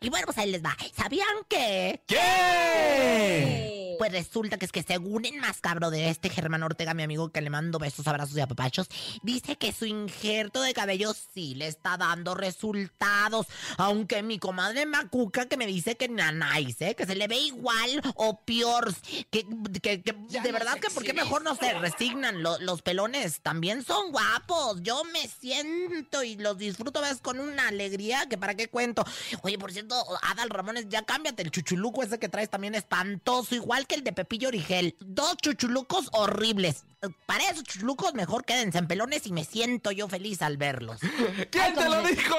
Y 0.01 0.11
bueno, 0.11 0.27
pues 0.27 0.39
ahí 0.39 0.51
les 0.51 0.65
va. 0.65 0.77
¿Sabían 0.97 1.37
que? 1.49 2.03
¿Qué? 2.07 3.95
Pues 3.99 4.13
resulta 4.13 4.59
que 4.59 4.65
es 4.65 4.73
que 4.73 4.83
según 4.83 5.25
el 5.25 5.37
más 5.37 5.61
cabro 5.61 5.91
de 5.91 6.11
este 6.11 6.29
Germán 6.29 6.63
Ortega, 6.63 6.95
mi 6.95 7.03
amigo 7.03 7.31
que 7.31 7.41
le 7.41 7.51
mando 7.51 7.79
besos, 7.79 8.07
abrazos 8.07 8.37
y 8.37 8.41
apapachos, 8.41 8.89
dice 9.23 9.57
que 9.57 9.73
su 9.73 9.84
injerto 9.85 10.61
de 10.63 10.75
cabello 10.75 11.15
sí 11.35 11.55
le 11.55 11.67
está 11.67 11.97
dando 11.97 12.35
resultados. 12.35 13.47
Aunque 13.77 14.23
mi 14.23 14.39
comadre 14.39 14.87
Macuca 14.87 15.47
que 15.47 15.57
me 15.57 15.67
dice 15.67 15.97
que 15.97 16.09
nanáis, 16.09 16.81
¿eh? 16.81 16.95
que 16.95 17.07
se 17.07 17.15
le 17.15 17.29
ve 17.29 17.37
igual 17.39 18.03
o 18.15 18.41
peor. 18.41 18.95
Que, 19.31 19.47
que, 19.83 20.03
que 20.03 20.13
de 20.41 20.53
verdad 20.53 20.79
que 20.79 20.91
por 20.91 21.03
qué 21.05 21.13
mejor 21.13 21.43
no 21.43 21.55
se 21.57 21.73
resignan. 21.75 22.43
Lo- 22.43 22.59
los 22.61 22.83
pelones 22.83 23.41
también 23.41 23.85
son 23.85 24.13
guapos. 24.13 24.81
Yo 24.83 25.03
me 25.05 25.27
siento 25.29 26.23
y 26.23 26.37
los 26.37 26.59
disfruto 26.59 27.01
ves 27.01 27.19
con 27.21 27.41
una 27.41 27.69
alegría 27.69 28.27
que 28.29 28.39
para 28.39 28.55
qué 28.55 28.69
cuento. 28.69 29.05
Oye, 29.43 29.59
por 29.59 29.73
cierto, 29.73 29.95
Adal 30.23 30.51
Ramones, 30.51 30.89
ya 30.89 31.03
cámbiate 31.03 31.43
el 31.43 31.51
chuchuluco 31.51 32.03
ese 32.03 32.19
que 32.19 32.29
traes 32.29 32.51
también 32.51 32.75
espantoso, 32.75 33.55
igual 33.55 33.87
que 33.87 33.95
el 33.97 34.05
de 34.05 34.13
Pepillo 34.13 34.49
Origel. 34.49 34.97
Dos 35.01 35.37
chuchulucos 35.39 36.09
horribles. 36.13 36.85
Para 37.27 37.45
esos 37.51 37.65
chuchulucos 37.65 38.15
mejor 38.15 38.45
quédense 38.47 38.79
en 38.79 38.87
pelones 38.89 39.27
y 39.27 39.33
me 39.33 39.45
siento 39.45 39.74
yo 39.93 40.09
feliz 40.09 40.43
al 40.43 40.57
verlos. 40.57 41.01
¿Quién 41.51 41.75
te 41.75 41.89
lo 41.89 42.03
dijo? 42.03 42.37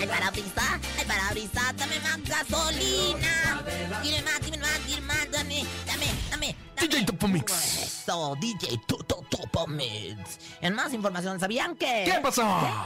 Ay, 0.00 0.06
parabrisa, 0.06 0.80
ay, 0.98 1.04
parabrisa, 1.06 1.72
dame 1.76 2.00
más 2.00 2.22
gasolina. 2.24 3.62
Dime 4.02 4.22
más, 4.22 4.40
dime 4.40 4.58
más, 4.58 4.86
dime 4.86 5.00
más, 5.02 5.30
dame, 5.30 5.64
dame, 5.86 6.06
dame. 6.30 6.56
DJ 6.80 7.04
Topo 7.24 7.32
Mix. 7.32 8.02
Eso, 8.04 8.36
DJ 8.38 8.80
Toto 8.86 9.24
Topo 9.30 9.66
Mix. 9.66 10.38
En 10.60 10.74
más 10.74 10.92
información, 10.92 11.40
¿sabían 11.40 11.74
que? 11.74 12.04
¿Qué 12.04 12.20
pasó? 12.20 12.42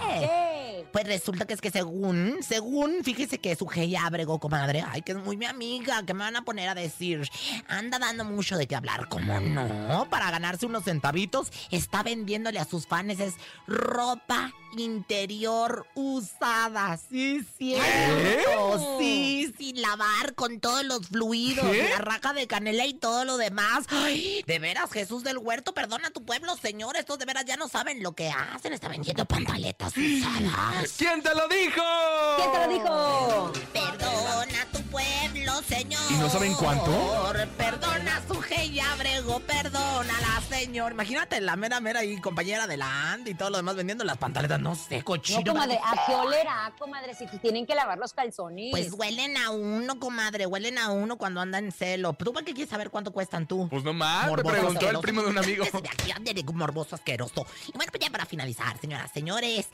¿Qué? 0.09 0.87
Pues 0.93 1.07
resulta 1.07 1.45
que 1.45 1.55
es 1.55 1.61
que 1.61 1.71
según, 1.71 2.39
según, 2.41 3.03
fíjese 3.03 3.39
que 3.39 3.57
su 3.57 3.69
ya 3.69 4.07
Abrego, 4.07 4.39
comadre, 4.39 4.85
ay, 4.87 5.03
que 5.03 5.13
es 5.13 5.19
muy 5.19 5.37
mi 5.37 5.45
amiga, 5.47 6.05
que 6.05 6.15
me 6.15 6.21
van 6.21 6.37
a 6.37 6.43
poner 6.43 6.69
a 6.69 6.75
decir, 6.75 7.29
anda 7.67 7.99
dando 7.99 8.25
mucho 8.25 8.57
de 8.57 8.67
qué 8.67 8.77
hablar, 8.77 9.09
¿cómo 9.09 9.41
no? 9.41 10.09
Para 10.09 10.31
ganarse 10.31 10.67
unos 10.67 10.85
centavitos, 10.85 11.53
está 11.71 12.03
vendiéndole 12.03 12.59
a 12.59 12.65
sus 12.65 12.87
fans 12.87 13.21
es 13.21 13.35
ropa 13.67 14.53
interior 14.77 15.87
usada, 15.95 16.99
sí, 17.11 17.45
cierto, 17.57 18.99
sí, 18.99 19.53
sin 19.57 19.81
lavar, 19.81 20.35
con 20.35 20.61
todos 20.61 20.85
los 20.85 21.09
fluidos, 21.09 21.67
¿Qué? 21.67 21.89
la 21.91 21.99
raja 21.99 22.33
de 22.35 22.47
canela 22.47 22.87
y 22.87 22.95
todo 22.95 23.25
lo 23.25 23.37
demás. 23.37 23.87
Ay, 23.89 24.28
de 24.47 24.59
veras, 24.59 24.91
Jesús 24.91 25.23
del 25.25 25.39
Huerto, 25.39 25.75
perdona 25.75 26.09
a 26.09 26.11
tu 26.11 26.25
pueblo, 26.25 26.57
señor, 26.57 26.97
estos 26.97 27.19
de 27.19 27.25
veras 27.25 27.45
ya 27.45 27.57
no 27.57 27.69
saben 27.69 28.03
lo 28.03 28.13
que 28.13 28.31
hacen, 28.31 28.73
está 28.73 28.89
vendiendo 28.89 29.25
pantaletas 29.25 29.93
usadas. 29.97 30.95
¿Quién 30.97 31.23
te 31.23 31.35
lo 31.35 31.49
dijo? 31.49 31.83
¿Quién 32.37 32.53
te 32.53 32.59
lo 32.59 32.69
dijo? 32.73 33.53
Perdona 33.73 34.63
a 34.63 34.67
tu 34.73 34.83
pueblo, 34.91 35.63
señor. 35.63 36.01
¿Y 36.11 36.15
no 36.15 36.29
saben 36.29 36.55
cuánto? 36.55 36.91
Perdona 37.57 38.17
a 38.17 38.29
su 38.29 38.39
y 38.65 38.81
Abrego, 38.81 39.41
perdónala, 39.41 40.43
señor. 40.49 40.93
Imagínate 40.93 41.41
la 41.41 41.57
mera 41.57 41.81
mera 41.81 42.01
ahí, 42.01 42.21
compañera 42.21 42.67
de 42.67 42.77
la 42.77 43.13
Andy 43.13 43.33
y 43.33 43.35
todo 43.35 43.51
lo 43.51 43.57
demás 43.59 43.77
vendiendo 43.77 44.05
las 44.05 44.19
pantaletas, 44.19 44.61
no 44.61 44.75
sé, 44.75 45.03
cochino. 45.03 45.41
No, 45.45 45.53
comadre, 45.53 45.79
¿a 45.83 46.07
qué 46.07 46.15
olerá, 46.15 46.73
comadre? 46.79 47.15
Si 47.15 47.27
tienen 47.39 47.67
que 47.67 47.75
lavar 47.75 47.99
los 47.99 48.13
calzones. 48.13 48.71
Pues 48.71 48.93
huelen 48.93 49.37
a 49.37 49.51
uno, 49.51 49.99
comadre, 49.99 50.47
huelen 50.47 50.79
a 50.79 50.91
uno 50.91 51.17
cuando 51.19 51.41
anda 51.41 51.59
en 51.59 51.73
celo. 51.73 52.15
¿Tú 52.15 52.33
para 52.33 52.45
qué 52.45 52.53
quieres 52.53 52.71
saber 52.71 52.91
cuánto 52.91 53.13
cuestan 53.13 53.47
tú? 53.47 53.69
Pues 53.69 53.85
nomás, 54.27 54.45
me 54.45 54.51
preguntó 54.51 54.69
el 54.69 54.77
asqueroso. 54.77 55.01
primo 55.01 55.23
de 55.23 55.29
un 55.29 55.39
amigo. 55.39 55.65
De 56.21 56.43
morboso 56.53 56.95
asqueroso. 56.95 57.47
Y 57.69 57.73
bueno, 57.77 57.91
pues 57.91 58.03
ya 58.03 58.11
para 58.11 58.27
finalizar, 58.27 58.79
señoras, 58.79 59.11
señores, 59.13 59.67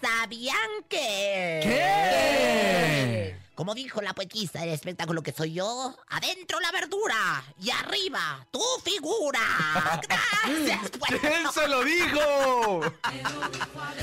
¿sabían 0.00 0.56
que...? 0.88 1.60
¿Qué? 1.62 3.47
Como 3.58 3.74
dijo 3.74 4.00
la 4.00 4.14
poetisa 4.14 4.60
del 4.60 4.68
espectáculo 4.68 5.20
que 5.20 5.32
soy 5.32 5.54
yo, 5.54 5.92
adentro 6.10 6.60
la 6.60 6.70
verdura 6.70 7.42
y 7.60 7.70
arriba 7.70 8.46
tu 8.52 8.60
figura. 8.84 9.40
Gracias, 10.08 10.92
pues. 10.96 11.20
¿Quién 11.20 11.52
se 11.52 11.66
lo 11.66 11.82
dijo? 11.82 12.82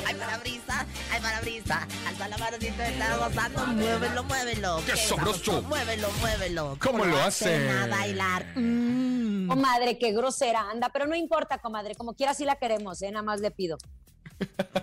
Ay, 0.06 0.16
parabrisa, 0.16 0.86
ay, 1.10 1.22
parabrisa. 1.22 1.88
Alza 2.06 2.28
la 2.28 2.38
manocita, 2.38 2.90
está 2.90 3.16
gozando. 3.16 3.66
Muévelo, 3.68 4.24
muévelo. 4.26 4.84
¡Qué 4.86 4.98
sabroso! 4.98 5.62
Muévelo, 5.62 6.12
muévelo. 6.20 6.78
¿Cómo 6.82 7.06
lo 7.06 7.18
hace? 7.22 7.70
A 7.70 7.88
bailar. 7.88 8.58
Mm. 8.58 9.48
Comadre, 9.48 9.98
qué 9.98 10.12
grosera 10.12 10.70
anda, 10.70 10.90
pero 10.90 11.08
no 11.08 11.16
importa, 11.16 11.60
comadre, 11.60 11.96
como 11.96 12.14
quiera 12.14 12.34
sí 12.34 12.44
la 12.44 12.58
queremos, 12.58 13.02
¿eh? 13.02 13.10
Nada 13.10 13.24
más 13.24 13.40
le 13.40 13.52
pido. 13.52 13.78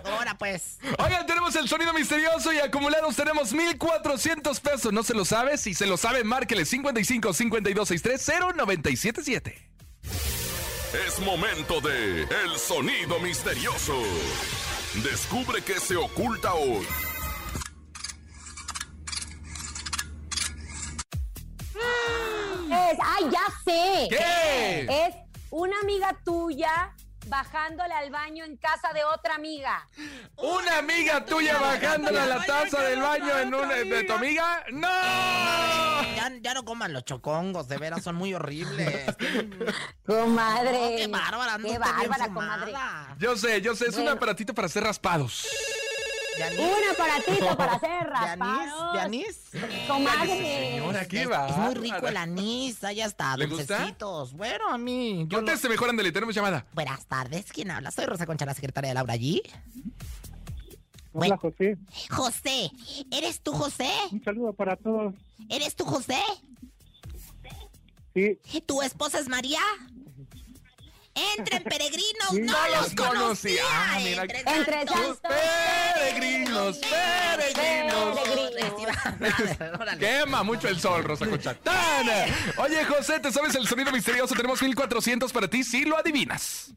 Ahora 0.03 0.37
pues. 0.37 0.79
Oigan, 0.99 1.25
tenemos 1.25 1.55
el 1.55 1.67
sonido 1.67 1.93
misterioso 1.93 2.51
y 2.53 2.59
acumulados 2.59 3.15
tenemos 3.15 3.53
1,400 3.53 4.59
pesos. 4.59 4.93
¿No 4.93 5.03
se 5.03 5.13
lo 5.13 5.25
sabe? 5.25 5.57
Si 5.57 5.73
se 5.73 5.85
lo 5.85 5.97
sabe, 5.97 6.23
márquele 6.23 6.65
55 6.65 7.33
52 7.33 7.87
63 7.87 8.55
0977. 8.55 9.69
Es 11.07 11.19
momento 11.19 11.81
de 11.81 12.21
El 12.21 12.57
Sonido 12.57 13.19
Misterioso. 13.19 13.99
Descubre 15.03 15.61
qué 15.63 15.79
se 15.79 15.95
oculta 15.95 16.53
hoy. 16.53 16.85
Es, 22.67 22.99
¡ay, 23.01 23.25
ya 23.31 23.45
sé! 23.65 24.07
¿Qué? 24.09 25.07
Es 25.07 25.15
una 25.49 25.79
amiga 25.79 26.15
tuya 26.23 26.93
bajándole 27.27 27.93
al 27.93 28.09
baño 28.11 28.43
en 28.45 28.57
casa 28.57 28.93
de 28.93 29.03
otra 29.03 29.35
amiga. 29.35 29.87
¿Una 30.37 30.79
amiga 30.79 31.23
tuya 31.25 31.57
bajándole 31.59 32.19
a 32.19 32.25
la 32.25 32.45
taza 32.45 32.81
del 32.81 33.01
baño 33.01 33.39
en 33.39 33.53
un, 33.53 33.67
de 33.69 34.03
tu 34.03 34.13
amiga? 34.13 34.63
¡No! 34.71 34.87
Ya, 36.15 36.31
ya 36.41 36.53
no 36.53 36.63
coman 36.65 36.93
los 36.93 37.05
chocongos, 37.05 37.67
de 37.67 37.77
veras, 37.77 38.03
son 38.03 38.15
muy 38.15 38.33
horribles. 38.33 39.05
Comadre. 40.05 40.71
No, 40.71 40.97
qué 40.97 41.07
bárbara, 41.07 41.57
Qué 41.61 41.77
bárbara, 41.77 42.25
comadre. 42.33 42.73
Yo 43.19 43.35
sé, 43.37 43.61
yo 43.61 43.75
sé, 43.75 43.85
es 43.85 43.95
un 43.95 44.03
Bueno. 44.03 44.17
aparatito 44.17 44.53
para 44.53 44.65
hacer 44.67 44.83
raspados. 44.83 45.47
Yanis, 46.37 46.59
Un 46.59 46.89
aparatito 46.91 47.57
para 47.57 47.73
hacer 47.73 47.89
de 47.89 47.97
anís, 47.97 48.09
raspados. 48.09 48.93
de 48.93 48.99
anís. 49.01 49.41
Comadre. 49.87 50.71
Señora, 50.77 51.07
qué 51.07 51.21
Es, 51.23 51.31
va. 51.31 51.47
es 51.49 51.57
muy 51.57 51.73
rico 51.75 52.07
el 52.07 52.17
anís, 52.17 52.83
ahí 52.83 53.01
está, 53.01 53.37
¿Le 53.37 53.45
gusta? 53.47 53.77
dulcecitos. 53.77 54.33
Bueno, 54.33 54.69
a 54.69 54.77
mí. 54.77 55.25
Yo 55.27 55.37
no- 55.37 55.45
Conteste 55.45 55.69
mejor, 55.69 55.89
Andele, 55.89 56.11
tenemos 56.11 56.33
llamada. 56.35 56.65
Buenas 56.73 57.05
tardes, 57.05 57.51
¿quién 57.51 57.71
habla? 57.71 57.91
Soy 57.91 58.05
Rosa 58.05 58.25
Concha, 58.25 58.45
la 58.45 58.53
secretaria 58.53 58.89
de 58.89 58.93
Laura 58.95 59.13
allí. 59.13 59.41
Hola, 61.13 61.37
José. 61.37 61.77
José, 62.09 62.71
¿eres 63.11 63.41
tú 63.41 63.51
José? 63.53 63.89
Un 64.11 64.23
saludo 64.23 64.53
para 64.53 64.75
todos. 64.75 65.13
¿Eres 65.49 65.75
tú 65.75 65.85
José? 65.85 66.17
Sí, 68.15 68.39
¿Tu 68.65 68.81
esposa 68.83 69.19
es 69.19 69.27
María? 69.27 69.59
Entren 71.15 71.63
peregrinos, 71.63 72.31
no, 72.33 72.39
No 72.51 72.67
los 72.69 72.77
los 72.77 72.95
conocí. 72.95 73.17
conocía. 73.19 73.63
Ah, 73.69 73.99
mira. 74.03 74.21
Entre 74.23 74.39
Entre 74.39 74.85
tantos 74.85 75.21
tantos 75.21 75.37
Peregrinos, 75.93 76.77
peregrinos. 76.77 78.19
peregrinos. 78.19 79.97
Quema 79.99 80.43
mucho 80.43 80.67
el 80.67 80.79
sol, 80.79 81.03
Rosa 81.03 81.27
Concha. 81.27 81.53
¡Tan! 81.55 82.07
Oye, 82.57 82.83
José, 82.85 83.19
¿te 83.19 83.31
sabes 83.31 83.53
el 83.55 83.67
sonido 83.67 83.91
misterioso? 83.91 84.33
Tenemos 84.33 84.61
1400 84.61 85.31
para 85.31 85.47
ti 85.47 85.63
si 85.63 85.85
lo 85.85 85.97
adivinas. 85.97 86.73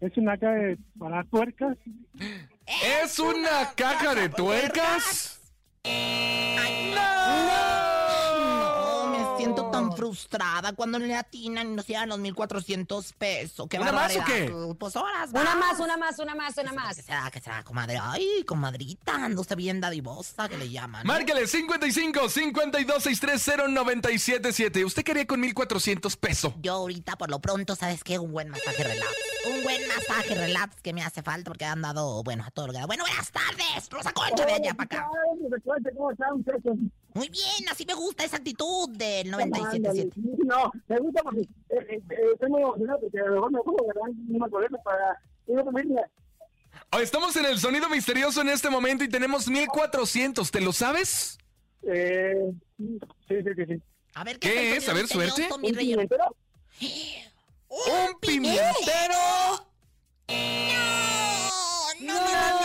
Es 0.00 0.16
una 0.16 0.36
caja 0.36 0.54
de- 0.54 0.78
para 0.98 1.22
tuercas. 1.24 1.76
¿Es 2.66 3.18
una 3.20 3.72
caja 3.76 4.14
de 4.16 4.28
tuercas? 4.28 5.38
No, 5.84 5.90
me 8.38 8.71
siento 9.42 9.70
tan 9.70 9.96
frustrada 9.96 10.72
cuando 10.72 10.98
le 10.98 11.16
atinan 11.16 11.72
y 11.72 11.74
nos 11.74 11.86
llevan 11.86 12.08
los 12.08 12.18
1400 12.18 13.12
pesos. 13.14 13.66
¿Qué 13.68 13.78
¿Una 13.78 13.92
más 13.92 14.16
o 14.16 14.24
qué? 14.24 14.52
Pues 14.78 14.94
horas 14.96 15.30
Una 15.30 15.56
más, 15.56 15.80
una 15.80 15.96
más, 15.96 16.18
una 16.18 16.34
más, 16.34 16.56
una 16.58 16.72
más. 16.72 16.96
¿Qué 16.96 17.02
será, 17.02 17.30
qué 17.32 17.40
será, 17.40 17.62
comadre? 17.64 17.98
Ay, 18.00 18.44
comadrita, 18.46 19.14
ando 19.14 19.40
usted 19.40 19.56
bien 19.56 19.80
dadivosa, 19.80 20.48
que 20.48 20.56
le 20.56 20.70
llaman. 20.70 21.04
¿no? 21.04 21.12
Márcale 21.12 21.46
55 21.46 22.28
52 22.28 23.02
630 23.02 23.68
977. 23.68 24.84
¿Usted 24.84 25.02
quería 25.02 25.26
con 25.26 25.40
1400 25.40 26.16
pesos? 26.16 26.54
Yo 26.60 26.74
ahorita, 26.74 27.16
por 27.16 27.30
lo 27.30 27.40
pronto, 27.40 27.74
¿sabes 27.74 28.04
qué? 28.04 28.18
Un 28.18 28.32
buen 28.32 28.48
masaje 28.48 28.84
relax. 28.84 29.10
Un 29.46 29.62
buen 29.64 29.80
masaje 29.88 30.34
relax 30.36 30.80
que 30.82 30.92
me 30.92 31.02
hace 31.02 31.22
falta 31.22 31.50
porque 31.50 31.64
he 31.64 31.68
andado, 31.68 32.22
bueno, 32.22 32.44
a 32.46 32.50
todo 32.50 32.68
lo 32.68 32.72
que 32.72 32.78
da. 32.78 32.86
Bueno, 32.86 33.04
buenas 33.04 33.32
tardes, 33.32 33.88
Rosa 33.90 34.12
Concha, 34.12 34.46
ven 34.46 34.62
ya 34.62 34.74
para 34.74 34.84
acá. 34.84 35.08
Muy 37.14 37.28
bien, 37.28 37.68
así 37.70 37.84
me 37.84 37.94
gusta 37.94 38.24
esa 38.24 38.36
actitud 38.36 38.88
del 38.90 39.32
97.7. 39.32 40.12
No, 40.44 40.70
me 40.88 40.98
gusta 40.98 41.22
porque 41.22 41.40
eh, 41.40 41.46
eh, 41.68 42.02
estoy 42.32 42.50
muy 42.50 42.62
emocionado 42.62 43.00
porque 43.00 43.20
a 43.20 43.24
lo 43.26 43.34
mejor 43.34 43.52
me 43.52 43.60
puedo 43.60 43.86
ganar 43.86 44.10
unos 44.28 44.50
boletos 44.50 44.80
para 44.82 45.20
ir 45.46 45.58
a 45.58 45.64
familia. 45.64 46.10
Oh, 46.90 46.98
Estamos 46.98 47.36
en 47.36 47.46
el 47.46 47.58
sonido 47.58 47.88
misterioso 47.88 48.40
en 48.40 48.48
este 48.48 48.70
momento 48.70 49.04
y 49.04 49.08
tenemos 49.08 49.48
1400. 49.48 50.50
¿Te 50.50 50.60
lo 50.60 50.72
sabes? 50.72 51.38
Eh, 51.82 52.52
sí, 52.78 52.98
sí, 53.28 53.36
sí, 53.56 53.64
sí. 53.66 53.82
A 54.14 54.24
ver, 54.24 54.38
¿Qué 54.38 54.76
es? 54.76 54.88
A 54.88 54.92
ver, 54.94 55.06
suerte. 55.06 55.48
¿Un 55.54 55.62
pimentero? 55.74 56.36
¡Un 57.68 58.20
pimentero! 58.20 59.14
No, 62.00 62.12
no, 62.14 62.14
no, 62.14 62.30
no, 62.32 62.60
no, 62.60 62.61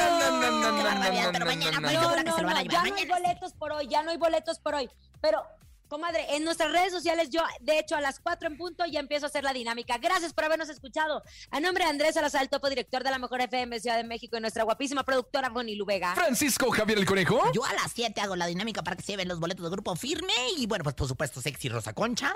no, 0.52 0.76
qué 0.78 0.84
barbaridad, 0.84 1.26
no, 1.26 1.32
pero 1.32 1.46
no, 1.46 1.52
mañana 1.52 1.80
no, 1.80 1.88
estoy 1.90 1.96
no. 1.96 2.02
segura 2.10 2.24
No, 2.24 2.26
que 2.26 2.32
se 2.32 2.38
no, 2.38 2.42
lo 2.42 2.48
van 2.48 2.58
a 2.58 2.64
no, 2.64 2.70
llevar. 2.70 2.86
ya 2.86 2.90
no 2.92 2.96
hay 2.98 3.06
boletos 3.08 3.54
por 3.54 3.72
hoy, 3.72 3.88
ya 3.88 4.04
no 4.04 4.12
hay 4.12 4.18
boletos 4.18 4.60
por 4.60 4.76
hoy. 4.76 4.90
Pero, 5.22 5.44
comadre, 5.88 6.36
en 6.36 6.44
nuestras 6.44 6.72
redes 6.72 6.92
sociales, 6.92 7.30
yo, 7.30 7.42
de 7.62 7.80
hecho, 7.80 7.96
a 7.96 8.02
las 8.02 8.20
4 8.20 8.48
en 8.50 8.58
punto 8.58 8.86
ya 8.86 9.00
empiezo 9.00 9.26
a 9.26 9.30
hacer 9.30 9.44
la 9.44 9.54
dinámica. 9.54 9.98
Gracias 9.98 10.34
por 10.34 10.44
habernos 10.46 10.70
escuchado. 10.70 11.24
A 11.52 11.60
nombre 11.60 11.84
de 11.86 11.90
Andrés 11.90 12.16
Salazar, 12.16 12.48
topo 12.48 12.70
director 12.70 13.04
de 13.04 13.12
la 13.12 13.20
Mejor 13.20 13.42
FM 13.42 13.80
Ciudad 13.80 13.98
de 13.98 14.04
México 14.04 14.38
y 14.38 14.42
nuestra 14.42 14.64
guapísima 14.64 15.04
productora 15.04 15.50
Bonnie 15.50 15.76
Lubega. 15.76 16.14
Francisco 16.16 16.70
Javier 16.72 17.00
el 17.00 17.06
Conejo. 17.06 17.40
Yo 17.54 17.64
a 17.66 17.74
las 17.74 17.92
7 17.94 18.20
hago 18.22 18.36
la 18.36 18.48
dinámica 18.48 18.84
para 18.84 18.96
que 18.96 19.04
se 19.04 19.14
lleven 19.14 19.28
los 19.28 19.40
boletos 19.40 19.64
de 19.64 19.70
grupo 19.72 19.96
firme. 19.96 20.34
Y 20.58 20.68
bueno, 20.68 20.84
pues 20.84 20.96
por 20.96 21.08
supuesto, 21.08 21.42
sexy 21.42 21.70
Rosa 21.70 21.94
Concha. 21.94 22.34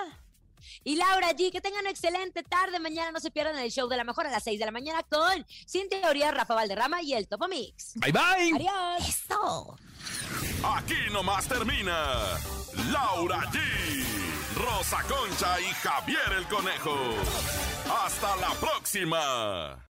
Y 0.84 0.96
Laura 0.96 1.32
G, 1.32 1.50
que 1.50 1.60
tengan 1.60 1.80
una 1.80 1.90
excelente 1.90 2.42
tarde. 2.42 2.78
Mañana 2.80 3.12
no 3.12 3.20
se 3.20 3.30
pierdan 3.30 3.58
el 3.58 3.70
show 3.70 3.88
de 3.88 3.96
la 3.96 4.04
Mejor 4.04 4.26
a 4.26 4.30
las 4.30 4.44
6 4.44 4.58
de 4.58 4.66
la 4.66 4.72
mañana 4.72 5.02
con 5.04 5.46
Cintia 5.68 6.00
Teoría, 6.02 6.30
Rafa 6.30 6.54
Valderrama 6.54 7.02
y 7.02 7.14
el 7.14 7.28
Topo 7.28 7.48
Mix. 7.48 7.94
Bye 7.96 8.12
bye. 8.12 8.52
Adiós. 8.54 9.08
Eso. 9.08 9.78
Aquí 10.64 11.10
nomás 11.12 11.46
termina 11.46 12.38
Laura 12.90 13.40
G, 13.50 13.58
Rosa 14.56 15.02
Concha 15.02 15.60
y 15.60 15.64
Javier 15.64 16.32
el 16.38 16.46
Conejo. 16.48 16.96
Hasta 18.04 18.36
la 18.36 18.50
próxima. 18.54 19.91